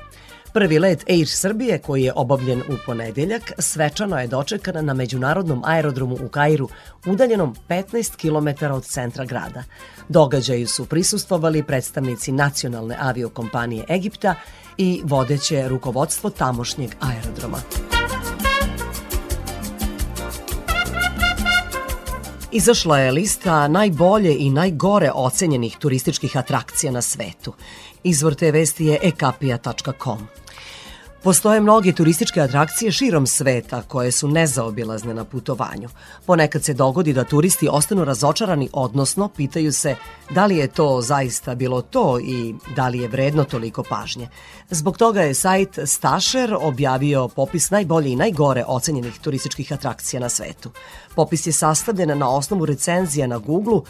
Prvi 0.52 0.78
let 0.78 1.04
Air 1.10 1.28
Srbije, 1.28 1.78
koji 1.78 2.02
je 2.02 2.12
obavljen 2.16 2.60
u 2.60 2.76
ponedeljak, 2.86 3.52
svečano 3.58 4.20
je 4.20 4.26
dočekan 4.26 4.84
na 4.84 4.94
međunarodnom 4.94 5.62
aerodromu 5.64 6.16
u 6.24 6.28
Kairu, 6.28 6.68
udaljenom 7.06 7.56
15 7.68 8.16
km 8.16 8.72
od 8.74 8.84
centra 8.84 9.24
grada. 9.24 9.64
Događaju 10.08 10.66
su 10.66 10.86
prisustvovali 10.86 11.62
predstavnici 11.62 12.32
nacionalne 12.32 12.96
aviokompanije 13.00 13.84
Egipta 13.88 14.34
i 14.78 15.00
vodeće 15.04 15.68
rukovodstvo 15.68 16.30
tamošnjeg 16.30 16.90
aerodroma. 17.00 17.58
Izašla 22.52 22.98
je 22.98 23.12
lista 23.12 23.68
najbolje 23.68 24.36
i 24.38 24.50
najgore 24.50 25.10
ocenjenih 25.14 25.76
turističkih 25.76 26.36
atrakcija 26.36 26.92
na 26.92 27.02
svetu. 27.02 27.52
Izvor 28.02 28.34
te 28.34 28.50
vesti 28.50 28.84
je 28.84 28.98
ekapija.com. 29.02 30.18
Postoje 31.22 31.60
mnoge 31.60 31.92
turističke 31.92 32.40
atrakcije 32.40 32.92
širom 32.92 33.26
sveta 33.26 33.82
koje 33.82 34.12
su 34.12 34.28
nezaobilazne 34.28 35.14
na 35.14 35.24
putovanju. 35.24 35.88
Ponekad 36.26 36.64
se 36.64 36.74
dogodi 36.74 37.12
da 37.12 37.24
turisti 37.24 37.68
ostanu 37.70 38.04
razočarani, 38.04 38.68
odnosno 38.72 39.28
pitaju 39.28 39.72
se 39.72 39.96
da 40.30 40.46
li 40.46 40.56
je 40.56 40.66
to 40.66 41.00
zaista 41.02 41.54
bilo 41.54 41.82
to 41.82 42.18
i 42.20 42.54
da 42.76 42.88
li 42.88 42.98
je 42.98 43.08
vredno 43.08 43.44
toliko 43.44 43.82
pažnje. 43.82 44.28
Zbog 44.70 44.98
toga 44.98 45.20
je 45.20 45.34
sajt 45.34 45.78
Stasher 45.84 46.56
objavio 46.60 47.28
popis 47.28 47.70
najbolje 47.70 48.12
i 48.12 48.16
najgore 48.16 48.64
ocenjenih 48.66 49.18
turističkih 49.18 49.72
atrakcija 49.72 50.20
na 50.20 50.28
svetu. 50.28 50.70
Popis 51.14 51.46
je 51.46 51.52
sastavljen 51.52 52.18
na 52.18 52.30
osnovu 52.30 52.66
recenzija 52.66 53.26
na 53.26 53.38
Google 53.38 53.80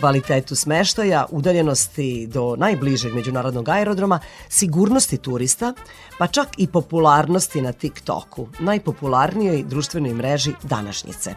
kvalitetu 0.00 0.54
smeštaja, 0.54 1.26
udaljenosti 1.30 2.26
do 2.26 2.54
najbližeg 2.58 3.14
međunarodnog 3.14 3.68
aerodroma, 3.68 4.20
sigurnosti 4.48 5.18
turista, 5.18 5.72
pa 6.18 6.26
čak 6.26 6.48
i 6.56 6.66
popularnosti 6.66 7.60
na 7.60 7.72
TikToku, 7.72 8.48
najpopularnijoj 8.58 9.62
društvenoj 9.62 10.14
mreži 10.14 10.52
današnjice. 10.62 11.34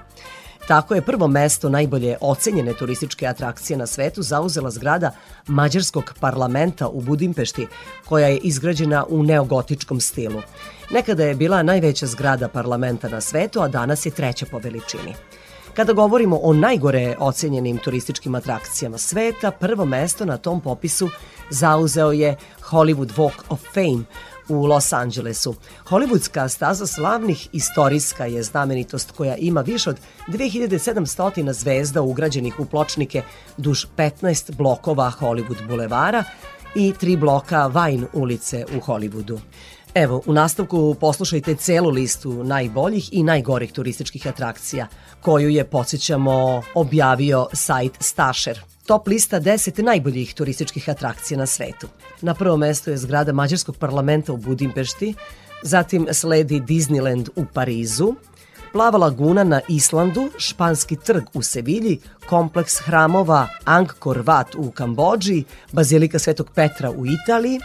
Tako 0.69 0.95
je 0.95 1.01
prvo 1.01 1.27
mesto 1.27 1.69
najbolje 1.69 2.17
ocenjene 2.21 2.73
turističke 2.73 3.27
atrakcije 3.27 3.77
na 3.77 3.87
svetu 3.87 4.21
zauzela 4.21 4.71
zgrada 4.71 5.11
Mađarskog 5.47 6.13
parlamenta 6.19 6.87
u 6.87 7.01
Budimpešti, 7.01 7.67
koja 8.05 8.27
je 8.27 8.37
izgrađena 8.37 9.05
u 9.09 9.23
neogotičkom 9.23 9.99
stilu. 9.99 10.41
Nekada 10.91 11.23
je 11.23 11.35
bila 11.35 11.63
najveća 11.63 12.07
zgrada 12.07 12.47
parlamenta 12.47 13.09
na 13.09 13.21
svetu, 13.21 13.61
a 13.61 13.67
danas 13.67 14.05
je 14.05 14.11
treća 14.11 14.45
po 14.51 14.57
veličini. 14.57 15.13
Kada 15.73 15.93
govorimo 15.93 16.39
o 16.43 16.53
najgore 16.53 17.15
ocenjenim 17.19 17.77
turističkim 17.77 18.35
atrakcijama 18.35 18.97
sveta, 18.97 19.51
prvo 19.51 19.85
mesto 19.85 20.25
na 20.25 20.37
tom 20.37 20.61
popisu 20.61 21.09
zauzeo 21.49 22.11
je 22.11 22.35
Hollywood 22.69 23.13
Walk 23.15 23.41
of 23.49 23.59
Fame 23.73 24.03
u 24.49 24.65
Los 24.65 24.93
Angelesu. 24.93 25.55
Hollywoodska 25.89 26.47
staza 26.47 26.87
slavnih 26.87 27.47
istorijska 27.53 28.25
je 28.25 28.43
znamenitost 28.43 29.11
koja 29.11 29.35
ima 29.35 29.61
više 29.61 29.89
od 29.89 29.99
2700 30.27 31.51
zvezda 31.51 32.01
ugrađenih 32.01 32.59
u 32.59 32.65
pločnike 32.65 33.23
duž 33.57 33.85
15 33.97 34.55
blokova 34.55 35.11
Hollywood 35.19 35.67
bulevara 35.67 36.23
i 36.75 36.93
tri 36.99 37.17
bloka 37.17 37.67
Vine 37.67 38.07
ulice 38.13 38.65
u 38.77 38.79
Hollywoodu. 38.79 39.39
Evo, 39.93 40.21
u 40.25 40.33
nastavku 40.33 40.95
poslušajte 40.99 41.55
celu 41.55 41.89
listu 41.89 42.43
najboljih 42.43 43.09
i 43.11 43.23
najgorih 43.23 43.71
turističkih 43.71 44.27
atrakcija, 44.27 44.87
koju 45.21 45.49
je, 45.49 45.63
podsjećamo, 45.63 46.63
objavio 46.73 47.47
sajt 47.53 47.97
Stasher. 47.99 48.59
Top 48.85 49.07
lista 49.07 49.39
10 49.39 49.83
najboljih 49.83 50.33
turističkih 50.33 50.89
atrakcija 50.89 51.37
na 51.37 51.45
svetu. 51.45 51.87
Na 52.21 52.33
prvom 52.33 52.59
mestu 52.59 52.89
je 52.89 52.97
zgrada 52.97 53.33
Mađarskog 53.33 53.77
parlamenta 53.77 54.33
u 54.33 54.37
Budimpešti, 54.37 55.13
zatim 55.63 56.07
sledi 56.11 56.61
Disneyland 56.61 57.29
u 57.35 57.45
Parizu, 57.53 58.13
Plava 58.71 58.97
laguna 58.97 59.43
na 59.43 59.61
Islandu, 59.67 60.29
Španski 60.37 60.95
trg 60.95 61.23
u 61.33 61.41
Sevilji, 61.41 61.99
kompleks 62.27 62.77
hramova 62.77 63.47
Angkor 63.65 64.23
Wat 64.23 64.55
u 64.57 64.71
Kambođi, 64.71 65.43
Bazilika 65.71 66.19
Svetog 66.19 66.49
Petra 66.55 66.91
u 66.91 67.05
Italiji, 67.05 67.59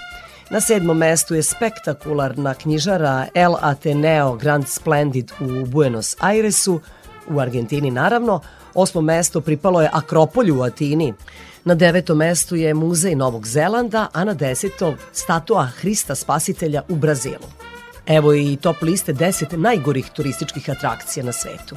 Na 0.55 0.61
sedmom 0.61 0.99
mestu 0.99 1.35
je 1.35 1.43
spektakularna 1.43 2.55
knjižara 2.55 3.27
El 3.35 3.55
Ateneo 3.61 4.37
Grand 4.37 4.69
Splendid 4.69 5.33
u 5.41 5.67
Buenos 5.67 6.17
Airesu, 6.21 6.81
u 7.29 7.41
Argentini 7.41 7.91
naravno. 7.91 8.41
Osmo 8.75 9.01
mesto 9.01 9.41
pripalo 9.41 9.83
je 9.83 9.91
Akropolju 9.93 10.59
u 10.59 10.63
Atini. 10.63 11.15
Na 11.65 11.75
devetom 11.75 12.19
mestu 12.19 12.57
je 12.57 12.75
Muzej 12.75 13.15
Novog 13.15 13.47
Zelanda, 13.47 14.07
a 14.13 14.25
na 14.25 14.35
desetom 14.35 14.95
statua 15.13 15.65
Hrista 15.65 16.15
Spasitelja 16.15 16.83
u 16.89 16.97
Brazilu. 16.97 17.49
Evo 18.07 18.35
i 18.35 18.57
top 18.57 18.83
liste 18.83 19.13
10 19.15 19.57
najgorih 19.57 20.11
turističkih 20.11 20.71
atrakcija 20.71 21.25
na 21.25 21.33
svetu. 21.33 21.77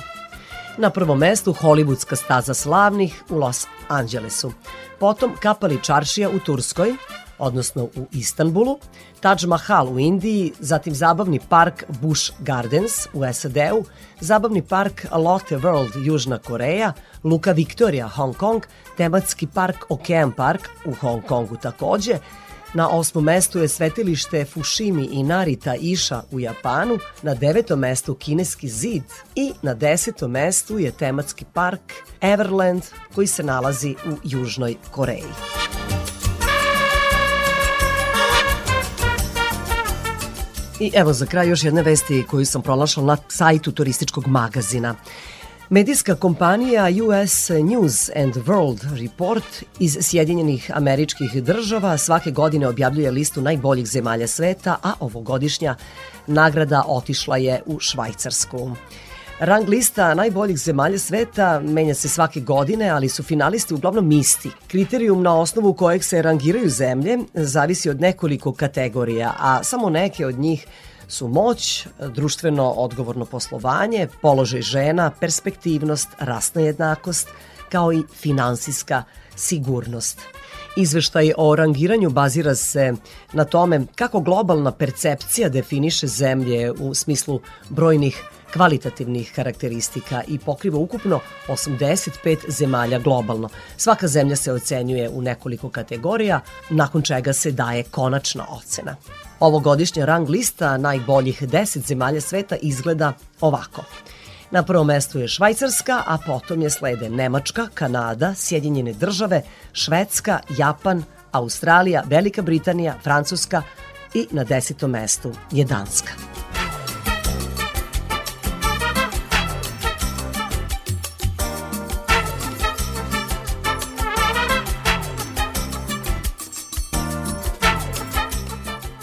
Na 0.77 0.89
prvom 0.89 1.19
mestu 1.19 1.53
Hollywoodska 1.53 2.15
staza 2.15 2.53
slavnih 2.53 3.23
u 3.29 3.35
Los 3.35 3.67
Angelesu. 3.87 4.51
Potom 4.99 5.35
Kapali 5.39 5.83
čaršija 5.83 6.29
u 6.29 6.39
Turskoj, 6.39 6.95
odnosno 7.37 7.83
u 7.83 8.07
Istanbulu, 8.11 8.79
Taj 9.19 9.35
Mahal 9.47 9.93
u 9.93 9.99
Indiji, 9.99 10.53
zatim 10.59 10.95
zabavni 10.95 11.39
park 11.49 11.83
Busch 12.01 12.33
Gardens 12.39 13.07
u 13.13 13.33
SAD-u, 13.33 13.83
zabavni 14.19 14.61
park 14.61 15.05
Lotte 15.11 15.57
World 15.57 16.05
Južna 16.05 16.37
Koreja, 16.37 16.93
Luka 17.23 17.51
Victoria 17.51 18.07
Hong 18.07 18.35
Kong, 18.35 18.63
tematski 18.97 19.47
park 19.47 19.85
Okean 19.89 20.31
Park 20.31 20.69
u 20.85 20.93
Hong 20.93 21.23
Kongu 21.25 21.57
takođe, 21.57 22.19
Na 22.73 22.89
osmom 22.89 23.23
mestu 23.23 23.59
je 23.59 23.67
svetilište 23.67 24.45
Fushimi 24.45 25.05
i 25.05 25.23
Narita 25.23 25.75
Iša 25.75 26.21
u 26.31 26.39
Japanu, 26.39 26.97
na 27.21 27.33
devetom 27.33 27.79
mestu 27.79 28.13
Kineski 28.13 28.69
zid 28.69 29.03
i 29.35 29.51
na 29.61 29.73
desetom 29.73 30.31
mestu 30.31 30.79
je 30.79 30.91
tematski 30.91 31.45
park 31.53 31.93
Everland 32.21 32.83
koji 33.15 33.27
se 33.27 33.43
nalazi 33.43 33.95
u 34.05 34.17
Južnoj 34.23 34.75
Koreji. 34.91 35.96
I 40.79 40.91
evo 40.93 41.13
za 41.13 41.25
kraj 41.25 41.49
još 41.49 41.63
jedne 41.63 41.81
vesti 41.81 42.23
koju 42.29 42.45
sam 42.45 42.61
pronašla 42.61 43.03
na 43.03 43.17
sajtu 43.27 43.71
turističkog 43.71 44.27
magazina. 44.27 44.95
Medijska 45.69 46.15
kompanija 46.15 46.87
US 47.07 47.49
News 47.49 48.09
and 48.15 48.35
World 48.35 49.01
Report 49.01 49.63
iz 49.79 49.97
Sjedinjenih 50.01 50.71
američkih 50.73 51.43
država 51.43 51.97
svake 51.97 52.31
godine 52.31 52.67
objavljuje 52.67 53.11
listu 53.11 53.41
najboljih 53.41 53.87
zemalja 53.87 54.27
sveta, 54.27 54.77
a 54.83 54.93
ovogodišnja 54.99 55.75
nagrada 56.27 56.83
otišla 56.87 57.37
je 57.37 57.61
u 57.65 57.79
Švajcarsku. 57.79 58.71
Rang 59.39 59.69
lista 59.69 60.13
najboljih 60.13 60.57
zemalja 60.57 60.99
sveta 60.99 61.59
menja 61.59 61.93
se 61.93 62.09
svake 62.09 62.39
godine, 62.39 62.89
ali 62.89 63.09
su 63.09 63.23
finalisti 63.23 63.73
uglavnom 63.73 64.11
isti. 64.11 64.49
Kriterijum 64.67 65.23
na 65.23 65.39
osnovu 65.39 65.73
kojeg 65.73 66.03
se 66.03 66.21
rangiraju 66.21 66.69
zemlje 66.69 67.17
zavisi 67.33 67.89
od 67.89 68.01
nekoliko 68.01 68.53
kategorija, 68.53 69.33
a 69.39 69.63
samo 69.63 69.89
neke 69.89 70.25
od 70.25 70.39
njih 70.39 70.67
su 71.07 71.27
moć, 71.27 71.87
društveno 72.15 72.69
odgovorno 72.71 73.25
poslovanje, 73.25 74.07
položaj 74.21 74.61
žena, 74.61 75.11
perspektivnost, 75.19 76.09
rasna 76.19 76.61
jednakost, 76.61 77.29
kao 77.69 77.93
i 77.93 78.03
finansijska 78.13 79.03
sigurnost. 79.35 80.19
Izveštaj 80.77 81.33
o 81.37 81.55
rangiranju 81.55 82.09
bazira 82.09 82.55
se 82.55 82.93
na 83.33 83.45
tome 83.45 83.85
kako 83.95 84.19
globalna 84.19 84.71
percepcija 84.71 85.49
definiše 85.49 86.07
zemlje 86.07 86.71
u 86.71 86.93
smislu 86.93 87.41
brojnih 87.69 88.23
kvalitativnih 88.53 89.31
karakteristika 89.35 90.23
i 90.27 90.39
pokriva 90.39 90.77
ukupno 90.77 91.19
85 91.47 92.37
zemalja 92.47 92.99
globalno. 92.99 93.49
Svaka 93.77 94.07
zemlja 94.07 94.35
se 94.35 94.53
ocenjuje 94.53 95.09
u 95.09 95.21
nekoliko 95.21 95.69
kategorija, 95.69 96.41
nakon 96.69 97.01
čega 97.01 97.33
se 97.33 97.51
daje 97.51 97.83
konačna 97.83 98.45
ocena. 98.49 98.95
Ovogodišnja 99.39 100.05
rang 100.05 100.29
lista 100.29 100.77
najboljih 100.77 101.41
10 101.41 101.87
zemalja 101.87 102.21
sveta 102.21 102.55
izgleda 102.61 103.13
ovako. 103.41 103.83
Na 104.51 104.63
prvom 104.63 104.87
mestu 104.87 105.19
je 105.19 105.27
Švajcarska, 105.27 106.03
a 106.07 106.17
potom 106.25 106.61
je 106.61 106.69
slede 106.69 107.09
Nemačka, 107.09 107.67
Kanada, 107.73 108.33
Sjedinjene 108.35 108.93
države, 108.93 109.41
Švedska, 109.73 110.39
Japan, 110.57 111.03
Australija, 111.31 112.03
Velika 112.05 112.41
Britanija, 112.41 112.95
Francuska 113.03 113.61
i 114.13 114.27
na 114.31 114.43
desetom 114.43 114.91
mestu 114.91 115.31
je 115.51 115.65
Danska. 115.65 116.36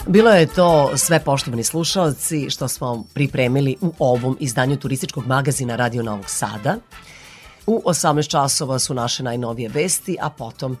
Bilo 0.07 0.29
je 0.29 0.45
to 0.47 0.97
sve 0.97 1.19
poštovani 1.19 1.63
slušalci 1.63 2.49
što 2.49 2.67
smo 2.67 3.03
pripremili 3.13 3.75
u 3.81 3.93
ovom 3.99 4.37
izdanju 4.39 4.77
turističkog 4.77 5.27
magazina 5.27 5.75
Radio 5.75 6.03
Novog 6.03 6.29
Sada. 6.29 6.75
U 7.67 7.81
18 7.85 8.29
časova 8.29 8.79
su 8.79 8.93
naše 8.93 9.23
najnovije 9.23 9.69
vesti, 9.69 10.17
a 10.21 10.29
potom 10.29 10.77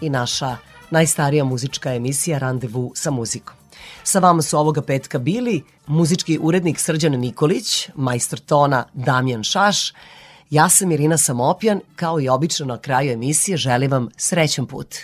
i 0.00 0.10
naša 0.10 0.56
najstarija 0.90 1.44
muzička 1.44 1.94
emisija 1.94 2.38
Randevu 2.38 2.92
sa 2.94 3.10
muzikom. 3.10 3.56
Sa 4.04 4.18
vama 4.18 4.42
su 4.42 4.58
ovoga 4.58 4.82
petka 4.82 5.18
bili 5.18 5.64
muzički 5.86 6.38
urednik 6.42 6.78
Srđan 6.78 7.12
Nikolić, 7.12 7.88
majstor 7.94 8.38
tona 8.38 8.84
Damjan 8.94 9.42
Šaš, 9.42 9.92
ja 10.50 10.68
sam 10.68 10.92
Irina 10.92 11.18
Samopjan, 11.18 11.80
kao 11.96 12.20
i 12.20 12.28
obično 12.28 12.66
na 12.66 12.78
kraju 12.78 13.12
emisije 13.12 13.56
želim 13.56 13.90
vam 13.90 14.08
srećan 14.16 14.66
put. 14.66 14.96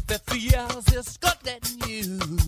If 0.00 0.10
it 0.10 0.20
feels 0.30 0.92
it's 0.92 1.16
got 1.18 1.40
that 1.42 1.60
you 1.86 2.39